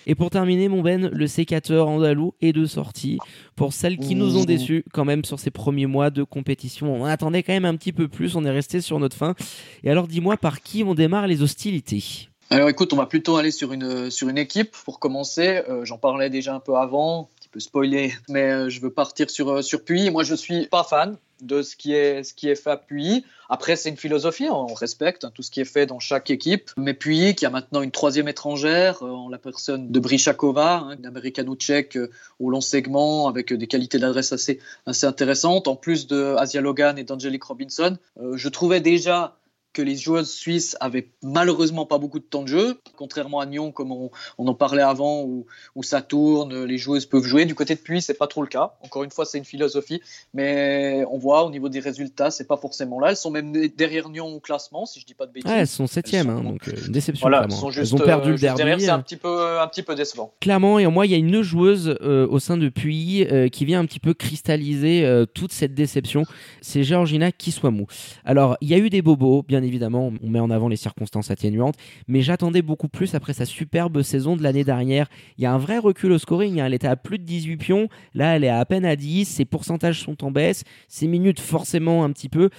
Et 0.06 0.14
pour 0.14 0.30
terminer, 0.30 0.68
mon 0.68 0.82
Ben, 0.82 1.10
le 1.12 1.26
sécateur 1.26 1.88
andalou 1.88 2.34
est 2.40 2.52
de 2.52 2.64
sortie. 2.64 3.18
Pour 3.56 3.72
celles 3.72 3.98
qui 3.98 4.14
nous 4.14 4.36
ont 4.36 4.44
déçus 4.44 4.84
quand 4.92 5.04
même 5.04 5.24
sur 5.24 5.40
ces 5.40 5.50
premiers 5.50 5.86
mois 5.86 6.10
de 6.10 6.22
compétition, 6.22 6.94
on 6.94 7.04
attendait 7.04 7.42
quand 7.42 7.52
même 7.52 7.64
un 7.64 7.76
petit 7.76 7.92
peu 7.92 8.06
plus, 8.06 8.36
on 8.36 8.44
est 8.44 8.50
resté 8.50 8.80
sur 8.80 9.00
notre 9.00 9.16
fin. 9.16 9.34
Et 9.82 9.90
alors 9.90 10.06
dis-moi 10.06 10.36
par 10.36 10.62
qui 10.62 10.84
on 10.84 10.94
démarre 10.94 11.26
les 11.26 11.42
hostilités? 11.42 12.28
Alors 12.50 12.68
écoute, 12.68 12.92
on 12.92 12.96
va 12.96 13.06
plutôt 13.06 13.36
aller 13.36 13.50
sur 13.50 13.72
une, 13.72 14.08
sur 14.10 14.28
une 14.28 14.38
équipe 14.38 14.70
pour 14.84 15.00
commencer. 15.00 15.62
Euh, 15.68 15.84
J'en 15.84 15.98
parlais 15.98 16.30
déjà 16.30 16.54
un 16.54 16.60
peu 16.60 16.76
avant, 16.76 17.22
un 17.22 17.36
petit 17.40 17.48
peu 17.48 17.58
spoilé, 17.58 18.14
mais 18.28 18.42
euh, 18.42 18.68
je 18.68 18.80
veux 18.80 18.90
partir 18.90 19.28
sur, 19.28 19.48
euh, 19.48 19.62
sur 19.62 19.82
Puy. 19.82 20.10
Moi, 20.10 20.22
je 20.22 20.36
suis 20.36 20.66
pas 20.66 20.84
fan 20.84 21.16
de 21.40 21.62
ce 21.62 21.76
qui 21.76 21.92
est, 21.92 22.22
ce 22.22 22.34
qui 22.34 22.48
est 22.48 22.54
fait 22.54 22.70
à 22.70 22.76
Puy. 22.76 23.24
Après, 23.48 23.76
c'est 23.76 23.88
une 23.88 23.96
philosophie, 23.96 24.48
on 24.50 24.74
respecte 24.74 25.26
tout 25.34 25.42
ce 25.42 25.50
qui 25.50 25.60
est 25.60 25.66
fait 25.66 25.86
dans 25.86 26.00
chaque 26.00 26.30
équipe. 26.30 26.70
Mais 26.76 26.94
Puy, 26.94 27.34
qui 27.34 27.46
a 27.46 27.50
maintenant 27.50 27.82
une 27.82 27.90
troisième 27.90 28.28
étrangère, 28.28 29.02
euh, 29.02 29.10
en 29.10 29.28
la 29.28 29.38
personne 29.38 29.90
de 29.90 30.00
Brichakova, 30.00 30.78
hein, 30.78 30.96
une 30.98 31.06
américano-tchèque 31.06 31.96
euh, 31.96 32.10
au 32.40 32.50
long 32.50 32.60
segment, 32.60 33.28
avec 33.28 33.52
euh, 33.52 33.56
des 33.56 33.66
qualités 33.66 33.98
d'adresse 33.98 34.32
assez, 34.32 34.58
assez 34.86 35.06
intéressantes, 35.06 35.68
en 35.68 35.76
plus 35.76 36.06
de 36.06 36.34
Asia 36.38 36.60
Logan 36.60 36.98
et 36.98 37.04
d'Angelique 37.04 37.44
Robinson. 37.44 37.96
Je 38.34 38.48
trouvais 38.48 38.80
déjà 38.80 39.36
que 39.76 39.82
les 39.82 39.94
joueuses 39.96 40.32
suisses 40.32 40.74
avaient 40.80 41.10
malheureusement 41.22 41.84
pas 41.84 41.98
beaucoup 41.98 42.18
de 42.18 42.24
temps 42.24 42.40
de 42.42 42.48
jeu, 42.48 42.80
contrairement 42.96 43.40
à 43.40 43.46
Nyon, 43.46 43.72
comme 43.72 43.92
on, 43.92 44.10
on 44.38 44.46
en 44.48 44.54
parlait 44.54 44.80
avant, 44.80 45.22
où, 45.22 45.44
où 45.74 45.82
ça 45.82 46.00
tourne, 46.00 46.64
les 46.64 46.78
joueuses 46.78 47.04
peuvent 47.04 47.24
jouer. 47.24 47.44
Du 47.44 47.54
côté 47.54 47.74
de 47.74 47.80
Puy, 47.80 48.00
c'est 48.00 48.14
pas 48.16 48.26
trop 48.26 48.40
le 48.40 48.48
cas. 48.48 48.72
Encore 48.82 49.04
une 49.04 49.10
fois, 49.10 49.26
c'est 49.26 49.36
une 49.36 49.44
philosophie, 49.44 50.00
mais 50.32 51.04
on 51.10 51.18
voit 51.18 51.44
au 51.44 51.50
niveau 51.50 51.68
des 51.68 51.80
résultats, 51.80 52.30
c'est 52.30 52.46
pas 52.46 52.56
forcément 52.56 52.98
là. 53.00 53.10
Elles 53.10 53.16
sont 53.18 53.30
même 53.30 53.52
derrière 53.76 54.08
Nyon 54.08 54.28
au 54.34 54.40
classement, 54.40 54.86
si 54.86 54.98
je 54.98 55.04
dis 55.04 55.12
pas 55.12 55.26
de 55.26 55.32
bêtises. 55.32 55.50
Ouais, 55.50 55.58
elles 55.58 55.66
sont 55.66 55.86
septième, 55.86 56.26
sont- 56.28 56.30
hein, 56.38 56.42
donc 56.42 56.66
euh, 56.68 56.72
une 56.86 56.92
déception 56.92 57.28
voilà, 57.28 57.44
elles 57.44 57.52
sont 57.52 57.68
Elles 57.68 57.74
juste, 57.74 57.92
ont 57.92 57.98
perdu 57.98 58.30
euh, 58.30 58.32
le 58.32 58.38
derby. 58.38 58.56
derrière, 58.56 58.80
c'est 58.80 58.88
un 58.88 59.00
petit 59.00 59.16
peu, 59.16 59.60
un 59.60 59.66
petit 59.68 59.82
peu 59.82 59.94
décevant. 59.94 60.32
Clairement, 60.40 60.78
et 60.78 60.86
en 60.86 60.90
moi, 60.90 61.04
il 61.04 61.12
y 61.12 61.14
a 61.14 61.18
une 61.18 61.42
joueuse 61.42 61.96
euh, 62.00 62.26
au 62.30 62.38
sein 62.38 62.56
de 62.56 62.70
Puy 62.70 63.24
euh, 63.30 63.48
qui 63.48 63.66
vient 63.66 63.80
un 63.80 63.84
petit 63.86 64.00
peu 64.00 64.14
cristalliser 64.14 65.04
euh, 65.04 65.26
toute 65.26 65.52
cette 65.52 65.74
déception. 65.74 66.22
C'est 66.62 66.82
Georgina 66.82 67.30
Kiswamou. 67.32 67.86
Alors, 68.24 68.56
il 68.60 68.68
y 68.68 68.74
a 68.74 68.78
eu 68.78 68.88
des 68.88 69.02
bobos, 69.02 69.42
bien 69.46 69.62
évidemment, 69.66 70.12
on 70.22 70.28
met 70.28 70.40
en 70.40 70.50
avant 70.50 70.68
les 70.68 70.76
circonstances 70.76 71.30
atténuantes, 71.30 71.76
mais 72.08 72.22
j'attendais 72.22 72.62
beaucoup 72.62 72.88
plus 72.88 73.14
après 73.14 73.32
sa 73.32 73.44
superbe 73.44 74.02
saison 74.02 74.36
de 74.36 74.42
l'année 74.42 74.64
dernière. 74.64 75.08
Il 75.38 75.44
y 75.44 75.46
a 75.46 75.52
un 75.52 75.58
vrai 75.58 75.78
recul 75.78 76.12
au 76.12 76.18
scoring, 76.18 76.60
hein. 76.60 76.66
elle 76.66 76.74
était 76.74 76.86
à 76.86 76.96
plus 76.96 77.18
de 77.18 77.24
18 77.24 77.56
pions, 77.56 77.88
là 78.14 78.36
elle 78.36 78.44
est 78.44 78.48
à 78.48 78.64
peine 78.64 78.84
à 78.84 78.96
10, 78.96 79.24
ses 79.26 79.44
pourcentages 79.44 80.02
sont 80.02 80.24
en 80.24 80.30
baisse, 80.30 80.64
ses 80.88 81.06
minutes 81.06 81.40
forcément 81.40 82.04
un 82.04 82.12
petit 82.12 82.28
peu, 82.28 82.50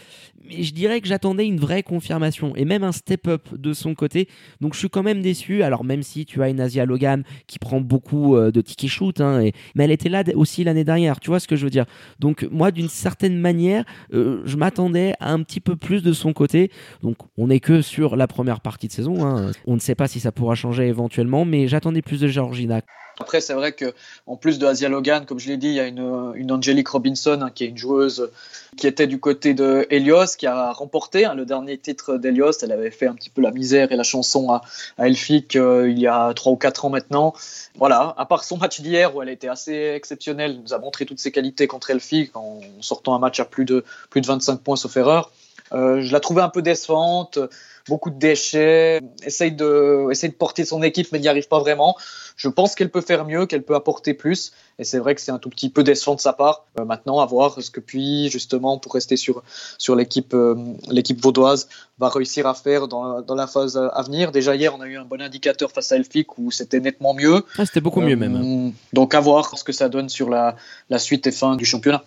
mais 0.48 0.64
je 0.64 0.74
dirais 0.74 1.02
que 1.02 1.08
j'attendais 1.08 1.46
une 1.46 1.60
vraie 1.60 1.84
confirmation 1.84 2.56
et 2.56 2.66
même 2.66 2.84
un 2.84 2.92
step-up 2.92 3.48
de 3.54 3.74
son 3.74 3.96
côté. 3.96 4.28
Donc 4.62 4.74
je 4.74 4.80
suis 4.80 4.90
quand 4.90 5.04
même 5.04 5.22
déçu. 5.22 5.64
Alors 5.64 5.84
même 5.84 6.04
si 6.04 6.26
tu 6.26 6.42
as 6.42 6.50
une 6.50 6.60
Asia 6.60 6.86
Logan 6.86 7.24
qui 7.48 7.60
prend 7.60 7.82
beaucoup 7.82 8.36
euh, 8.36 8.52
de 8.52 8.62
tickets 8.62 8.90
shoot, 8.90 9.22
hein, 9.22 9.44
mais 9.76 9.84
elle 9.84 9.92
était 9.92 10.10
là 10.10 10.24
aussi 10.36 10.64
l'année 10.64 10.84
dernière. 10.84 11.20
Tu 11.20 11.30
vois 11.30 11.40
ce 11.40 11.48
que 11.48 11.56
je 11.56 11.64
veux 11.64 11.70
dire? 11.70 11.86
Donc 12.20 12.48
moi, 12.52 12.72
d'une 12.72 12.90
certaine 12.90 13.38
manière, 13.38 13.84
euh, 14.14 14.42
je 14.46 14.58
m'attendais 14.58 15.14
à 15.20 15.32
un 15.32 15.42
petit 15.44 15.60
peu 15.60 15.76
plus 15.76 16.04
de 16.04 16.14
son 16.14 16.34
côté. 16.34 16.72
Donc 17.02 17.18
on 17.38 17.48
n'est 17.48 17.60
que 17.60 17.82
sur 17.82 18.16
la 18.16 18.28
première 18.28 18.62
partie 18.62 18.88
de 18.88 18.94
saison. 18.94 19.26
hein. 19.26 19.52
On 19.66 19.76
ne 19.76 19.80
sait 19.80 19.96
pas 19.96 20.08
si 20.08 20.20
ça 20.20 20.32
pourra 20.32 20.56
changer 20.56 20.88
éventuellement, 20.88 21.46
mais 21.46 21.68
j'attendais 21.68 22.02
plus 22.02 22.20
de 22.20 22.28
Georgina. 22.28 22.82
Après, 23.20 23.42
c'est 23.42 23.54
vrai 23.54 23.72
que 23.72 23.94
en 24.28 24.36
plus 24.36 24.60
de 24.60 24.68
Asia 24.68 24.90
Logan, 24.90 25.26
comme 25.26 25.40
je 25.40 25.48
l'ai 25.48 25.58
dit, 25.58 25.68
il 25.68 25.74
y 25.74 25.80
a 25.80 25.88
une, 25.88 26.34
une 26.36 26.52
Angelique 26.52 26.90
Robinson 26.90 27.40
hein, 27.42 27.50
qui 27.54 27.64
est 27.64 27.68
une 27.68 27.78
joueuse 27.78 28.30
qui 28.78 28.86
était 28.86 29.08
du 29.08 29.20
côté 29.20 29.54
de 29.54 29.88
Helios, 29.90 30.36
qui 30.38 30.46
a 30.46 30.72
remporté 30.72 31.26
hein, 31.26 31.34
le 31.34 31.46
dernier 31.46 31.78
titre 31.78 32.18
d'Helios. 32.18 32.52
Elle 32.62 32.72
avait 32.72 32.92
fait 32.92 33.08
un 33.08 33.16
petit 33.16 33.30
peu 33.30 33.42
la 33.42 33.52
misère 33.52 33.92
et 33.92 33.96
la 33.96 34.04
chanson 34.04 34.52
à, 34.52 34.62
à 34.98 35.08
Elphick 35.08 35.56
euh, 35.56 35.90
il 35.90 36.00
y 36.00 36.08
a 36.08 36.34
3 36.34 36.54
ou 36.54 36.56
4 36.58 36.86
ans 36.86 36.90
maintenant. 36.90 37.34
Voilà, 37.76 38.14
à 38.18 38.26
part 38.26 38.44
son 38.44 38.58
match 38.58 38.82
d'hier 38.82 39.16
où 39.16 39.22
elle 39.22 39.30
était 39.30 39.50
assez 39.50 39.94
exceptionnelle, 39.96 40.52
elle 40.52 40.62
nous 40.62 40.74
a 40.74 40.80
montré 40.80 41.06
toutes 41.06 41.20
ses 41.20 41.32
qualités 41.32 41.68
contre 41.68 41.90
Elphick 41.90 42.36
en 42.36 42.60
sortant 42.82 43.16
un 43.16 43.20
match 43.20 43.40
à 43.40 43.46
plus 43.46 43.66
de, 43.66 43.84
plus 44.10 44.22
de 44.22 44.28
25 44.28 44.62
points 44.62 44.76
sauf 44.76 44.96
erreur. 44.96 45.32
Euh, 45.74 46.02
je 46.02 46.14
la 46.14 46.20
trouvais 46.20 46.42
un 46.42 46.50
peu 46.50 46.62
décevante, 46.62 47.40
beaucoup 47.88 48.10
de 48.10 48.20
déchets, 48.20 49.02
essaye 49.24 49.52
de, 49.52 50.08
essaye 50.12 50.30
de 50.30 50.36
porter 50.36 50.66
son 50.66 50.84
équipe 50.84 51.08
mais 51.12 51.20
n'y 51.20 51.28
arrive 51.28 51.48
pas 51.48 51.60
vraiment. 51.60 51.96
Je 52.38 52.50
pense 52.50 52.76
qu'elle 52.76 52.92
peut 52.92 53.02
faire 53.02 53.26
mieux, 53.26 53.48
qu'elle 53.48 53.64
peut 53.64 53.74
apporter 53.74 54.14
plus. 54.14 54.52
Et 54.78 54.84
c'est 54.84 55.00
vrai 55.00 55.16
que 55.16 55.22
c'est 55.22 55.32
un 55.32 55.40
tout 55.40 55.50
petit 55.50 55.70
peu 55.70 55.84
décevant 55.84 56.14
de 56.14 56.20
sa 56.22 56.34
part. 56.34 56.66
Euh, 56.80 56.86
maintenant, 56.86 57.20
à 57.20 57.26
voir 57.26 57.60
ce 57.60 57.72
que 57.72 57.80
puis, 57.80 58.30
justement, 58.30 58.78
pour 58.78 58.94
rester 58.94 59.18
sur, 59.18 59.42
sur 59.80 59.96
l'équipe 59.96 60.36
euh, 60.36 60.56
l'équipe 60.92 61.20
vaudoise, 61.20 61.68
va 61.98 62.10
réussir 62.10 62.46
à 62.46 62.54
faire 62.54 62.88
dans, 62.88 63.22
dans 63.22 63.34
la 63.34 63.48
phase 63.48 63.76
à 63.76 64.02
venir. 64.04 64.32
Déjà, 64.32 64.56
hier, 64.56 64.76
on 64.76 64.82
a 64.82 64.86
eu 64.86 64.98
un 64.98 65.06
bon 65.06 65.20
indicateur 65.20 65.72
face 65.72 65.92
à 65.92 65.96
Elphick 65.96 66.38
où 66.38 66.52
c'était 66.52 66.80
nettement 66.80 67.16
mieux. 67.16 67.44
Ah, 67.58 67.66
C'était 67.66 67.82
beaucoup 67.82 68.02
mieux 68.02 68.14
Euh, 68.14 68.18
même. 68.18 68.74
Donc, 68.94 69.16
à 69.16 69.20
voir 69.20 69.58
ce 69.58 69.64
que 69.64 69.74
ça 69.74 69.90
donne 69.90 70.10
sur 70.10 70.30
la, 70.30 70.56
la 70.92 71.00
suite 71.00 71.26
et 71.26 71.32
fin 71.32 71.56
du 71.56 71.66
championnat. 71.66 72.04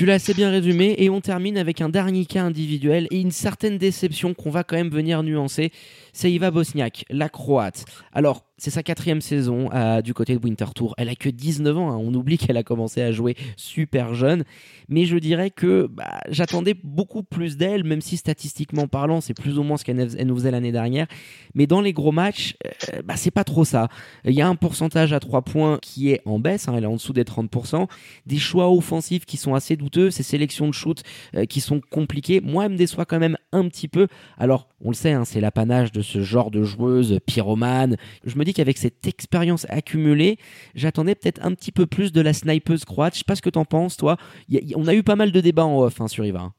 Tu 0.00 0.06
l'as 0.06 0.14
assez 0.14 0.32
bien 0.32 0.48
résumé 0.48 0.94
et 0.96 1.10
on 1.10 1.20
termine 1.20 1.58
avec 1.58 1.82
un 1.82 1.90
dernier 1.90 2.24
cas 2.24 2.42
individuel 2.42 3.06
et 3.10 3.20
une 3.20 3.30
certaine 3.30 3.76
déception 3.76 4.32
qu'on 4.32 4.48
va 4.48 4.64
quand 4.64 4.76
même 4.76 4.88
venir 4.88 5.22
nuancer. 5.22 5.72
C'est 6.12 6.30
Iva 6.30 6.50
Bosniak, 6.50 7.04
la 7.10 7.28
Croate. 7.28 7.84
Alors, 8.12 8.44
c'est 8.58 8.70
sa 8.70 8.82
quatrième 8.82 9.22
saison 9.22 9.70
euh, 9.72 10.02
du 10.02 10.12
côté 10.12 10.36
de 10.36 10.44
Winter 10.44 10.66
Tour. 10.74 10.94
Elle 10.98 11.08
a 11.08 11.14
que 11.14 11.30
19 11.30 11.78
ans. 11.78 11.92
hein. 11.92 11.96
On 11.98 12.12
oublie 12.12 12.36
qu'elle 12.36 12.58
a 12.58 12.62
commencé 12.62 13.00
à 13.00 13.10
jouer 13.10 13.34
super 13.56 14.12
jeune. 14.12 14.44
Mais 14.90 15.06
je 15.06 15.16
dirais 15.16 15.50
que 15.50 15.86
bah, 15.90 16.20
j'attendais 16.28 16.74
beaucoup 16.84 17.22
plus 17.22 17.56
d'elle, 17.56 17.84
même 17.84 18.02
si 18.02 18.18
statistiquement 18.18 18.86
parlant, 18.86 19.22
c'est 19.22 19.32
plus 19.32 19.58
ou 19.58 19.62
moins 19.62 19.78
ce 19.78 19.84
qu'elle 19.84 19.98
elle 20.18 20.26
nous 20.26 20.34
faisait 20.36 20.50
l'année 20.50 20.72
dernière. 20.72 21.06
Mais 21.54 21.66
dans 21.66 21.80
les 21.80 21.94
gros 21.94 22.12
matchs, 22.12 22.54
euh, 22.92 23.00
bah, 23.02 23.14
c'est 23.16 23.30
pas 23.30 23.44
trop 23.44 23.64
ça. 23.64 23.88
Il 24.26 24.34
y 24.34 24.42
a 24.42 24.48
un 24.48 24.56
pourcentage 24.56 25.14
à 25.14 25.20
3 25.20 25.40
points 25.42 25.78
qui 25.80 26.10
est 26.10 26.20
en 26.26 26.38
baisse. 26.38 26.68
hein, 26.68 26.74
elle 26.76 26.84
est 26.84 26.88
en 26.88 26.94
dessous 26.96 27.14
des 27.14 27.24
30%. 27.24 27.88
Des 28.26 28.38
choix 28.38 28.70
offensifs 28.70 29.24
qui 29.24 29.38
sont 29.38 29.54
assez 29.54 29.76
douteux. 29.76 30.10
Ces 30.10 30.22
sélections 30.22 30.66
de 30.68 30.74
shoot 30.74 31.02
euh, 31.34 31.46
qui 31.46 31.62
sont 31.62 31.80
compliquées. 31.90 32.42
Moi, 32.42 32.66
elle 32.66 32.72
me 32.72 32.76
déçoit 32.76 33.06
quand 33.06 33.18
même 33.20 33.38
un 33.52 33.66
petit 33.68 33.88
peu. 33.88 34.06
Alors, 34.36 34.68
on 34.82 34.90
le 34.90 34.94
sait, 34.94 35.12
hein, 35.12 35.24
c'est 35.24 35.40
l'apanage 35.40 35.92
de 35.92 35.99
ce 36.02 36.22
genre 36.22 36.50
de 36.50 36.62
joueuse 36.62 37.18
pyromane. 37.26 37.96
Je 38.24 38.36
me 38.36 38.44
dis 38.44 38.52
qu'avec 38.54 38.78
cette 38.78 39.06
expérience 39.06 39.66
accumulée, 39.68 40.38
j'attendais 40.74 41.14
peut-être 41.14 41.40
un 41.44 41.54
petit 41.54 41.72
peu 41.72 41.86
plus 41.86 42.12
de 42.12 42.20
la 42.20 42.32
snipeuse 42.32 42.84
croate. 42.84 43.14
Je 43.14 43.18
sais 43.18 43.24
pas 43.24 43.36
ce 43.36 43.42
que 43.42 43.50
t'en 43.50 43.64
penses, 43.64 43.96
toi. 43.96 44.16
Y 44.48 44.56
a- 44.58 44.60
y 44.62 44.74
on 44.76 44.86
a 44.86 44.94
eu 44.94 45.02
pas 45.02 45.16
mal 45.16 45.32
de 45.32 45.40
débats 45.40 45.64
en 45.64 45.78
off 45.80 46.00
hein, 46.00 46.08
sur 46.08 46.24
Iva. 46.24 46.52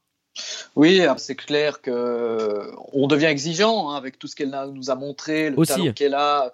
Oui, 0.76 1.02
c'est 1.18 1.34
clair 1.34 1.82
que 1.82 2.70
on 2.92 3.06
devient 3.06 3.26
exigeant 3.26 3.90
hein, 3.90 3.96
avec 3.96 4.18
tout 4.18 4.26
ce 4.26 4.34
qu'elle 4.34 4.54
nous 4.74 4.90
a 4.90 4.94
montré, 4.94 5.50
le 5.50 5.58
Aussi. 5.58 5.72
talent 5.74 5.92
qu'elle 5.92 6.14
a. 6.14 6.52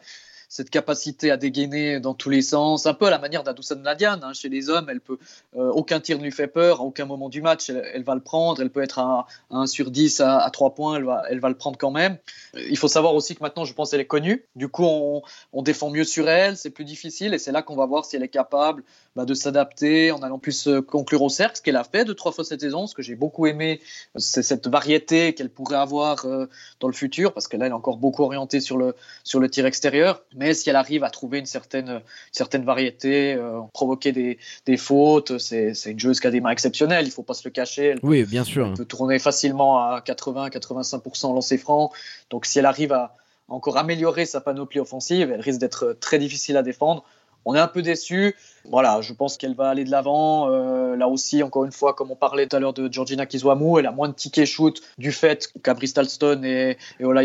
cette 0.48 0.70
capacité 0.70 1.30
à 1.30 1.36
dégainer 1.36 2.00
dans 2.00 2.14
tous 2.14 2.30
les 2.30 2.42
sens, 2.42 2.86
un 2.86 2.94
peu 2.94 3.06
à 3.06 3.10
la 3.10 3.18
manière 3.18 3.44
d'Adousan 3.44 3.76
Nadian. 3.76 4.18
Hein. 4.22 4.32
Chez 4.32 4.48
les 4.48 4.70
hommes, 4.70 4.88
elle 4.88 5.00
peut, 5.00 5.18
euh, 5.56 5.70
aucun 5.70 6.00
tir 6.00 6.18
ne 6.18 6.24
lui 6.24 6.32
fait 6.32 6.46
peur, 6.46 6.80
à 6.80 6.84
aucun 6.84 7.04
moment 7.04 7.28
du 7.28 7.42
match, 7.42 7.68
elle, 7.70 8.02
va 8.02 8.14
le 8.14 8.22
prendre. 8.22 8.62
Elle 8.62 8.70
peut 8.70 8.82
être 8.82 8.98
à, 8.98 9.26
1 9.50 9.66
sur 9.66 9.90
10, 9.90 10.20
à, 10.20 10.38
à 10.38 10.50
3 10.50 10.74
points, 10.74 10.96
elle 10.96 11.04
va, 11.04 11.22
elle 11.28 11.40
va 11.40 11.50
le 11.50 11.54
prendre 11.54 11.76
quand 11.78 11.90
même. 11.90 12.16
Il 12.54 12.78
faut 12.78 12.88
savoir 12.88 13.14
aussi 13.14 13.34
que 13.34 13.42
maintenant, 13.42 13.64
je 13.64 13.74
pense 13.74 13.90
qu'elle 13.90 14.00
est 14.00 14.06
connue. 14.06 14.46
Du 14.56 14.68
coup, 14.68 14.84
on, 14.84 15.62
défend 15.62 15.90
mieux 15.90 16.04
sur 16.04 16.28
elle, 16.30 16.56
c'est 16.56 16.70
plus 16.70 16.84
difficile 16.84 17.34
et 17.34 17.38
c'est 17.38 17.52
là 17.52 17.60
qu'on 17.60 17.76
va 17.76 17.84
voir 17.84 18.06
si 18.06 18.16
elle 18.16 18.22
est 18.22 18.28
capable 18.28 18.84
bah, 19.16 19.26
de 19.26 19.34
s'adapter 19.34 20.12
en 20.12 20.22
allant 20.22 20.38
plus 20.38 20.66
euh, 20.66 20.80
conclure 20.80 21.20
au 21.22 21.28
cercle, 21.28 21.56
ce 21.58 21.62
qu'elle 21.62 21.76
a 21.76 21.84
fait 21.84 22.06
deux, 22.06 22.14
trois 22.14 22.32
fois 22.32 22.44
cette 22.44 22.60
saison. 22.60 22.86
Ce 22.86 22.94
que 22.94 23.02
j'ai 23.02 23.16
beaucoup 23.16 23.46
aimé, 23.46 23.80
c'est 24.16 24.42
cette 24.42 24.66
variété 24.66 25.34
qu'elle 25.34 25.50
pourrait 25.50 25.76
avoir 25.76 26.24
euh, 26.24 26.46
dans 26.80 26.88
le 26.88 26.94
futur, 26.94 27.34
parce 27.34 27.48
qu'elle 27.48 27.62
est 27.62 27.70
encore 27.70 27.98
beaucoup 27.98 28.22
orientée 28.22 28.60
sur 28.60 28.78
le, 28.78 28.94
sur 29.24 29.40
le 29.40 29.50
tir 29.50 29.66
extérieur. 29.66 30.22
Mais 30.38 30.54
si 30.54 30.70
elle 30.70 30.76
arrive 30.76 31.02
à 31.02 31.10
trouver 31.10 31.40
une 31.40 31.46
certaine, 31.46 32.00
certaine 32.30 32.64
variété, 32.64 33.34
euh, 33.34 33.60
provoquer 33.74 34.12
des, 34.12 34.38
des 34.66 34.76
fautes, 34.76 35.38
c'est 35.38 35.72
une 35.84 35.98
joueuse 35.98 36.20
qui 36.20 36.28
a 36.28 36.30
des 36.30 36.40
mains 36.40 36.50
exceptionnelles, 36.50 37.04
il 37.04 37.08
ne 37.08 37.12
faut 37.12 37.24
pas 37.24 37.34
se 37.34 37.42
le 37.44 37.50
cacher. 37.50 37.86
Elle 37.86 37.98
oui, 38.04 38.22
bien 38.22 38.44
sûr. 38.44 38.68
Elle 38.68 38.74
peut 38.74 38.84
tourner 38.84 39.18
facilement 39.18 39.78
à 39.78 40.00
80-85% 40.00 41.34
lancer 41.34 41.58
franc. 41.58 41.92
Donc 42.30 42.46
si 42.46 42.60
elle 42.60 42.66
arrive 42.66 42.92
à 42.92 43.16
encore 43.48 43.78
améliorer 43.78 44.26
sa 44.26 44.40
panoplie 44.40 44.78
offensive, 44.78 45.32
elle 45.32 45.40
risque 45.40 45.58
d'être 45.58 45.96
très 46.00 46.20
difficile 46.20 46.56
à 46.56 46.62
défendre. 46.62 47.04
On 47.44 47.54
est 47.54 47.60
un 47.60 47.68
peu 47.68 47.82
déçu. 47.82 48.36
Voilà, 48.70 49.00
je 49.00 49.12
pense 49.12 49.36
qu'elle 49.36 49.54
va 49.54 49.68
aller 49.68 49.84
de 49.84 49.90
l'avant. 49.90 50.50
Euh, 50.50 50.96
là 50.96 51.08
aussi, 51.08 51.42
encore 51.42 51.64
une 51.64 51.72
fois, 51.72 51.94
comme 51.94 52.10
on 52.10 52.16
parlait 52.16 52.46
tout 52.46 52.56
à 52.56 52.60
l'heure 52.60 52.72
de 52.72 52.92
Georgina 52.92 53.26
Kizwamu, 53.26 53.78
elle 53.78 53.86
a 53.86 53.92
moins 53.92 54.08
de 54.08 54.14
tickets 54.14 54.46
shoot 54.46 54.80
du 54.98 55.12
fait 55.12 55.52
qu'Abri 55.62 55.88
Stalston 55.88 56.42
et, 56.44 56.76
et 57.00 57.04
Ola 57.04 57.22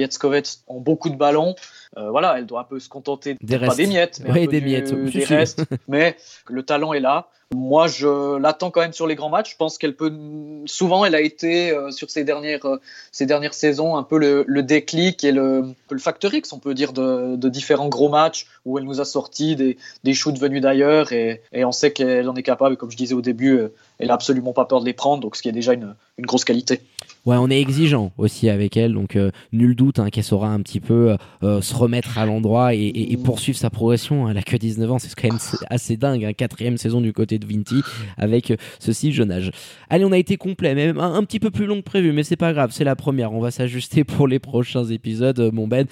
ont 0.67 0.79
beaucoup 0.79 1.09
de 1.09 1.15
ballons. 1.15 1.55
Euh, 1.97 2.09
voilà, 2.09 2.35
elle 2.37 2.45
doit 2.45 2.61
un 2.61 2.65
peu 2.65 2.79
se 2.79 2.89
contenter 2.89 3.37
des 3.41 3.59
pas 3.59 3.75
des 3.75 3.87
miettes, 3.87 4.21
mais 4.27 4.47
des 4.47 4.61
miettes, 4.61 4.93
des 4.93 5.23
restes. 5.23 5.63
mais 5.87 6.15
le 6.47 6.63
talent 6.63 6.93
est 6.93 6.99
là. 6.99 7.27
Moi, 7.53 7.87
je 7.87 8.37
l'attends 8.37 8.71
quand 8.71 8.81
même 8.81 8.93
sur 8.93 9.05
les 9.05 9.15
grands 9.15 9.29
matchs. 9.29 9.51
Je 9.51 9.57
pense 9.57 9.77
qu'elle 9.77 9.95
peut. 9.95 10.11
Souvent, 10.65 11.05
elle 11.05 11.13
a 11.13 11.21
été 11.21 11.71
euh, 11.71 11.91
sur 11.91 12.09
ces 12.09 12.23
dernières, 12.23 12.65
euh, 12.65 12.81
ces 13.11 13.25
dernières 13.25 13.53
saisons 13.53 13.95
un 13.95 14.03
peu 14.03 14.17
le, 14.17 14.43
le 14.47 14.63
déclic 14.63 15.23
et 15.23 15.31
le, 15.31 15.65
le 15.89 15.99
facteur 15.99 16.33
X, 16.33 16.51
on 16.51 16.59
peut 16.59 16.73
dire, 16.73 16.93
de, 16.93 17.35
de, 17.35 17.49
différents 17.49 17.89
gros 17.89 18.09
matchs 18.09 18.47
où 18.65 18.77
elle 18.77 18.85
nous 18.85 19.01
a 19.01 19.05
sorti 19.05 19.55
des, 19.55 19.77
des 20.03 20.13
shoots 20.13 20.39
venus 20.39 20.61
d'ailleurs 20.61 21.11
et, 21.11 21.32
et, 21.51 21.65
on 21.65 21.71
sait 21.71 21.91
qu'elle 21.91 22.27
en 22.29 22.35
est 22.35 22.43
capable. 22.43 22.77
Comme 22.77 22.91
je 22.91 22.97
disais 22.97 23.13
au 23.13 23.21
début, 23.21 23.59
elle 23.99 24.11
a 24.11 24.13
absolument 24.13 24.53
pas 24.53 24.65
peur 24.65 24.81
de 24.81 24.85
les 24.85 24.93
prendre, 24.93 25.21
donc 25.21 25.35
ce 25.35 25.41
qui 25.41 25.49
est 25.49 25.53
déjà 25.53 25.73
une, 25.73 25.95
grosse 26.19 26.45
qualité. 26.45 26.81
Ouais, 27.25 27.37
on 27.37 27.49
est 27.49 27.59
exigeant 27.59 28.11
aussi 28.17 28.49
avec 28.49 28.75
elle, 28.75 28.93
donc 28.93 29.15
euh, 29.15 29.31
nul 29.53 29.75
doute 29.75 29.99
hein, 29.99 30.09
qu'elle 30.09 30.25
saura 30.25 30.49
un 30.49 30.59
petit 30.59 30.81
peu 30.81 31.11
euh, 31.11 31.17
euh, 31.41 31.61
se 31.61 31.73
remettre 31.73 32.17
à 32.17 32.25
l'endroit 32.25 32.73
et, 32.73 33.17
poursuivre 33.23 33.57
sa 33.57 33.69
progression. 33.69 34.29
Elle 34.29 34.37
a 34.37 34.41
que 34.41 34.57
19 34.57 34.91
ans, 34.91 34.99
c'est 34.99 35.13
quand 35.15 35.29
même 35.29 35.39
assez 35.69 35.95
dingue. 35.95 36.25
Hein, 36.25 36.33
quatrième 36.33 36.77
saison 36.77 36.99
du 36.99 37.13
côté 37.13 37.39
de 37.39 37.45
Vinti 37.45 37.81
avec 38.17 38.53
ce 38.79 38.91
si 38.91 39.13
jeune 39.13 39.31
âge. 39.31 39.51
Allez, 39.89 40.03
on 40.03 40.11
a 40.11 40.17
été 40.17 40.35
complet, 40.35 40.75
même 40.75 40.99
un, 40.99 41.13
un 41.13 41.23
petit 41.23 41.39
peu 41.39 41.49
plus 41.49 41.65
long 41.65 41.77
que 41.77 41.85
prévu, 41.85 42.11
mais 42.11 42.23
c'est 42.23 42.35
pas 42.35 42.51
grave, 42.51 42.71
c'est 42.73 42.83
la 42.83 42.97
première. 42.97 43.31
On 43.31 43.39
va 43.39 43.51
s'ajuster 43.51 44.03
pour 44.03 44.27
les 44.27 44.39
prochains 44.39 44.83
épisodes, 44.83 45.49
mon 45.53 45.67
Ben. 45.67 45.87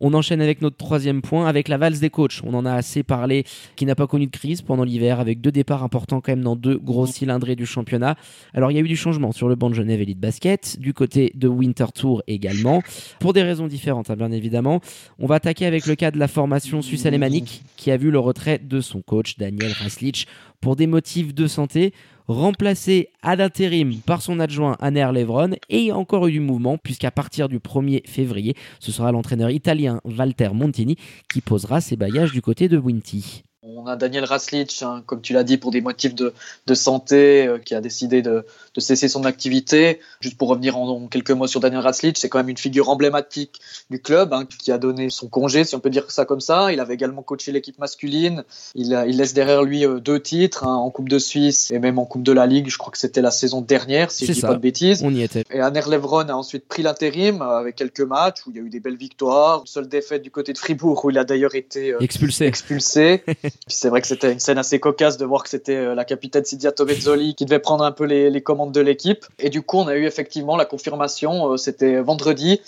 On 0.00 0.14
enchaîne 0.14 0.40
avec 0.40 0.62
notre 0.62 0.76
troisième 0.76 1.22
point, 1.22 1.46
avec 1.46 1.68
la 1.68 1.76
valse 1.76 2.00
des 2.00 2.10
coachs. 2.10 2.40
On 2.44 2.54
en 2.54 2.64
a 2.64 2.72
assez 2.72 3.02
parlé, 3.02 3.44
qui 3.76 3.84
n'a 3.86 3.94
pas 3.94 4.06
connu 4.06 4.26
de 4.26 4.30
crise 4.30 4.62
pendant 4.62 4.84
l'hiver, 4.84 5.20
avec 5.20 5.40
deux 5.40 5.52
départs 5.52 5.82
importants 5.82 6.20
quand 6.20 6.32
même 6.32 6.42
dans 6.42 6.56
deux 6.56 6.78
gros 6.78 7.06
cylindrés 7.06 7.56
du 7.56 7.66
championnat. 7.66 8.16
Alors 8.54 8.70
il 8.70 8.74
y 8.74 8.78
a 8.78 8.80
eu 8.80 8.88
du 8.88 8.96
changement 8.96 9.32
sur 9.32 9.48
le 9.48 9.54
banc 9.54 9.70
de 9.70 9.74
Genève 9.74 10.00
Elite 10.00 10.18
Basket, 10.18 10.78
du 10.80 10.94
côté 10.94 11.32
de 11.34 11.48
Winter 11.48 11.86
Tour 11.94 12.22
également, 12.26 12.82
pour 13.18 13.32
des 13.32 13.42
raisons 13.42 13.66
différentes 13.66 14.10
hein, 14.10 14.16
bien 14.16 14.32
évidemment. 14.32 14.80
On 15.18 15.26
va 15.26 15.36
attaquer 15.36 15.66
avec 15.66 15.86
le 15.86 15.94
cas 15.94 16.10
de 16.10 16.18
la 16.18 16.28
formation 16.28 16.82
suisse 16.82 17.06
alémanique, 17.06 17.62
qui 17.76 17.90
a 17.90 17.96
vu 17.96 18.10
le 18.10 18.18
retrait 18.18 18.58
de 18.58 18.80
son 18.80 19.02
coach 19.02 19.36
Daniel 19.38 19.72
Raslich 19.72 20.26
pour 20.60 20.76
des 20.76 20.86
motifs 20.86 21.34
de 21.34 21.46
santé 21.46 21.92
remplacé 22.30 23.08
à 23.22 23.36
l'intérim 23.36 23.96
par 24.06 24.22
son 24.22 24.38
adjoint 24.40 24.76
Aner 24.80 25.08
Levron 25.12 25.52
et 25.68 25.78
il 25.78 25.86
y 25.86 25.90
a 25.90 25.96
encore 25.96 26.26
eu 26.28 26.32
du 26.32 26.40
mouvement 26.40 26.78
puisqu'à 26.78 27.10
partir 27.10 27.48
du 27.48 27.58
1er 27.58 28.06
février, 28.06 28.54
ce 28.78 28.92
sera 28.92 29.10
l'entraîneur 29.12 29.50
italien 29.50 30.00
Walter 30.04 30.50
Montini 30.54 30.96
qui 31.32 31.40
posera 31.40 31.80
ses 31.80 31.96
bagages 31.96 32.32
du 32.32 32.40
côté 32.40 32.68
de 32.68 32.78
Winty. 32.78 33.42
On 33.82 33.86
a 33.86 33.96
Daniel 33.96 34.24
Raslich, 34.24 34.82
hein, 34.82 35.02
comme 35.06 35.22
tu 35.22 35.32
l'as 35.32 35.42
dit, 35.42 35.56
pour 35.56 35.70
des 35.70 35.80
motifs 35.80 36.14
de, 36.14 36.34
de 36.66 36.74
santé, 36.74 37.46
euh, 37.46 37.58
qui 37.58 37.74
a 37.74 37.80
décidé 37.80 38.20
de, 38.20 38.44
de, 38.74 38.80
cesser 38.80 39.08
son 39.08 39.24
activité. 39.24 40.00
Juste 40.20 40.36
pour 40.36 40.48
revenir 40.48 40.76
en, 40.76 41.06
quelques 41.06 41.30
mots 41.30 41.46
sur 41.46 41.60
Daniel 41.60 41.80
Raslich, 41.80 42.18
c'est 42.18 42.28
quand 42.28 42.38
même 42.38 42.50
une 42.50 42.58
figure 42.58 42.90
emblématique 42.90 43.60
du 43.88 44.00
club, 44.00 44.34
hein, 44.34 44.44
qui 44.58 44.70
a 44.70 44.76
donné 44.76 45.08
son 45.08 45.28
congé, 45.28 45.64
si 45.64 45.74
on 45.74 45.80
peut 45.80 45.88
dire 45.88 46.10
ça 46.10 46.26
comme 46.26 46.40
ça. 46.40 46.72
Il 46.72 46.80
avait 46.80 46.92
également 46.92 47.22
coaché 47.22 47.52
l'équipe 47.52 47.78
masculine. 47.78 48.44
Il, 48.74 48.92
il, 49.08 49.16
laisse 49.16 49.32
derrière 49.32 49.62
lui 49.62 49.86
euh, 49.86 49.98
deux 49.98 50.20
titres, 50.20 50.64
hein, 50.64 50.74
en 50.74 50.90
Coupe 50.90 51.08
de 51.08 51.18
Suisse 51.18 51.70
et 51.70 51.78
même 51.78 51.98
en 51.98 52.04
Coupe 52.04 52.22
de 52.22 52.32
la 52.32 52.46
Ligue. 52.46 52.68
Je 52.68 52.76
crois 52.76 52.92
que 52.92 52.98
c'était 52.98 53.22
la 53.22 53.30
saison 53.30 53.62
dernière, 53.62 54.10
si 54.10 54.26
je 54.26 54.32
dis 54.32 54.40
pas 54.42 54.54
de 54.54 54.58
bêtises. 54.58 55.02
On 55.02 55.14
y 55.14 55.22
était. 55.22 55.44
Et 55.50 55.60
Aner 55.60 55.82
Levron 55.88 56.28
a 56.28 56.34
ensuite 56.34 56.66
pris 56.68 56.82
l'intérim 56.82 57.40
euh, 57.40 57.56
avec 57.56 57.76
quelques 57.76 58.00
matchs 58.00 58.46
où 58.46 58.50
il 58.50 58.56
y 58.56 58.60
a 58.60 58.62
eu 58.62 58.70
des 58.70 58.80
belles 58.80 58.96
victoires. 58.96 59.60
Une 59.60 59.66
seule 59.66 59.88
défaite 59.88 60.22
du 60.22 60.30
côté 60.30 60.52
de 60.52 60.58
Fribourg 60.58 61.02
où 61.04 61.10
il 61.10 61.16
a 61.16 61.24
d'ailleurs 61.24 61.54
été 61.54 61.94
expulsé. 62.00 62.44
expulsé. 62.44 63.22
c'est 63.70 63.88
vrai 63.88 64.00
que 64.00 64.06
c'était 64.06 64.32
une 64.32 64.40
scène 64.40 64.58
assez 64.58 64.80
cocasse 64.80 65.16
de 65.16 65.24
voir 65.24 65.42
que 65.42 65.48
c'était 65.48 65.76
euh, 65.76 65.94
la 65.94 66.04
capitaine 66.04 66.44
Sidia 66.44 66.72
Tovezzoli 66.72 67.34
qui 67.34 67.44
devait 67.44 67.58
prendre 67.58 67.84
un 67.84 67.92
peu 67.92 68.04
les, 68.04 68.30
les 68.30 68.40
commandes 68.42 68.72
de 68.72 68.80
l'équipe. 68.80 69.26
Et 69.38 69.50
du 69.50 69.62
coup, 69.62 69.78
on 69.78 69.88
a 69.88 69.96
eu 69.96 70.04
effectivement 70.06 70.56
la 70.56 70.64
confirmation, 70.64 71.52
euh, 71.52 71.56
c'était 71.56 72.00
vendredi, 72.00 72.60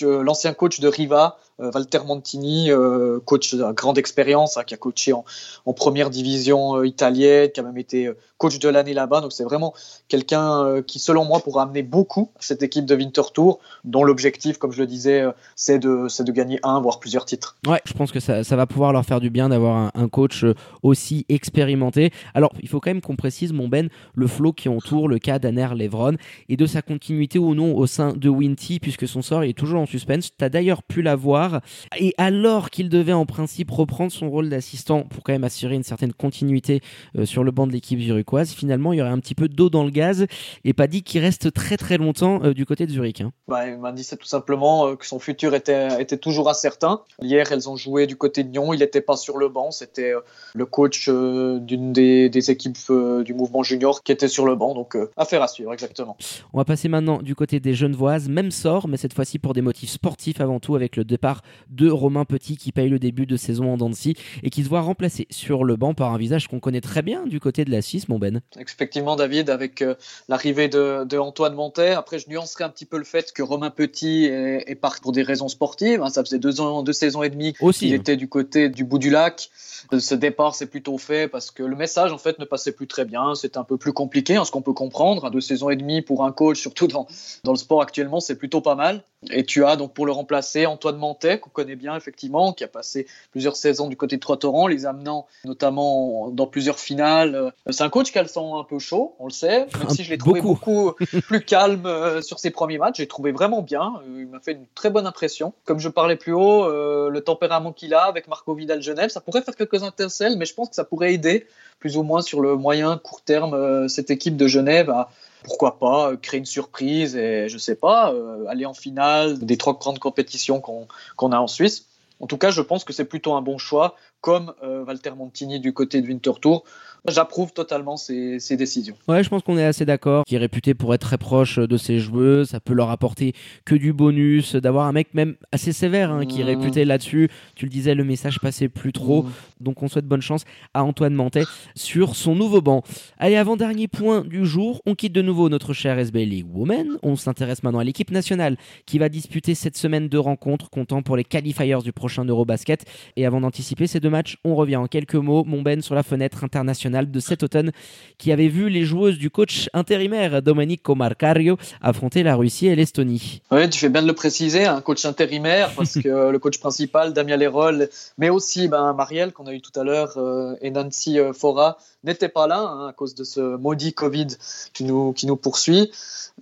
l'ancien 0.00 0.54
coach 0.54 0.80
de 0.80 0.88
Riva 0.88 1.38
euh, 1.60 1.70
Walter 1.74 2.00
Montini, 2.06 2.70
euh, 2.70 3.20
coach 3.24 3.54
de 3.54 3.72
grande 3.72 3.98
expérience, 3.98 4.56
hein, 4.56 4.64
qui 4.64 4.74
a 4.74 4.76
coaché 4.76 5.12
en, 5.12 5.24
première 5.72 6.10
division 6.10 6.76
euh, 6.76 6.86
italienne, 6.86 7.50
qui 7.50 7.60
a 7.60 7.62
même 7.62 7.78
été 7.78 8.10
coach 8.38 8.58
de 8.58 8.68
l'année 8.68 8.94
là-bas. 8.94 9.20
Donc 9.20 9.32
c'est 9.32 9.44
vraiment 9.44 9.74
quelqu'un 10.08 10.82
qui, 10.86 10.98
selon 10.98 11.24
moi, 11.24 11.40
pourra 11.40 11.64
amener 11.64 11.82
beaucoup 11.82 12.30
à 12.36 12.42
cette 12.42 12.62
équipe 12.62 12.86
de 12.86 12.96
Winter 12.96 13.22
Tour, 13.34 13.58
dont 13.84 14.02
l'objectif, 14.02 14.58
comme 14.58 14.72
je 14.72 14.80
le 14.80 14.86
disais, 14.86 15.24
c'est 15.54 15.78
de, 15.78 16.06
de 16.22 16.32
gagner 16.32 16.58
un, 16.62 16.80
voire 16.80 17.00
plusieurs 17.00 17.26
titres. 17.26 17.56
Ouais, 17.66 17.80
je 17.84 17.92
pense 17.92 18.12
que 18.12 18.20
ça, 18.20 18.42
ça 18.42 18.56
va 18.56 18.66
pouvoir 18.66 18.92
leur 18.92 19.04
faire 19.04 19.20
du 19.20 19.28
bien 19.30 19.50
d'avoir 19.50 19.90
un, 19.94 20.08
coach 20.08 20.44
aussi 20.82 21.26
expérimenté. 21.28 22.10
Alors, 22.34 22.52
il 22.62 22.68
faut 22.68 22.80
quand 22.80 22.90
même 22.90 23.02
qu'on 23.02 23.16
précise, 23.16 23.52
mon 23.52 23.68
Ben, 23.68 23.88
le 24.14 24.26
flow 24.26 24.52
qui 24.52 24.68
entoure 24.68 25.08
le 25.08 25.18
cas 25.18 25.38
d'Aner 25.38 25.68
Levron 25.76 26.16
et 26.48 26.56
de 26.56 26.66
sa 26.66 26.82
continuité 26.82 27.38
ou 27.38 27.54
non 27.54 27.76
au 27.76 27.86
sein 27.86 28.14
de 28.14 28.28
Winty, 28.28 28.80
puisque 28.80 29.06
son 29.06 29.22
sort 29.22 29.42
est 29.42 29.52
toujours 29.52 29.79
en 29.80 29.86
suspense. 29.86 30.30
Tu 30.36 30.44
as 30.44 30.48
d'ailleurs 30.48 30.82
pu 30.82 31.02
la 31.02 31.16
voir 31.16 31.60
et 31.98 32.14
alors 32.18 32.70
qu'il 32.70 32.88
devait 32.88 33.12
en 33.12 33.26
principe 33.26 33.70
reprendre 33.70 34.12
son 34.12 34.30
rôle 34.30 34.48
d'assistant 34.48 35.02
pour 35.02 35.22
quand 35.24 35.32
même 35.32 35.44
assurer 35.44 35.74
une 35.74 35.82
certaine 35.82 36.12
continuité 36.12 36.80
euh, 37.16 37.24
sur 37.24 37.44
le 37.44 37.50
banc 37.50 37.66
de 37.66 37.72
l'équipe 37.72 38.00
zurichoise, 38.00 38.52
finalement 38.52 38.92
il 38.92 38.98
y 38.98 39.02
aurait 39.02 39.10
un 39.10 39.18
petit 39.18 39.34
peu 39.34 39.48
d'eau 39.48 39.70
dans 39.70 39.84
le 39.84 39.90
gaz 39.90 40.26
et 40.64 40.72
pas 40.72 40.86
dit 40.86 41.02
qu'il 41.02 41.20
reste 41.20 41.52
très 41.52 41.76
très 41.76 41.98
longtemps 41.98 42.42
euh, 42.44 42.54
du 42.54 42.66
côté 42.66 42.86
de 42.86 42.92
Zurich. 42.92 43.20
Hein. 43.20 43.32
Bah, 43.48 43.66
il 43.66 43.78
m'a 43.78 43.92
dit 43.92 44.04
c'est 44.04 44.16
tout 44.16 44.26
simplement 44.26 44.86
euh, 44.86 44.96
que 44.96 45.06
son 45.06 45.18
futur 45.18 45.54
était, 45.54 46.00
était 46.00 46.18
toujours 46.18 46.48
incertain. 46.48 47.02
Hier 47.22 47.50
elles 47.50 47.68
ont 47.68 47.76
joué 47.76 48.06
du 48.06 48.16
côté 48.16 48.44
de 48.44 48.50
Nyon, 48.50 48.72
il 48.72 48.80
n'était 48.80 49.00
pas 49.00 49.16
sur 49.16 49.38
le 49.38 49.48
banc, 49.48 49.70
c'était 49.70 50.12
le 50.54 50.66
coach 50.66 51.08
d'une 51.08 51.92
des, 51.92 52.28
des, 52.28 52.50
équipes 52.50 52.76
du 53.24 53.34
mouvement 53.34 53.62
junior 53.62 54.02
qui 54.02 54.12
était 54.12 54.28
sur 54.28 54.44
le 54.44 54.54
banc, 54.54 54.74
donc 54.74 54.96
affaire 55.16 55.42
à 55.42 55.48
suivre 55.48 55.72
exactement. 55.72 56.16
On 56.52 56.58
va 56.58 56.64
passer 56.64 56.88
maintenant 56.88 57.22
du 57.22 57.34
côté 57.34 57.60
des 57.60 57.74
Genevoises, 57.74 58.28
même 58.28 58.50
sort, 58.50 58.88
mais 58.88 58.96
cette 58.96 59.14
fois-ci 59.14 59.38
pour 59.38 59.52
des 59.52 59.62
motifs 59.70 59.90
sportifs 59.90 60.40
avant 60.40 60.58
tout 60.58 60.74
avec 60.74 60.96
le 60.96 61.04
départ 61.04 61.42
de 61.68 61.88
Romain 61.88 62.24
Petit 62.24 62.56
qui 62.56 62.72
paye 62.72 62.88
le 62.88 62.98
début 62.98 63.24
de 63.24 63.36
saison 63.36 63.72
en 63.72 63.76
Dancy 63.76 64.16
et 64.42 64.50
qui 64.50 64.64
se 64.64 64.68
voit 64.68 64.80
remplacé 64.80 65.28
sur 65.30 65.62
le 65.62 65.76
banc 65.76 65.94
par 65.94 66.12
un 66.12 66.18
visage 66.18 66.48
qu'on 66.48 66.58
connaît 66.58 66.80
très 66.80 67.02
bien 67.02 67.24
du 67.24 67.38
côté 67.38 67.64
de 67.64 67.70
la 67.70 67.80
Suisse, 67.80 68.08
mon 68.08 68.18
Ben. 68.18 68.40
Effectivement, 68.58 69.14
David, 69.14 69.48
avec 69.48 69.80
euh, 69.82 69.94
l'arrivée 70.28 70.68
de, 70.68 71.18
Antoine 71.18 71.54
Montet. 71.54 71.90
Après, 71.90 72.18
je 72.18 72.28
nuancerai 72.28 72.64
un 72.64 72.68
petit 72.68 72.84
peu 72.84 72.98
le 72.98 73.04
fait 73.04 73.32
que 73.32 73.44
Romain 73.44 73.70
Petit 73.70 74.24
est, 74.24 74.64
est 74.66 74.74
parti 74.74 75.00
pour 75.02 75.12
des 75.12 75.22
raisons 75.22 75.46
sportives. 75.46 76.02
Hein. 76.02 76.08
ça 76.08 76.24
faisait 76.24 76.40
deux 76.40 76.60
ans, 76.60 76.82
deux 76.82 76.92
saisons 76.92 77.22
et 77.22 77.30
demie 77.30 77.52
qu'il 77.52 77.94
était 77.94 78.16
du 78.16 78.28
côté 78.28 78.70
du 78.70 78.82
bout 78.82 78.98
du 78.98 79.10
lac. 79.10 79.50
Ce 79.96 80.14
départ 80.16 80.56
s'est 80.56 80.66
plutôt 80.66 80.98
fait 80.98 81.28
parce 81.28 81.52
que 81.52 81.62
le 81.62 81.76
message 81.76 82.12
en 82.12 82.18
fait 82.18 82.40
ne 82.40 82.44
passait 82.44 82.72
plus 82.72 82.88
très 82.88 83.04
bien. 83.04 83.36
C'est 83.36 83.56
un 83.56 83.64
peu 83.64 83.76
plus 83.76 83.92
compliqué, 83.92 84.34
hein, 84.34 84.44
ce 84.44 84.50
qu'on 84.50 84.62
peut 84.62 84.72
comprendre. 84.72 85.30
Deux 85.30 85.40
saisons 85.40 85.70
et 85.70 85.76
demie 85.76 86.02
pour 86.02 86.24
un 86.24 86.32
coach, 86.32 86.60
surtout 86.60 86.88
dans, 86.88 87.06
dans 87.44 87.52
le 87.52 87.58
sport 87.58 87.82
actuellement, 87.82 88.18
c'est 88.18 88.36
plutôt 88.36 88.60
pas 88.60 88.74
mal. 88.74 89.04
Et 89.30 89.44
tu 89.44 89.59
as 89.64 89.76
donc 89.76 89.92
pour 89.92 90.06
le 90.06 90.12
remplacer 90.12 90.66
Antoine 90.66 90.96
Mantet, 90.96 91.38
qu'on 91.38 91.50
connaît 91.50 91.76
bien 91.76 91.96
effectivement, 91.96 92.52
qui 92.52 92.64
a 92.64 92.68
passé 92.68 93.06
plusieurs 93.32 93.56
saisons 93.56 93.88
du 93.88 93.96
côté 93.96 94.16
de 94.16 94.20
Trois-Torrents, 94.20 94.66
les 94.66 94.86
amenant 94.86 95.26
notamment 95.44 96.30
dans 96.30 96.46
plusieurs 96.46 96.78
finales. 96.78 97.52
C'est 97.70 97.82
un 97.82 97.88
coach 97.88 98.12
qui 98.12 98.18
a 98.18 98.22
le 98.22 98.28
sang 98.28 98.58
un 98.58 98.64
peu 98.64 98.78
chaud, 98.78 99.14
on 99.18 99.26
le 99.26 99.32
sait, 99.32 99.66
même 99.78 99.90
si 99.90 100.04
je 100.04 100.10
l'ai 100.10 100.18
trouvé 100.18 100.40
beaucoup, 100.40 100.92
plus 101.26 101.44
calme 101.44 101.86
euh, 101.86 102.22
sur 102.22 102.38
ses 102.38 102.50
premiers 102.50 102.78
matchs. 102.78 102.98
J'ai 102.98 103.06
trouvé 103.06 103.32
vraiment 103.32 103.62
bien. 103.62 103.94
Euh, 104.06 104.20
il 104.20 104.26
m'a 104.26 104.40
fait 104.40 104.52
une 104.52 104.66
très 104.74 104.90
bonne 104.90 105.06
impression. 105.06 105.52
Comme 105.64 105.78
je 105.78 105.88
parlais 105.88 106.16
plus 106.16 106.32
haut, 106.32 106.64
euh, 106.64 107.10
le 107.10 107.20
tempérament 107.20 107.72
qu'il 107.72 107.94
a 107.94 108.02
avec 108.02 108.28
Marco 108.28 108.54
Vidal 108.54 108.82
Genève, 108.82 109.10
ça 109.10 109.20
pourrait 109.20 109.42
faire 109.42 109.56
quelques 109.56 109.82
intercelles, 109.82 110.36
mais 110.36 110.44
je 110.44 110.54
pense 110.54 110.68
que 110.68 110.74
ça 110.74 110.84
pourrait 110.84 111.14
aider 111.14 111.46
plus 111.78 111.96
ou 111.96 112.02
moins 112.02 112.20
sur 112.20 112.40
le 112.40 112.56
moyen 112.56 112.98
court 112.98 113.22
terme 113.22 113.88
cette 113.88 114.10
équipe 114.10 114.36
de 114.36 114.46
Genève 114.46 114.90
à 114.90 115.10
pourquoi 115.44 115.78
pas 115.78 116.12
euh, 116.12 116.16
créer 116.16 116.38
une 116.38 116.46
surprise 116.46 117.16
et 117.16 117.48
je 117.48 117.58
sais 117.58 117.74
pas, 117.74 118.12
euh, 118.12 118.46
aller 118.48 118.66
en 118.66 118.74
finale 118.74 119.38
des 119.38 119.56
trois 119.56 119.74
grandes 119.74 119.98
compétitions 119.98 120.60
qu'on 120.60 121.32
a 121.32 121.38
en 121.38 121.46
Suisse. 121.46 121.86
En 122.20 122.26
tout 122.26 122.36
cas, 122.36 122.50
je 122.50 122.60
pense 122.60 122.84
que 122.84 122.92
c'est 122.92 123.06
plutôt 123.06 123.32
un 123.34 123.42
bon 123.42 123.56
choix, 123.56 123.96
comme 124.20 124.52
euh, 124.62 124.84
Walter 124.84 125.12
Montini 125.16 125.60
du 125.60 125.72
côté 125.72 126.00
de 126.02 126.06
Winterthur. 126.06 126.62
J'approuve 127.08 127.52
totalement 127.54 127.96
ces, 127.96 128.38
ces, 128.40 128.58
décisions. 128.58 128.94
Ouais, 129.08 129.24
je 129.24 129.30
pense 129.30 129.42
qu'on 129.42 129.56
est 129.56 129.64
assez 129.64 129.86
d'accord. 129.86 130.24
Qui 130.26 130.34
est 130.34 130.38
réputé 130.38 130.74
pour 130.74 130.92
être 130.92 131.00
très 131.00 131.16
proche 131.16 131.58
de 131.58 131.76
ses 131.78 131.98
joueurs, 131.98 132.46
ça 132.46 132.60
peut 132.60 132.74
leur 132.74 132.90
apporter 132.90 133.32
que 133.64 133.74
du 133.74 133.94
bonus. 133.94 134.54
D'avoir 134.54 134.86
un 134.86 134.92
mec 134.92 135.14
même 135.14 135.36
assez 135.50 135.72
sévère 135.72 136.10
hein, 136.10 136.26
qui 136.26 136.42
est 136.42 136.44
mmh. 136.44 136.58
réputé 136.58 136.84
là-dessus. 136.84 137.30
Tu 137.54 137.64
le 137.64 137.70
disais, 137.70 137.94
le 137.94 138.04
message 138.04 138.38
passait 138.40 138.68
plus 138.68 138.92
trop. 138.92 139.22
Mmh. 139.22 139.30
Donc 139.60 139.82
on 139.82 139.88
souhaite 139.88 140.04
bonne 140.04 140.20
chance 140.20 140.44
à 140.74 140.84
Antoine 140.84 141.14
Mantet 141.14 141.44
sur 141.74 142.16
son 142.16 142.34
nouveau 142.34 142.60
banc. 142.60 142.82
Allez, 143.18 143.36
avant-dernier 143.36 143.88
point 143.88 144.20
du 144.20 144.44
jour, 144.44 144.82
on 144.84 144.94
quitte 144.94 145.14
de 145.14 145.22
nouveau 145.22 145.48
notre 145.48 145.72
cher 145.72 145.98
SB 145.98 146.26
League 146.26 146.54
Women. 146.54 146.98
On 147.02 147.16
s'intéresse 147.16 147.62
maintenant 147.62 147.78
à 147.78 147.84
l'équipe 147.84 148.10
nationale 148.10 148.58
qui 148.84 148.98
va 148.98 149.08
disputer 149.08 149.54
cette 149.54 149.78
semaine 149.78 150.08
de 150.08 150.18
rencontres 150.18 150.68
comptant 150.68 151.00
pour 151.00 151.16
les 151.16 151.24
qualifiers 151.24 151.78
du 151.82 151.92
prochain 151.92 152.26
Eurobasket. 152.26 152.84
Et 153.16 153.24
avant 153.24 153.40
d'anticiper 153.40 153.86
ces 153.86 154.00
deux 154.00 154.09
matchs, 154.10 154.38
on 154.44 154.54
revient 154.54 154.76
en 154.76 154.86
quelques 154.86 155.14
mots, 155.14 155.44
mon 155.44 155.62
Ben, 155.62 155.80
sur 155.80 155.94
la 155.94 156.02
fenêtre 156.02 156.44
internationale 156.44 157.10
de 157.10 157.20
cet 157.20 157.42
automne 157.42 157.72
qui 158.18 158.32
avait 158.32 158.48
vu 158.48 158.68
les 158.68 158.84
joueuses 158.84 159.18
du 159.18 159.30
coach 159.30 159.68
intérimaire 159.72 160.42
Domenico 160.42 160.94
Marcario 160.94 161.56
affronter 161.80 162.22
la 162.22 162.36
Russie 162.36 162.66
et 162.66 162.76
l'Estonie. 162.76 163.42
Oui, 163.50 163.68
tu 163.70 163.78
fais 163.78 163.88
bien 163.88 164.02
de 164.02 164.06
le 164.06 164.12
préciser, 164.12 164.66
un 164.66 164.80
coach 164.80 165.04
intérimaire 165.04 165.72
parce 165.74 165.94
que 165.94 166.08
le 166.30 166.38
coach 166.38 166.58
principal, 166.58 167.12
Damien 167.12 167.36
Leroll, 167.36 167.88
mais 168.18 168.28
aussi 168.28 168.68
ben, 168.68 168.92
Marielle 168.92 169.32
qu'on 169.32 169.46
a 169.46 169.54
eu 169.54 169.60
tout 169.60 169.78
à 169.78 169.84
l'heure 169.84 170.16
euh, 170.16 170.54
et 170.60 170.70
Nancy 170.70 171.18
euh, 171.18 171.32
Fora 171.32 171.78
n'étaient 172.04 172.28
pas 172.28 172.46
là 172.46 172.60
hein, 172.60 172.88
à 172.88 172.92
cause 172.92 173.14
de 173.14 173.24
ce 173.24 173.56
maudit 173.56 173.92
Covid 173.92 174.28
qui 174.72 174.84
nous, 174.84 175.12
qui 175.12 175.26
nous 175.26 175.36
poursuit. 175.36 175.90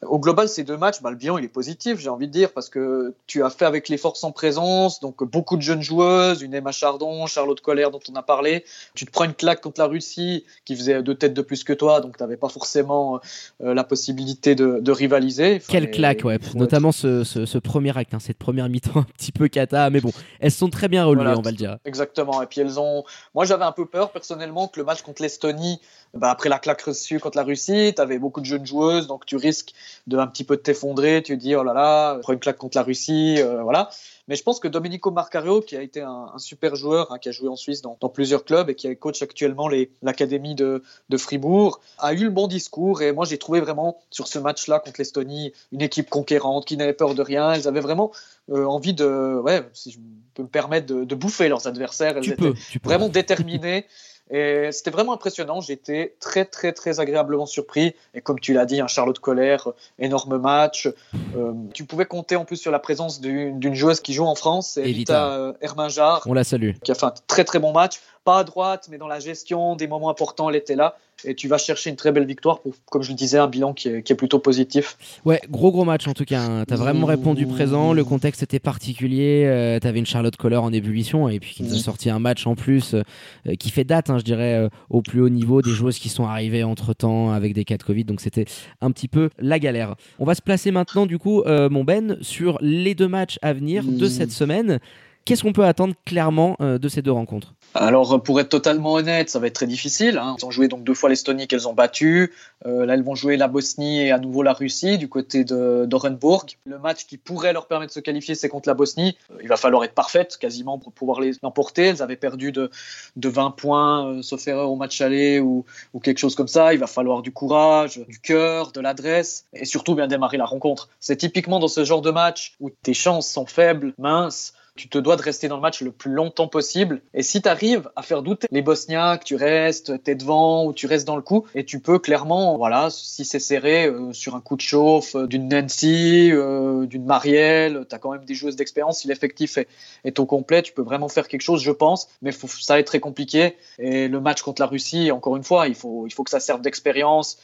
Au 0.02 0.18
global, 0.18 0.48
ces 0.48 0.64
deux 0.64 0.76
matchs, 0.76 1.00
bah, 1.02 1.10
le 1.10 1.16
bilan 1.16 1.38
il 1.38 1.44
est 1.44 1.48
positif, 1.48 1.98
j'ai 1.98 2.08
envie 2.08 2.26
de 2.26 2.32
dire, 2.32 2.52
parce 2.52 2.68
que 2.68 3.14
tu 3.26 3.42
as 3.42 3.50
fait 3.50 3.64
avec 3.64 3.88
les 3.88 3.96
forces 3.96 4.24
en 4.24 4.32
présence, 4.32 5.00
donc 5.00 5.24
beaucoup 5.24 5.56
de 5.56 5.62
jeunes 5.62 5.82
joueuses, 5.82 6.42
une 6.42 6.54
Emma 6.54 6.72
Chardon, 6.72 7.26
Charlotte 7.26 7.60
Colère 7.60 7.90
dont 7.90 8.00
on 8.10 8.14
a 8.14 8.22
parlé. 8.22 8.64
Tu 8.94 9.06
te 9.06 9.10
prends 9.10 9.24
une 9.24 9.34
claque 9.34 9.60
contre 9.60 9.80
la 9.80 9.86
Russie 9.86 10.44
qui 10.64 10.76
faisait 10.76 11.02
deux 11.02 11.14
têtes 11.14 11.34
de 11.34 11.42
plus 11.42 11.64
que 11.64 11.72
toi, 11.72 12.00
donc 12.00 12.16
tu 12.16 12.22
n'avais 12.22 12.36
pas 12.36 12.48
forcément 12.48 13.20
euh, 13.62 13.74
la 13.74 13.84
possibilité 13.84 14.54
de, 14.54 14.78
de 14.80 14.92
rivaliser. 14.92 15.60
Quelle 15.68 15.90
claque, 15.90 16.24
ouais, 16.24 16.38
notamment 16.54 16.92
ce, 16.92 17.24
ce, 17.24 17.58
premier 17.58 17.96
acte, 17.96 18.14
hein, 18.14 18.20
cette 18.20 18.38
première 18.38 18.68
mi-temps 18.68 18.90
un 19.00 19.06
petit 19.16 19.32
peu 19.32 19.48
cata, 19.48 19.90
mais 19.90 20.00
bon, 20.00 20.12
elles 20.40 20.52
sont 20.52 20.70
très 20.70 20.88
bien 20.88 21.04
relevées, 21.04 21.34
on 21.36 21.42
va 21.42 21.50
le 21.50 21.56
dire. 21.56 21.78
Exactement, 21.84 22.42
et 22.42 22.46
puis 22.46 22.60
elles 22.60 22.78
ont. 22.78 23.04
Moi 23.34 23.44
j'avais 23.44 23.64
un 23.64 23.72
peu 23.72 23.86
peur 23.86 24.10
personnellement 24.10 24.68
que 24.68 24.78
le 24.80 24.84
match 24.84 25.02
contre 25.02 25.22
l'Estonie 25.22 25.80
bah, 26.14 26.30
après 26.30 26.48
la 26.48 26.58
claque 26.58 26.82
reçue 26.82 27.20
contre 27.20 27.36
la 27.36 27.44
Russie, 27.44 27.92
tu 27.94 28.00
avais 28.00 28.18
beaucoup 28.18 28.40
de 28.40 28.46
jeunes 28.46 28.66
joueuses, 28.66 29.06
donc 29.06 29.26
tu 29.26 29.36
risques 29.36 29.72
de 30.06 30.16
un 30.16 30.26
petit 30.26 30.44
peu 30.44 30.56
t'effondrer, 30.56 31.22
tu 31.22 31.36
te 31.36 31.42
dis 31.42 31.54
oh 31.54 31.62
là 31.62 31.72
là, 31.72 32.18
prends 32.22 32.32
une 32.32 32.38
claque 32.38 32.58
contre 32.58 32.76
la 32.76 32.82
Russie, 32.82 33.36
euh, 33.38 33.62
voilà. 33.62 33.90
Mais 34.28 34.36
je 34.36 34.42
pense 34.42 34.60
que 34.60 34.68
Domenico 34.68 35.10
Marcario, 35.10 35.62
qui 35.62 35.74
a 35.74 35.80
été 35.80 36.02
un, 36.02 36.32
super 36.36 36.76
joueur, 36.76 37.10
hein, 37.10 37.18
qui 37.18 37.30
a 37.30 37.32
joué 37.32 37.48
en 37.48 37.56
Suisse 37.56 37.80
dans, 37.80 37.96
plusieurs 38.10 38.44
clubs 38.44 38.68
et 38.68 38.74
qui 38.74 38.94
coach 38.96 39.22
actuellement 39.22 39.70
l'académie 40.02 40.54
de, 40.54 40.82
de, 41.08 41.16
Fribourg, 41.16 41.80
a 41.98 42.12
eu 42.12 42.24
le 42.24 42.30
bon 42.30 42.46
discours. 42.46 43.00
Et 43.00 43.12
moi, 43.12 43.24
j'ai 43.24 43.38
trouvé 43.38 43.60
vraiment 43.60 43.98
sur 44.10 44.28
ce 44.28 44.38
match-là 44.38 44.80
contre 44.80 44.96
l'Estonie 44.98 45.52
une 45.72 45.80
équipe 45.80 46.10
conquérante 46.10 46.66
qui 46.66 46.76
n'avait 46.76 46.92
peur 46.92 47.14
de 47.14 47.22
rien. 47.22 47.52
Elles 47.52 47.66
avaient 47.68 47.80
vraiment 47.80 48.12
euh, 48.50 48.66
envie 48.66 48.92
de, 48.92 49.40
ouais, 49.42 49.66
si 49.72 49.92
je 49.92 49.98
peux 50.34 50.42
me 50.42 50.48
permettre, 50.48 50.86
de, 50.86 51.14
bouffer 51.14 51.48
leurs 51.48 51.66
adversaires. 51.66 52.18
Elles 52.18 52.30
étaient 52.30 52.52
vraiment 52.84 53.08
déterminées. 53.08 53.86
Et 54.30 54.68
c'était 54.72 54.90
vraiment 54.90 55.14
impressionnant. 55.14 55.60
J'étais 55.60 56.14
très, 56.20 56.44
très, 56.44 56.72
très 56.72 57.00
agréablement 57.00 57.46
surpris. 57.46 57.94
Et 58.14 58.20
comme 58.20 58.40
tu 58.40 58.52
l'as 58.52 58.66
dit, 58.66 58.80
un 58.80 58.86
Charlotte 58.86 59.18
Colère, 59.18 59.68
énorme 59.98 60.38
match. 60.38 60.88
Euh, 61.36 61.52
tu 61.74 61.84
pouvais 61.84 62.06
compter 62.06 62.36
en 62.36 62.44
plus 62.44 62.56
sur 62.56 62.70
la 62.70 62.78
présence 62.78 63.20
d'une 63.20 63.74
joueuse 63.74 64.00
qui 64.00 64.12
joue 64.12 64.24
en 64.24 64.34
France, 64.34 64.76
Evita, 64.76 65.32
euh, 65.32 65.52
Herminjar. 65.60 66.22
On 66.26 66.34
la 66.34 66.44
salue. 66.44 66.72
Qui 66.84 66.92
a 66.92 66.94
fait 66.94 67.06
un 67.06 67.14
très, 67.26 67.44
très 67.44 67.58
bon 67.58 67.72
match 67.72 68.00
pas 68.28 68.40
à 68.40 68.44
droite, 68.44 68.88
mais 68.90 68.98
dans 68.98 69.08
la 69.08 69.20
gestion 69.20 69.74
des 69.74 69.88
moments 69.88 70.10
importants, 70.10 70.50
elle 70.50 70.56
était 70.56 70.76
là. 70.76 70.98
Et 71.24 71.34
tu 71.34 71.48
vas 71.48 71.56
chercher 71.56 71.88
une 71.88 71.96
très 71.96 72.12
belle 72.12 72.26
victoire 72.26 72.60
pour, 72.60 72.74
comme 72.90 73.02
je 73.02 73.08
le 73.08 73.14
disais, 73.14 73.38
un 73.38 73.48
bilan 73.48 73.72
qui 73.72 73.88
est, 73.88 74.14
plutôt 74.14 74.38
positif. 74.38 74.98
Ouais, 75.24 75.40
gros 75.48 75.72
gros 75.72 75.86
match 75.86 76.06
en 76.06 76.12
tout 76.12 76.26
cas. 76.26 76.42
Hein. 76.42 76.64
Tu 76.68 76.74
as 76.74 76.76
vraiment 76.76 77.06
répondu 77.06 77.46
présent. 77.46 77.94
Le 77.94 78.04
contexte 78.04 78.42
était 78.42 78.58
particulier. 78.58 79.44
Euh, 79.46 79.78
tu 79.80 79.86
avais 79.86 79.98
une 79.98 80.06
Charlotte 80.06 80.36
Collar 80.36 80.62
en 80.62 80.74
ébullition 80.74 81.30
et 81.30 81.40
puis 81.40 81.54
qui 81.54 81.62
nous 81.62 81.74
a 81.74 81.78
sorti 81.78 82.10
un 82.10 82.18
match 82.18 82.46
en 82.46 82.54
plus 82.54 82.94
euh, 82.94 83.54
qui 83.58 83.70
fait 83.70 83.84
date, 83.84 84.10
hein, 84.10 84.18
je 84.18 84.24
dirais, 84.24 84.56
euh, 84.56 84.68
au 84.90 85.00
plus 85.00 85.22
haut 85.22 85.30
niveau 85.30 85.62
des 85.62 85.70
joueuses 85.70 85.98
qui 85.98 86.10
sont 86.10 86.26
arrivées 86.26 86.64
entre 86.64 86.92
temps 86.92 87.32
avec 87.32 87.54
des 87.54 87.64
cas 87.64 87.78
de 87.78 87.82
Covid. 87.82 88.04
Donc 88.04 88.20
c'était 88.20 88.44
un 88.82 88.90
petit 88.90 89.08
peu 89.08 89.30
la 89.38 89.58
galère. 89.58 89.96
On 90.18 90.26
va 90.26 90.34
se 90.34 90.42
placer 90.42 90.70
maintenant, 90.70 91.06
du 91.06 91.18
coup, 91.18 91.42
mon 91.46 91.82
Ben, 91.82 92.18
sur 92.20 92.58
les 92.60 92.94
deux 92.94 93.08
matchs 93.08 93.38
à 93.40 93.54
venir 93.54 93.84
de 93.84 94.06
cette 94.06 94.32
semaine. 94.32 94.80
Qu'est-ce 95.28 95.42
qu'on 95.42 95.52
peut 95.52 95.66
attendre 95.66 95.92
clairement 96.06 96.56
de 96.58 96.88
ces 96.88 97.02
deux 97.02 97.12
rencontres? 97.12 97.52
Alors, 97.74 98.22
pour 98.22 98.40
être 98.40 98.48
totalement 98.48 98.94
honnête, 98.94 99.28
ça 99.28 99.38
va 99.38 99.46
être 99.46 99.54
très 99.54 99.66
difficile. 99.66 100.16
Hein. 100.16 100.36
Ils 100.38 100.46
ont 100.46 100.50
joué 100.50 100.68
donc 100.68 100.84
deux 100.84 100.94
fois 100.94 101.10
l'Estonie 101.10 101.46
qu'elles 101.46 101.68
ont 101.68 101.74
battu. 101.74 102.32
Euh, 102.64 102.86
là, 102.86 102.94
elles 102.94 103.02
vont 103.02 103.14
jouer 103.14 103.36
la 103.36 103.46
Bosnie 103.46 104.00
et 104.00 104.10
à 104.10 104.18
nouveau 104.18 104.42
la 104.42 104.54
Russie 104.54 104.96
du 104.96 105.08
côté 105.08 105.44
de 105.44 105.84
d'Orenburg. 105.86 106.46
Le 106.64 106.78
match 106.78 107.06
qui 107.06 107.18
pourrait 107.18 107.52
leur 107.52 107.66
permettre 107.66 107.90
de 107.90 107.94
se 107.94 108.00
qualifier, 108.00 108.34
c'est 108.34 108.48
contre 108.48 108.68
la 108.68 108.74
Bosnie. 108.74 109.16
Euh, 109.30 109.38
il 109.42 109.48
va 109.48 109.58
falloir 109.58 109.84
être 109.84 109.92
parfaite 109.92 110.38
quasiment 110.38 110.78
pour 110.78 110.92
pouvoir 110.92 111.20
les 111.20 111.32
emporter. 111.42 111.88
Elles 111.88 112.02
avaient 112.02 112.16
perdu 112.16 112.52
de, 112.52 112.70
de 113.16 113.28
20 113.28 113.50
points, 113.50 114.08
euh, 114.08 114.22
sauf 114.22 114.48
erreur 114.48 114.70
au 114.70 114.76
match 114.76 115.00
aller 115.02 115.38
ou, 115.38 115.66
ou 115.92 116.00
quelque 116.00 116.18
chose 116.18 116.34
comme 116.34 116.48
ça. 116.48 116.72
Il 116.72 116.80
va 116.80 116.86
falloir 116.86 117.20
du 117.20 117.32
courage, 117.32 118.00
du 118.08 118.18
cœur, 118.18 118.72
de 118.72 118.80
l'adresse 118.80 119.44
et 119.52 119.66
surtout 119.66 119.94
bien 119.94 120.06
démarrer 120.06 120.38
la 120.38 120.46
rencontre. 120.46 120.88
C'est 121.00 121.16
typiquement 121.16 121.58
dans 121.58 121.68
ce 121.68 121.84
genre 121.84 122.02
de 122.02 122.10
match 122.10 122.56
où 122.60 122.70
tes 122.70 122.94
chances 122.94 123.28
sont 123.28 123.46
faibles, 123.46 123.92
minces 123.98 124.54
tu 124.78 124.88
te 124.88 124.96
dois 124.96 125.16
de 125.16 125.22
rester 125.22 125.48
dans 125.48 125.56
le 125.56 125.62
match 125.62 125.82
le 125.82 125.90
plus 125.90 126.12
longtemps 126.12 126.46
possible. 126.46 127.02
Et 127.12 127.24
si 127.24 127.42
tu 127.42 127.48
arrives 127.48 127.90
à 127.96 128.02
faire 128.02 128.22
douter 128.22 128.46
les 128.52 128.62
Bosniaques, 128.62 129.24
tu 129.24 129.34
restes, 129.34 129.92
es 130.06 130.14
devant 130.14 130.64
ou 130.64 130.72
tu 130.72 130.86
restes 130.86 131.06
dans 131.06 131.16
le 131.16 131.22
coup, 131.22 131.44
et 131.54 131.64
tu 131.64 131.80
peux 131.80 131.98
clairement, 131.98 132.56
voilà, 132.56 132.88
si 132.90 133.24
c'est 133.24 133.40
serré, 133.40 133.86
euh, 133.86 134.12
sur 134.12 134.36
un 134.36 134.40
coup 134.40 134.54
de 134.54 134.60
chauffe 134.60 135.16
euh, 135.16 135.26
d'une 135.26 135.48
Nancy, 135.48 136.30
euh, 136.32 136.86
d'une 136.86 137.04
Marielle, 137.04 137.86
tu 137.88 137.94
as 137.94 137.98
quand 137.98 138.12
même 138.12 138.24
des 138.24 138.34
joueuses 138.34 138.54
d'expérience. 138.54 139.00
Si 139.00 139.08
l'effectif 139.08 139.58
est, 140.04 140.18
au 140.20 140.26
complet, 140.26 140.62
tu 140.62 140.72
peux 140.72 140.82
vraiment 140.82 141.08
faire 141.08 141.26
quelque 141.26 141.42
chose, 141.42 141.60
je 141.62 141.72
pense, 141.72 142.08
mais 142.22 142.30
ça 142.30 142.74
va 142.74 142.80
être 142.80 142.86
très 142.86 143.00
compliqué. 143.00 143.56
Et 143.80 144.06
le 144.06 144.20
match 144.20 144.42
contre 144.42 144.62
la 144.62 144.66
Russie, 144.66 145.10
encore 145.10 145.36
une 145.36 145.44
fois, 145.44 145.66
il 145.66 145.74
faut, 145.74 146.06
il 146.06 146.12
faut 146.12 146.22
que 146.22 146.30
ça 146.30 146.40
serve 146.40 146.60
d'expérience. 146.60 147.38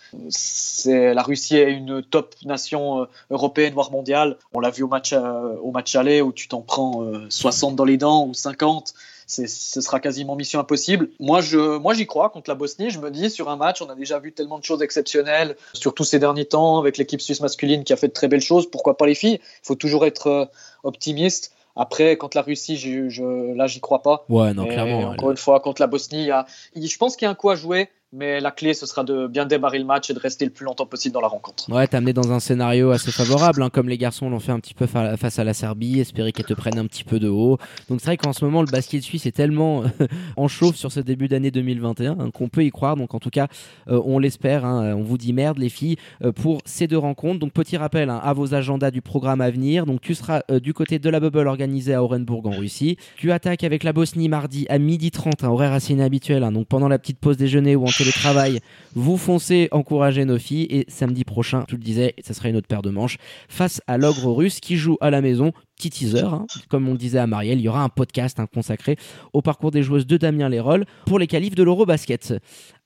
La 0.86 1.22
Russie 1.22 1.56
est 1.56 1.72
une 1.72 2.02
top 2.02 2.34
nation 2.44 3.06
européenne, 3.30 3.74
voire 3.74 3.90
mondiale. 3.90 4.38
On 4.52 4.60
l'a 4.60 4.70
vu 4.70 4.84
au 4.84 4.88
match, 4.88 5.12
au 5.12 5.70
match 5.72 5.96
aller 5.96 6.20
où 6.20 6.32
tu 6.32 6.48
t'en 6.48 6.62
prends 6.62 7.04
60 7.28 7.76
dans 7.76 7.84
les 7.84 7.96
dents 7.96 8.26
ou 8.26 8.34
50, 8.34 8.94
ce 9.26 9.80
sera 9.80 10.00
quasiment 10.00 10.36
mission 10.36 10.60
impossible. 10.60 11.08
Moi, 11.18 11.40
je, 11.40 11.78
moi, 11.78 11.94
j'y 11.94 12.06
crois 12.06 12.30
contre 12.30 12.50
la 12.50 12.54
Bosnie. 12.54 12.90
Je 12.90 12.98
me 12.98 13.10
dis, 13.10 13.30
sur 13.30 13.48
un 13.48 13.56
match, 13.56 13.82
on 13.82 13.88
a 13.88 13.94
déjà 13.94 14.18
vu 14.18 14.32
tellement 14.32 14.58
de 14.58 14.64
choses 14.64 14.82
exceptionnelles, 14.82 15.56
surtout 15.72 16.04
ces 16.04 16.18
derniers 16.18 16.44
temps, 16.44 16.78
avec 16.78 16.98
l'équipe 16.98 17.20
suisse 17.20 17.40
masculine 17.40 17.84
qui 17.84 17.92
a 17.92 17.96
fait 17.96 18.08
de 18.08 18.12
très 18.12 18.28
belles 18.28 18.40
choses. 18.40 18.70
Pourquoi 18.70 18.96
pas 18.96 19.06
les 19.06 19.14
filles? 19.14 19.40
Il 19.42 19.66
faut 19.66 19.74
toujours 19.74 20.04
être 20.06 20.26
euh, 20.26 20.44
optimiste. 20.82 21.52
Après, 21.76 22.16
contre 22.16 22.36
la 22.36 22.42
Russie, 22.42 22.76
je, 22.76 23.08
je, 23.08 23.54
là, 23.54 23.66
j'y 23.66 23.80
crois 23.80 24.02
pas. 24.02 24.24
Ouais, 24.28 24.54
non, 24.54 24.66
clairement. 24.66 25.10
Encore 25.10 25.30
une 25.32 25.36
fois, 25.36 25.58
contre 25.60 25.80
la 25.80 25.88
Bosnie, 25.88 26.30
je 26.76 26.96
pense 26.98 27.16
qu'il 27.16 27.26
y 27.26 27.28
a 27.28 27.30
un 27.30 27.34
coup 27.34 27.50
à 27.50 27.56
jouer 27.56 27.88
mais 28.14 28.40
la 28.40 28.52
clé, 28.52 28.74
ce 28.74 28.86
sera 28.86 29.02
de 29.02 29.26
bien 29.26 29.44
démarrer 29.44 29.78
le 29.78 29.84
match 29.84 30.08
et 30.08 30.14
de 30.14 30.18
rester 30.18 30.44
le 30.44 30.52
plus 30.52 30.64
longtemps 30.64 30.86
possible 30.86 31.12
dans 31.12 31.20
la 31.20 31.28
rencontre. 31.28 31.70
Ouais, 31.70 31.86
t'es 31.86 31.96
amené 31.96 32.12
dans 32.12 32.32
un 32.32 32.38
scénario 32.38 32.90
assez 32.92 33.10
favorable, 33.10 33.62
hein, 33.62 33.70
comme 33.70 33.88
les 33.88 33.98
garçons 33.98 34.30
l'ont 34.30 34.40
fait 34.40 34.52
un 34.52 34.60
petit 34.60 34.74
peu 34.74 34.86
face 34.86 35.38
à 35.38 35.44
la 35.44 35.52
Serbie, 35.52 36.00
espérer 36.00 36.32
qu'elle 36.32 36.46
te 36.46 36.54
prenne 36.54 36.78
un 36.78 36.86
petit 36.86 37.02
peu 37.02 37.18
de 37.18 37.28
haut. 37.28 37.58
Donc 37.88 38.00
c'est 38.00 38.06
vrai 38.06 38.16
qu'en 38.16 38.32
ce 38.32 38.44
moment, 38.44 38.62
le 38.62 38.70
basket 38.70 39.02
suisse 39.02 39.26
est 39.26 39.32
tellement 39.32 39.82
en 40.36 40.46
chauffe 40.46 40.76
sur 40.76 40.92
ce 40.92 41.00
début 41.00 41.26
d'année 41.26 41.50
2021 41.50 42.16
hein, 42.18 42.30
qu'on 42.32 42.48
peut 42.48 42.64
y 42.64 42.70
croire. 42.70 42.96
Donc 42.96 43.14
en 43.14 43.18
tout 43.18 43.30
cas, 43.30 43.48
euh, 43.88 44.00
on 44.04 44.18
l'espère. 44.18 44.64
Hein, 44.64 44.94
on 44.94 45.02
vous 45.02 45.18
dit 45.18 45.32
merde, 45.32 45.58
les 45.58 45.68
filles, 45.68 45.96
euh, 46.22 46.30
pour 46.30 46.60
ces 46.64 46.86
deux 46.86 46.98
rencontres. 46.98 47.40
Donc 47.40 47.52
petit 47.52 47.76
rappel 47.76 48.10
à 48.10 48.32
vos 48.32 48.54
agendas 48.54 48.92
du 48.92 49.02
programme 49.02 49.40
à 49.40 49.50
venir. 49.50 49.86
Donc 49.86 50.00
tu 50.00 50.14
seras 50.14 50.42
euh, 50.50 50.60
du 50.60 50.72
côté 50.72 50.98
de 51.00 51.10
la 51.10 51.18
bubble 51.18 51.48
organisée 51.48 51.94
à 51.94 52.02
Orenburg 52.02 52.46
en 52.46 52.52
Russie. 52.52 52.96
Tu 53.16 53.32
attaques 53.32 53.64
avec 53.64 53.82
la 53.82 53.92
Bosnie 53.92 54.28
mardi 54.28 54.66
à 54.68 54.78
midi 54.78 55.10
30, 55.10 55.42
un 55.42 55.48
horaire 55.48 55.72
assez 55.72 55.92
inhabituel. 55.92 56.48
donc 56.52 56.68
pendant 56.68 56.88
la 56.88 56.98
petite 56.98 57.18
pause 57.18 57.36
déjeuner 57.36 57.74
ou 57.74 57.84
en 57.84 57.88
travail, 58.12 58.60
vous 58.94 59.16
foncez 59.16 59.68
encourager 59.70 60.24
nos 60.24 60.38
filles 60.38 60.66
et 60.70 60.84
samedi 60.88 61.24
prochain, 61.24 61.64
tu 61.68 61.76
le 61.76 61.82
disais, 61.82 62.14
ça 62.22 62.34
sera 62.34 62.48
une 62.48 62.56
autre 62.56 62.68
paire 62.68 62.82
de 62.82 62.90
manches 62.90 63.18
face 63.48 63.80
à 63.86 63.98
l'ogre 63.98 64.32
russe 64.32 64.60
qui 64.60 64.76
joue 64.76 64.96
à 65.00 65.10
la 65.10 65.20
maison 65.20 65.52
petit 65.88 66.06
teaser, 66.06 66.24
hein. 66.24 66.46
comme 66.68 66.88
on 66.88 66.94
disait 66.94 67.18
à 67.18 67.26
Marielle, 67.26 67.58
il 67.58 67.64
y 67.64 67.68
aura 67.68 67.82
un 67.82 67.88
podcast 67.90 68.40
hein, 68.40 68.46
consacré 68.46 68.96
au 69.32 69.42
parcours 69.42 69.70
des 69.70 69.82
joueuses 69.82 70.06
de 70.06 70.16
Damien 70.16 70.48
Lérol 70.48 70.86
pour 71.04 71.18
les 71.18 71.26
qualifs 71.26 71.54
de 71.54 71.62
l'Eurobasket. 71.62 72.34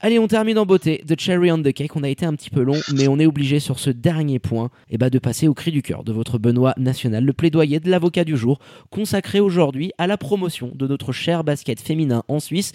Allez, 0.01 0.19
on 0.19 0.27
termine 0.27 0.59
en 0.59 0.67
beauté. 0.67 1.03
The 1.07 1.19
cherry 1.19 1.53
on 1.53 1.63
the 1.63 1.73
cake, 1.73 1.95
on 1.95 2.03
a 2.03 2.09
été 2.09 2.27
un 2.27 2.35
petit 2.35 2.51
peu 2.51 2.63
long, 2.63 2.81
mais 2.95 3.07
on 3.09 3.19
est 3.19 3.27
obligé 3.27 3.61
sur 3.61 3.79
ce 3.79 3.91
dernier 3.91 4.39
point 4.39 4.71
eh 4.91 4.99
ben, 4.99 5.11
de 5.11 5.19
passer 5.19 5.47
au 5.47 5.55
cri 5.55 5.71
du 5.71 5.83
cœur 5.83 6.03
de 6.03 6.13
votre 6.13 6.39
Benoît 6.39 6.75
National, 6.77 7.25
le 7.25 7.33
plaidoyer 7.33 7.79
de 7.79 7.91
l'avocat 7.91 8.25
du 8.25 8.37
jour, 8.37 8.59
consacré 8.91 9.39
aujourd'hui 9.39 9.93
à 9.99 10.07
la 10.07 10.17
promotion 10.17 10.73
de 10.75 10.87
notre 10.87 11.13
cher 11.13 11.45
basket 11.45 11.81
féminin 11.81 12.25
en 12.29 12.41
Suisse. 12.41 12.73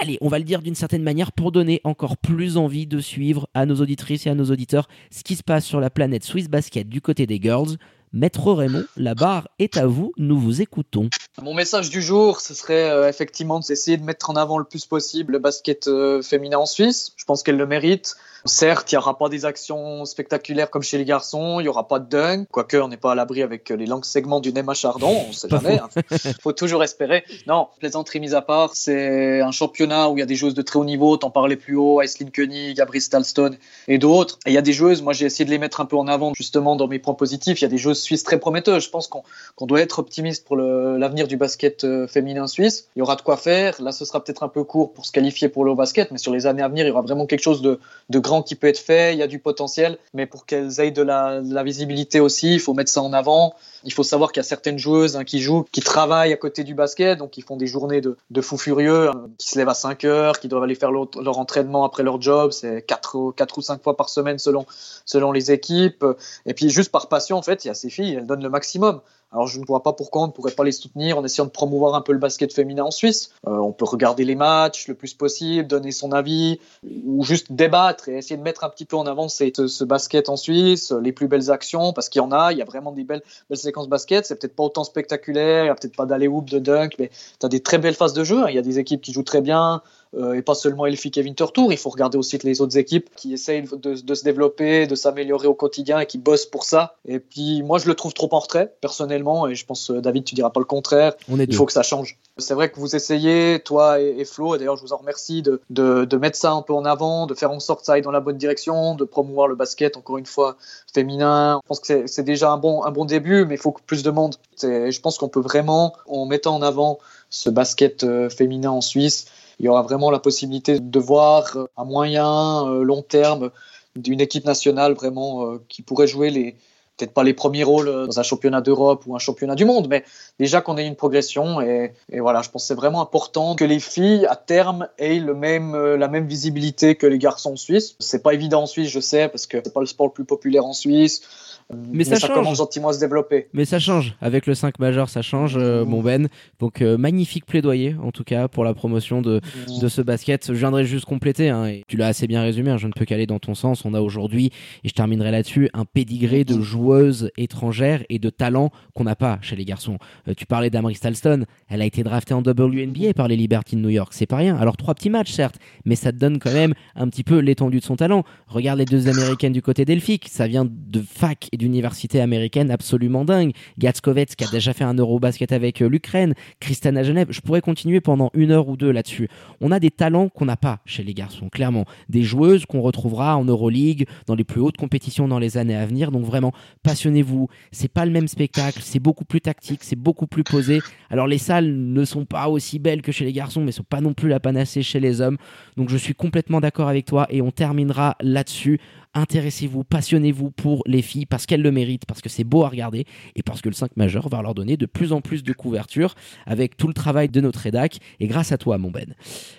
Allez, 0.00 0.16
on 0.20 0.28
va 0.28 0.38
le 0.38 0.44
dire 0.44 0.62
d'une 0.62 0.74
certaine 0.74 1.02
manière 1.02 1.32
pour 1.32 1.52
donner 1.52 1.80
encore 1.84 2.16
plus 2.16 2.56
envie 2.56 2.86
de 2.86 3.00
suivre 3.00 3.48
à 3.52 3.66
nos 3.66 3.76
auditrices 3.76 4.26
et 4.26 4.30
à 4.30 4.34
nos 4.34 4.50
auditeurs 4.50 4.88
ce 5.10 5.22
qui 5.22 5.36
se 5.36 5.42
passe 5.42 5.64
sur 5.64 5.80
la 5.80 5.90
planète 5.90 6.24
Swiss 6.24 6.48
Basket 6.48 6.88
du 6.88 7.00
côté 7.00 7.26
des 7.26 7.40
girls 7.40 7.76
Maître 8.12 8.52
Raymond, 8.52 8.84
la 8.96 9.14
barre 9.14 9.48
est 9.58 9.76
à 9.76 9.86
vous, 9.86 10.12
nous 10.16 10.38
vous 10.38 10.62
écoutons. 10.62 11.10
Mon 11.42 11.54
message 11.54 11.90
du 11.90 12.00
jour, 12.00 12.40
ce 12.40 12.54
serait 12.54 12.90
euh, 12.90 13.08
effectivement 13.08 13.60
d'essayer 13.60 13.96
de 13.96 14.04
mettre 14.04 14.30
en 14.30 14.36
avant 14.36 14.58
le 14.58 14.64
plus 14.64 14.86
possible 14.86 15.34
le 15.34 15.38
basket 15.38 15.88
euh, 15.88 16.22
féminin 16.22 16.58
en 16.58 16.66
Suisse. 16.66 17.12
Je 17.16 17.24
pense 17.24 17.42
qu'elle 17.42 17.56
le 17.56 17.66
mérite. 17.66 18.16
Certes, 18.44 18.92
il 18.92 18.94
n'y 18.94 18.98
aura 18.98 19.18
pas 19.18 19.28
des 19.28 19.44
actions 19.44 20.04
spectaculaires 20.04 20.70
comme 20.70 20.82
chez 20.82 20.98
les 20.98 21.04
garçons, 21.04 21.60
il 21.60 21.64
n'y 21.64 21.68
aura 21.68 21.88
pas 21.88 21.98
de 21.98 22.08
dunk, 22.08 22.46
quoique 22.50 22.76
on 22.76 22.88
n'est 22.88 22.96
pas 22.96 23.12
à 23.12 23.14
l'abri 23.14 23.42
avec 23.42 23.68
les 23.70 23.86
longs 23.86 24.02
segments 24.02 24.40
du 24.40 24.52
Nema 24.52 24.74
Chardon, 24.74 25.24
on 25.26 25.28
ne 25.28 25.32
sait 25.32 25.48
jamais. 25.48 25.80
Il 26.10 26.34
faut 26.42 26.52
toujours 26.52 26.82
espérer. 26.82 27.24
Non, 27.46 27.68
plaisanterie 27.78 28.20
mise 28.20 28.34
à 28.34 28.42
part, 28.42 28.70
c'est 28.74 29.40
un 29.40 29.50
championnat 29.50 30.08
où 30.08 30.16
il 30.16 30.20
y 30.20 30.22
a 30.22 30.26
des 30.26 30.34
joueuses 30.34 30.54
de 30.54 30.62
très 30.62 30.78
haut 30.78 30.84
niveau, 30.84 31.16
t'en 31.16 31.30
parlais 31.30 31.56
plus 31.56 31.76
haut, 31.76 32.00
Aislinn 32.00 32.30
Koenig, 32.30 32.76
Gabrielle 32.76 33.02
Stalstone 33.02 33.56
et 33.88 33.98
d'autres. 33.98 34.38
Et 34.46 34.50
il 34.50 34.54
y 34.54 34.58
a 34.58 34.62
des 34.62 34.72
joueuses, 34.72 35.02
moi 35.02 35.12
j'ai 35.12 35.26
essayé 35.26 35.44
de 35.44 35.50
les 35.50 35.58
mettre 35.58 35.80
un 35.80 35.86
peu 35.86 35.96
en 35.96 36.06
avant 36.06 36.32
justement 36.34 36.76
dans 36.76 36.88
mes 36.88 36.98
points 36.98 37.14
positifs. 37.14 37.60
Il 37.60 37.64
y 37.64 37.66
a 37.66 37.70
des 37.70 37.78
joueuses 37.78 38.00
suisses 38.00 38.22
très 38.22 38.38
prometteuses. 38.38 38.84
Je 38.84 38.90
pense 38.90 39.08
qu'on 39.08 39.66
doit 39.66 39.80
être 39.80 39.98
optimiste 39.98 40.46
pour 40.46 40.56
l'avenir 40.56 41.28
du 41.28 41.36
basket 41.36 41.84
euh, 41.84 42.06
féminin 42.06 42.46
suisse. 42.46 42.88
Il 42.96 43.00
y 43.00 43.02
aura 43.02 43.16
de 43.16 43.22
quoi 43.22 43.36
faire. 43.36 43.80
Là, 43.82 43.92
ce 43.92 44.04
sera 44.04 44.22
peut-être 44.22 44.42
un 44.42 44.48
peu 44.48 44.64
court 44.64 44.92
pour 44.92 45.06
se 45.06 45.12
qualifier 45.12 45.48
pour 45.48 45.64
le 45.64 45.74
basket, 45.74 46.10
mais 46.10 46.18
sur 46.18 46.32
les 46.32 46.46
années 46.46 46.62
à 46.62 46.68
venir, 46.68 46.84
il 46.84 46.88
y 46.88 46.90
aura 46.90 47.02
vraiment 47.02 47.26
quelque 47.26 47.42
chose 47.42 47.62
de, 47.62 47.78
de 48.08 48.18
grand 48.28 48.42
qui 48.42 48.54
peut 48.54 48.66
être 48.66 48.78
fait, 48.78 49.14
il 49.14 49.18
y 49.18 49.22
a 49.22 49.26
du 49.26 49.38
potentiel, 49.38 49.98
mais 50.14 50.26
pour 50.26 50.46
qu'elles 50.46 50.80
aient 50.80 50.90
de 50.90 51.02
la, 51.02 51.40
visibilité 51.62 52.20
aussi, 52.20 52.54
il 52.54 52.60
faut 52.60 52.74
mettre 52.74 52.90
ça 52.90 53.02
en 53.02 53.12
avant. 53.12 53.54
Il 53.84 53.92
faut 53.92 54.02
savoir 54.02 54.32
qu'il 54.32 54.40
y 54.40 54.44
a 54.46 54.48
certaines 54.48 54.78
joueuses 54.78 55.16
hein, 55.16 55.24
qui 55.24 55.40
jouent, 55.40 55.64
qui 55.72 55.80
travaillent 55.80 56.32
à 56.32 56.36
côté 56.36 56.64
du 56.64 56.74
basket, 56.74 57.18
donc 57.18 57.36
ils 57.38 57.42
font 57.42 57.56
des 57.56 57.66
journées 57.66 58.00
de, 58.00 58.16
de 58.30 58.40
fous 58.40 58.58
furieux, 58.58 59.08
hein, 59.08 59.28
qui 59.38 59.48
se 59.50 59.58
lèvent 59.58 59.68
à 59.68 59.74
5 59.74 60.04
heures, 60.04 60.38
qui 60.38 60.48
doivent 60.48 60.62
aller 60.62 60.74
faire 60.74 60.92
leur, 60.92 61.08
leur 61.20 61.38
entraînement 61.38 61.84
après 61.84 62.02
leur 62.02 62.20
job, 62.20 62.52
c'est 62.52 62.82
4, 62.82 63.32
4 63.36 63.58
ou 63.58 63.62
5 63.62 63.82
fois 63.82 63.96
par 63.96 64.08
semaine 64.08 64.38
selon, 64.38 64.66
selon 65.04 65.32
les 65.32 65.50
équipes. 65.50 66.04
Et 66.46 66.54
puis 66.54 66.70
juste 66.70 66.90
par 66.90 67.08
passion, 67.08 67.36
en 67.36 67.42
fait, 67.42 67.64
il 67.64 67.68
y 67.68 67.70
a 67.70 67.74
ces 67.74 67.90
filles, 67.90 68.14
elles 68.14 68.26
donnent 68.26 68.42
le 68.42 68.50
maximum. 68.50 69.00
Alors 69.30 69.46
je 69.46 69.60
ne 69.60 69.66
vois 69.66 69.82
pas 69.82 69.92
pourquoi 69.92 70.22
on 70.22 70.26
ne 70.28 70.32
pourrait 70.32 70.52
pas 70.52 70.64
les 70.64 70.72
soutenir 70.72 71.18
en 71.18 71.24
essayant 71.24 71.44
de 71.44 71.50
promouvoir 71.50 71.94
un 71.94 72.00
peu 72.00 72.12
le 72.12 72.18
basket 72.18 72.52
féminin 72.52 72.84
en 72.84 72.90
Suisse. 72.90 73.30
Euh, 73.46 73.56
on 73.56 73.72
peut 73.72 73.84
regarder 73.84 74.24
les 74.24 74.34
matchs 74.34 74.88
le 74.88 74.94
plus 74.94 75.12
possible, 75.12 75.66
donner 75.68 75.92
son 75.92 76.12
avis, 76.12 76.60
ou 77.04 77.24
juste 77.24 77.52
débattre 77.52 78.08
et 78.08 78.16
essayer 78.16 78.36
de 78.36 78.42
mettre 78.42 78.64
un 78.64 78.70
petit 78.70 78.86
peu 78.86 78.96
en 78.96 79.06
avant 79.06 79.28
ce, 79.28 79.84
basket 79.84 80.28
en 80.28 80.36
Suisse, 80.36 80.92
les 80.92 81.12
plus 81.12 81.28
belles 81.28 81.50
actions, 81.50 81.92
parce 81.92 82.08
qu'il 82.08 82.20
y 82.20 82.24
en 82.24 82.32
a, 82.32 82.52
il 82.52 82.58
y 82.58 82.62
a 82.62 82.64
vraiment 82.64 82.92
des 82.92 83.04
belles, 83.04 83.22
belles 83.50 83.58
séquences 83.58 83.88
basket. 83.88 84.24
C'est 84.24 84.36
peut-être 84.36 84.56
pas 84.56 84.62
autant 84.62 84.84
spectaculaire, 84.84 85.64
il 85.64 85.66
n'y 85.66 85.70
a 85.70 85.74
peut-être 85.74 85.96
pas 85.96 86.06
d'aller 86.06 86.28
hoop, 86.28 86.48
de 86.48 86.58
dunk, 86.58 86.96
mais 86.98 87.10
tu 87.38 87.44
as 87.44 87.48
des 87.50 87.60
très 87.60 87.78
belles 87.78 87.94
phases 87.94 88.14
de 88.14 88.24
jeu. 88.24 88.44
Il 88.48 88.54
y 88.54 88.58
a 88.58 88.62
des 88.62 88.78
équipes 88.78 89.02
qui 89.02 89.12
jouent 89.12 89.22
très 89.22 89.42
bien, 89.42 89.82
euh, 90.16 90.34
et 90.34 90.42
pas 90.42 90.54
seulement 90.54 90.86
Elfie 90.86 91.10
Kevin 91.10 91.34
Tour. 91.34 91.72
Il 91.72 91.78
faut 91.78 91.90
regarder 91.90 92.18
aussi 92.18 92.38
les 92.42 92.60
autres 92.60 92.78
équipes 92.78 93.10
qui 93.16 93.32
essayent 93.32 93.62
de, 93.62 93.94
de 94.00 94.14
se 94.14 94.24
développer, 94.24 94.86
de 94.86 94.94
s'améliorer 94.94 95.46
au 95.46 95.54
quotidien 95.54 96.00
et 96.00 96.06
qui 96.06 96.18
bossent 96.18 96.46
pour 96.46 96.64
ça. 96.64 96.96
Et 97.06 97.18
puis 97.18 97.62
moi, 97.62 97.78
je 97.78 97.86
le 97.86 97.94
trouve 97.94 98.14
trop 98.14 98.28
en 98.32 98.38
retrait, 98.38 98.74
personnellement, 98.80 99.48
et 99.48 99.54
je 99.54 99.66
pense, 99.66 99.90
David, 99.90 100.24
tu 100.24 100.34
diras 100.34 100.50
pas 100.50 100.60
le 100.60 100.66
contraire. 100.66 101.14
On 101.30 101.38
est 101.38 101.44
Il 101.44 101.54
faut 101.54 101.66
que 101.66 101.72
ça 101.72 101.82
change. 101.82 102.18
C'est 102.38 102.54
vrai 102.54 102.70
que 102.70 102.78
vous 102.78 102.94
essayez, 102.94 103.60
toi 103.60 104.00
et, 104.00 104.14
et 104.18 104.24
Flo, 104.24 104.54
et 104.54 104.58
d'ailleurs, 104.58 104.76
je 104.76 104.82
vous 104.82 104.92
en 104.92 104.98
remercie 104.98 105.42
de, 105.42 105.60
de, 105.70 106.04
de, 106.04 106.16
mettre 106.16 106.36
ça 106.36 106.52
un 106.52 106.62
peu 106.62 106.72
en 106.72 106.84
avant, 106.84 107.26
de 107.26 107.34
faire 107.34 107.50
en 107.50 107.58
sorte 107.58 107.80
que 107.80 107.86
ça 107.86 107.94
aille 107.94 108.02
dans 108.02 108.12
la 108.12 108.20
bonne 108.20 108.38
direction, 108.38 108.94
de 108.94 109.04
promouvoir 109.04 109.48
le 109.48 109.56
basket, 109.56 109.96
encore 109.96 110.18
une 110.18 110.26
fois, 110.26 110.56
féminin. 110.92 111.60
Je 111.64 111.68
pense 111.68 111.80
que 111.80 112.06
c'est 112.06 112.22
déjà 112.22 112.50
un 112.52 112.58
bon, 112.58 112.84
un 112.84 112.92
bon 112.92 113.04
début, 113.04 113.44
mais 113.44 113.54
il 113.54 113.60
faut 113.60 113.72
que 113.72 113.80
plus 113.84 114.02
de 114.02 114.10
monde. 114.10 114.36
Je 114.62 115.00
pense 115.00 115.18
qu'on 115.18 115.28
peut 115.28 115.40
vraiment, 115.40 115.94
en 116.06 116.26
mettant 116.26 116.54
en 116.54 116.62
avant 116.62 116.98
ce 117.30 117.50
basket 117.50 118.04
euh, 118.04 118.30
féminin 118.30 118.70
en 118.70 118.80
Suisse, 118.80 119.26
il 119.58 119.66
y 119.66 119.68
aura 119.68 119.82
vraiment 119.82 120.10
la 120.10 120.18
possibilité 120.18 120.78
de 120.80 120.98
voir 120.98 121.56
à 121.76 121.84
moyen, 121.84 122.66
long 122.82 123.02
terme 123.02 123.50
d'une 123.96 124.20
équipe 124.20 124.44
nationale 124.44 124.92
vraiment 124.92 125.58
qui 125.68 125.82
pourrait 125.82 126.06
jouer 126.06 126.30
les 126.30 126.56
peut-être 126.98 127.14
pas 127.14 127.22
les 127.22 127.32
premiers 127.32 127.62
rôles 127.62 127.86
dans 127.86 128.20
un 128.20 128.22
championnat 128.22 128.60
d'Europe 128.60 129.04
ou 129.06 129.14
un 129.14 129.20
championnat 129.20 129.54
du 129.54 129.64
monde, 129.64 129.86
mais 129.88 130.04
déjà 130.38 130.60
qu'on 130.60 130.76
ait 130.76 130.86
une 130.86 130.96
progression 130.96 131.60
et, 131.60 131.92
voilà, 132.18 132.42
je 132.42 132.50
pense 132.50 132.64
que 132.64 132.66
c'est 132.68 132.74
vraiment 132.74 133.00
important 133.00 133.54
que 133.54 133.64
les 133.64 133.78
filles 133.78 134.26
à 134.26 134.36
terme 134.36 134.88
aient 134.98 135.20
le 135.20 135.34
même, 135.34 135.76
la 135.76 136.08
même 136.08 136.26
visibilité 136.26 136.96
que 136.96 137.06
les 137.06 137.18
garçons 137.18 137.56
suisses. 137.56 137.94
C'est 138.00 138.22
pas 138.22 138.34
évident 138.34 138.62
en 138.62 138.66
Suisse, 138.66 138.90
je 138.90 139.00
sais, 139.00 139.28
parce 139.28 139.46
que 139.46 139.58
c'est 139.64 139.72
pas 139.72 139.80
le 139.80 139.86
sport 139.86 140.06
le 140.06 140.12
plus 140.12 140.24
populaire 140.24 140.64
en 140.64 140.72
Suisse. 140.72 141.22
Mais, 141.70 141.98
mais 141.98 142.04
ça, 142.04 142.16
ça 142.16 142.26
change. 142.28 142.36
commence 142.36 142.58
gentiment 142.58 142.88
à 142.88 142.92
se 142.94 143.00
développer. 143.00 143.48
Mais 143.52 143.64
ça 143.64 143.78
change. 143.78 144.16
Avec 144.20 144.46
le 144.46 144.54
5 144.54 144.78
majeur, 144.78 145.08
ça 145.08 145.22
change, 145.22 145.54
euh, 145.56 145.84
mon 145.84 146.02
Ben. 146.02 146.28
Donc, 146.60 146.80
euh, 146.82 146.96
magnifique 146.96 147.44
plaidoyer, 147.46 147.94
en 148.02 148.10
tout 148.10 148.24
cas, 148.24 148.48
pour 148.48 148.64
la 148.64 148.74
promotion 148.74 149.20
de, 149.22 149.40
Mmh. 149.68 149.80
de 149.80 149.88
ce 149.88 150.02
basket. 150.02 150.46
Je 150.48 150.58
viendrai 150.58 150.84
juste 150.84 151.04
compléter, 151.04 151.48
hein, 151.50 151.66
et 151.66 151.84
tu 151.88 151.96
l'as 151.96 152.08
assez 152.08 152.26
bien 152.26 152.42
résumé, 152.42 152.70
hein, 152.70 152.76
je 152.78 152.86
ne 152.86 152.92
peux 152.92 153.04
qu'aller 153.04 153.26
dans 153.26 153.38
ton 153.38 153.54
sens. 153.54 153.84
On 153.84 153.94
a 153.94 154.00
aujourd'hui, 154.00 154.50
et 154.84 154.88
je 154.88 154.94
terminerai 154.94 155.30
là-dessus, 155.30 155.68
un 155.74 155.84
pédigré 155.84 156.44
de 156.44 156.60
joueuses 156.60 157.30
étrangères 157.36 158.02
et 158.08 158.18
de 158.18 158.30
talents 158.30 158.70
qu'on 158.94 159.04
n'a 159.04 159.16
pas 159.16 159.38
chez 159.42 159.56
les 159.56 159.64
garçons. 159.64 159.98
Euh, 160.28 160.34
tu 160.36 160.46
parlais 160.46 160.70
d'Amri 160.70 160.94
Stalston, 160.94 161.44
elle 161.68 161.82
a 161.82 161.84
été 161.84 162.02
draftée 162.02 162.34
en 162.34 162.42
WNBA 162.42 163.12
par 163.14 163.28
les 163.28 163.36
Liberty 163.36 163.76
de 163.76 163.80
New 163.80 163.90
York. 163.90 164.12
C'est 164.14 164.26
pas 164.26 164.36
rien. 164.36 164.56
Alors, 164.56 164.76
trois 164.76 164.94
petits 164.94 165.10
matchs, 165.10 165.32
certes, 165.32 165.56
mais 165.84 165.96
ça 165.96 166.12
te 166.12 166.16
donne 166.16 166.38
quand 166.38 166.52
même 166.52 166.74
un 166.96 167.08
petit 167.08 167.24
peu 167.24 167.38
l'étendue 167.38 167.80
de 167.80 167.84
son 167.84 167.96
talent. 167.96 168.24
Regarde 168.46 168.78
les 168.78 168.84
deux 168.84 169.08
américaines 169.08 169.52
du 169.52 169.62
côté 169.62 169.84
d'Elphick. 169.84 170.28
Ça 170.28 170.46
vient 170.46 170.66
de 170.68 171.00
fac 171.00 171.48
et 171.52 171.56
d'université 171.58 172.20
américaine 172.20 172.70
absolument 172.70 173.24
dingue. 173.24 173.52
Gatskovets 173.78 174.26
qui 174.26 174.44
a 174.44 174.48
déjà 174.50 174.72
fait 174.72 174.84
un 174.84 174.94
Eurobasket 174.94 175.52
avec 175.52 175.82
euh, 175.82 175.88
l'Ukraine, 175.88 176.34
Kristana 176.60 177.02
Genève. 177.02 177.28
Je 177.30 177.40
pourrais 177.40 177.60
continuer 177.60 178.00
pendant 178.00 178.30
une 178.34 178.50
heure 178.50 178.68
ou 178.68 178.76
deux 178.76 178.90
là-dessus. 178.90 179.28
On 179.60 179.72
a 179.72 179.80
des 179.80 179.90
talents 179.90 180.28
qu'on 180.28 180.46
n'a 180.46 180.56
pas 180.56 180.78
chez 180.86 181.02
les 181.02 181.14
garçons, 181.14 181.48
clairement. 181.48 181.84
Des 182.08 182.22
joueuses 182.22 182.64
qu'on 182.64 182.80
retrouvera 182.80 183.36
en 183.36 183.44
Euroleague, 183.44 184.06
dans 184.26 184.34
les 184.34 184.44
plus 184.44 184.60
hautes 184.60 184.76
compétitions 184.76 185.28
dans 185.28 185.38
les 185.38 185.58
années 185.58 185.76
à 185.76 185.84
venir. 185.84 186.10
Donc 186.10 186.24
vraiment, 186.24 186.52
passionnez-vous. 186.82 187.48
C'est 187.72 187.92
pas 187.92 188.06
le 188.06 188.12
même 188.12 188.28
spectacle, 188.28 188.80
c'est 188.82 189.00
beaucoup 189.00 189.24
plus 189.24 189.40
tactique, 189.40 189.80
c'est 189.82 189.96
beaucoup 189.96 190.26
plus 190.26 190.44
posé. 190.44 190.80
Alors 191.10 191.26
les 191.26 191.38
salles 191.38 191.74
ne 191.74 192.04
sont 192.04 192.24
pas 192.24 192.48
aussi 192.48 192.78
belles 192.78 193.02
que 193.02 193.12
chez 193.12 193.24
les 193.24 193.32
garçons, 193.32 193.60
mais 193.62 193.72
sont 193.72 193.82
pas 193.82 194.00
non 194.00 194.14
plus 194.14 194.28
la 194.28 194.40
panacée 194.40 194.82
chez 194.82 195.00
les 195.00 195.20
hommes. 195.20 195.36
Donc 195.76 195.88
je 195.88 195.96
suis 195.96 196.14
complètement 196.14 196.60
d'accord 196.60 196.88
avec 196.88 197.04
toi 197.04 197.26
et 197.30 197.42
on 197.42 197.50
terminera 197.50 198.16
là-dessus 198.20 198.80
intéressez-vous, 199.14 199.84
passionnez-vous 199.84 200.50
pour 200.50 200.82
les 200.86 201.02
filles 201.02 201.26
parce 201.26 201.46
qu'elles 201.46 201.62
le 201.62 201.70
méritent, 201.70 202.06
parce 202.06 202.20
que 202.20 202.28
c'est 202.28 202.44
beau 202.44 202.64
à 202.64 202.68
regarder 202.68 203.04
et 203.34 203.42
parce 203.42 203.60
que 203.60 203.68
le 203.68 203.74
5 203.74 203.96
majeur 203.96 204.28
va 204.28 204.42
leur 204.42 204.54
donner 204.54 204.76
de 204.76 204.86
plus 204.86 205.12
en 205.12 205.20
plus 205.20 205.42
de 205.42 205.52
couverture 205.52 206.14
avec 206.46 206.76
tout 206.76 206.88
le 206.88 206.94
travail 206.94 207.28
de 207.28 207.40
notre 207.40 207.60
rédac 207.60 207.98
et 208.20 208.26
grâce 208.26 208.52
à 208.52 208.58
toi, 208.58 208.78
mon 208.78 208.90
Ben. 208.90 209.14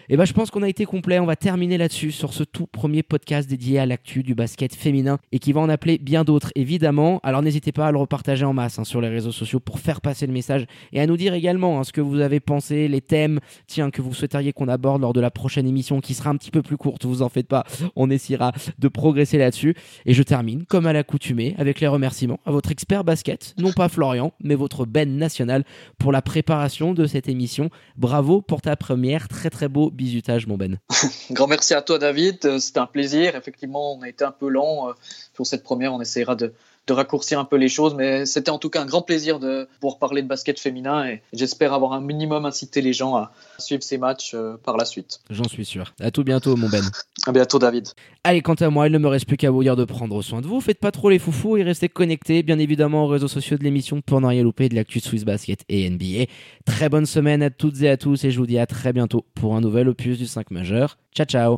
Et 0.09 0.17
ben, 0.17 0.25
je 0.25 0.33
pense 0.33 0.51
qu'on 0.51 0.63
a 0.63 0.69
été 0.69 0.85
complet. 0.85 1.19
On 1.19 1.25
va 1.25 1.35
terminer 1.35 1.77
là-dessus 1.77 2.11
sur 2.11 2.33
ce 2.33 2.43
tout 2.43 2.67
premier 2.67 3.03
podcast 3.03 3.49
dédié 3.49 3.79
à 3.79 3.85
l'actu 3.85 4.23
du 4.23 4.35
basket 4.35 4.75
féminin 4.75 5.17
et 5.31 5.39
qui 5.39 5.53
va 5.53 5.61
en 5.61 5.69
appeler 5.69 5.97
bien 5.97 6.23
d'autres, 6.23 6.51
évidemment. 6.55 7.19
Alors 7.23 7.41
n'hésitez 7.41 7.71
pas 7.71 7.87
à 7.87 7.91
le 7.91 7.97
repartager 7.97 8.45
en 8.45 8.53
masse 8.53 8.79
hein, 8.79 8.83
sur 8.83 9.01
les 9.01 9.09
réseaux 9.09 9.31
sociaux 9.31 9.59
pour 9.59 9.79
faire 9.79 10.01
passer 10.01 10.27
le 10.27 10.33
message 10.33 10.65
et 10.93 10.99
à 10.99 11.07
nous 11.07 11.17
dire 11.17 11.33
également 11.33 11.79
hein, 11.79 11.83
ce 11.83 11.91
que 11.91 12.01
vous 12.01 12.19
avez 12.19 12.39
pensé, 12.39 12.87
les 12.87 13.01
thèmes, 13.01 13.39
tiens, 13.67 13.89
que 13.91 14.01
vous 14.01 14.13
souhaiteriez 14.13 14.53
qu'on 14.53 14.67
aborde 14.67 15.01
lors 15.01 15.13
de 15.13 15.21
la 15.21 15.31
prochaine 15.31 15.67
émission 15.67 16.01
qui 16.01 16.13
sera 16.13 16.29
un 16.29 16.35
petit 16.35 16.51
peu 16.51 16.61
plus 16.61 16.77
courte. 16.77 17.05
Vous 17.05 17.21
en 17.21 17.29
faites 17.29 17.47
pas. 17.47 17.63
On 17.95 18.09
essaiera 18.09 18.51
de 18.77 18.87
progresser 18.87 19.37
là-dessus. 19.39 19.75
Et 20.05 20.13
je 20.13 20.23
termine, 20.23 20.65
comme 20.65 20.85
à 20.85 20.93
l'accoutumée, 20.93 21.55
avec 21.57 21.79
les 21.79 21.87
remerciements 21.87 22.39
à 22.45 22.51
votre 22.51 22.71
expert 22.71 23.03
basket, 23.03 23.53
non 23.57 23.71
pas 23.71 23.89
Florian, 23.89 24.33
mais 24.41 24.55
votre 24.55 24.85
Ben 24.85 25.17
national 25.17 25.63
pour 25.97 26.11
la 26.11 26.21
préparation 26.21 26.93
de 26.93 27.05
cette 27.05 27.27
émission. 27.27 27.69
Bravo 27.97 28.41
pour 28.41 28.61
ta 28.61 28.75
première, 28.75 29.27
très 29.27 29.49
très 29.49 29.67
beau 29.67 29.89
bisutage, 29.89 30.47
mon 30.47 30.57
Ben. 30.57 30.77
Grand 31.31 31.47
merci 31.47 31.73
à 31.73 31.81
toi, 31.81 31.97
David. 31.99 32.59
C'était 32.59 32.79
un 32.79 32.87
plaisir. 32.87 33.35
Effectivement, 33.35 33.95
on 33.95 34.01
a 34.01 34.09
été 34.09 34.23
un 34.23 34.31
peu 34.31 34.49
lent 34.49 34.93
pour 35.33 35.47
cette 35.47 35.63
première. 35.63 35.93
On 35.93 36.01
essaiera 36.01 36.35
de, 36.35 36.53
de 36.89 36.93
raccourcir 36.93 37.39
un 37.39 37.45
peu 37.45 37.55
les 37.55 37.69
choses, 37.69 37.93
mais 37.93 38.25
c'était 38.25 38.49
en 38.49 38.57
tout 38.57 38.69
cas 38.69 38.81
un 38.81 38.85
grand 38.85 39.03
plaisir 39.03 39.39
de 39.39 39.67
pouvoir 39.79 39.99
parler 39.99 40.23
de 40.23 40.27
basket 40.27 40.59
féminin 40.59 41.05
et 41.05 41.21
j'espère 41.33 41.73
avoir 41.73 41.93
un 41.93 42.01
minimum 42.01 42.45
incité 42.45 42.81
les 42.81 42.93
gens 42.93 43.15
à 43.15 43.31
suivre 43.59 43.83
ces 43.83 43.97
matchs 43.97 44.31
euh, 44.33 44.57
par 44.63 44.75
la 44.75 44.85
suite. 44.85 45.19
J'en 45.29 45.47
suis 45.47 45.65
sûr. 45.65 45.93
À 45.99 46.09
tout 46.09 46.23
bientôt, 46.23 46.55
mon 46.55 46.67
Ben. 46.67 46.83
À 47.27 47.31
bientôt, 47.31 47.59
David. 47.59 47.89
Allez, 48.23 48.41
quant 48.41 48.55
à 48.55 48.69
moi, 48.69 48.87
il 48.87 48.93
ne 48.93 48.97
me 48.97 49.07
reste 49.07 49.27
plus 49.27 49.37
qu'à 49.37 49.51
vous 49.51 49.61
dire 49.61 49.75
de 49.75 49.85
prendre 49.85 50.21
soin 50.21 50.41
de 50.41 50.47
vous. 50.47 50.61
Faites 50.61 50.79
pas 50.79 50.91
trop 50.91 51.09
les 51.09 51.19
foufous 51.19 51.57
et 51.57 51.63
restez 51.63 51.89
connectés, 51.89 52.41
bien 52.41 52.57
évidemment, 52.57 53.05
aux 53.05 53.07
réseaux 53.07 53.27
sociaux 53.27 53.57
de 53.57 53.63
l'émission 53.63 54.01
pour 54.01 54.19
ne 54.19 54.27
rien 54.27 54.43
louper 54.43 54.67
de 54.67 54.75
l'actu 54.75 54.99
Swiss 54.99 55.25
Basket 55.25 55.59
et 55.69 55.87
NBA. 55.89 56.25
Très 56.65 56.89
bonne 56.89 57.05
semaine 57.05 57.43
à 57.43 57.51
toutes 57.51 57.81
et 57.81 57.89
à 57.89 57.97
tous 57.97 58.23
et 58.23 58.31
je 58.31 58.39
vous 58.39 58.47
dis 58.47 58.57
à 58.57 58.65
très 58.65 58.93
bientôt 58.93 59.25
pour 59.35 59.55
un 59.55 59.61
nouvel 59.61 59.87
opus 59.89 60.17
du 60.17 60.25
5 60.25 60.49
majeur. 60.49 60.97
Ciao, 61.15 61.25
ciao 61.25 61.57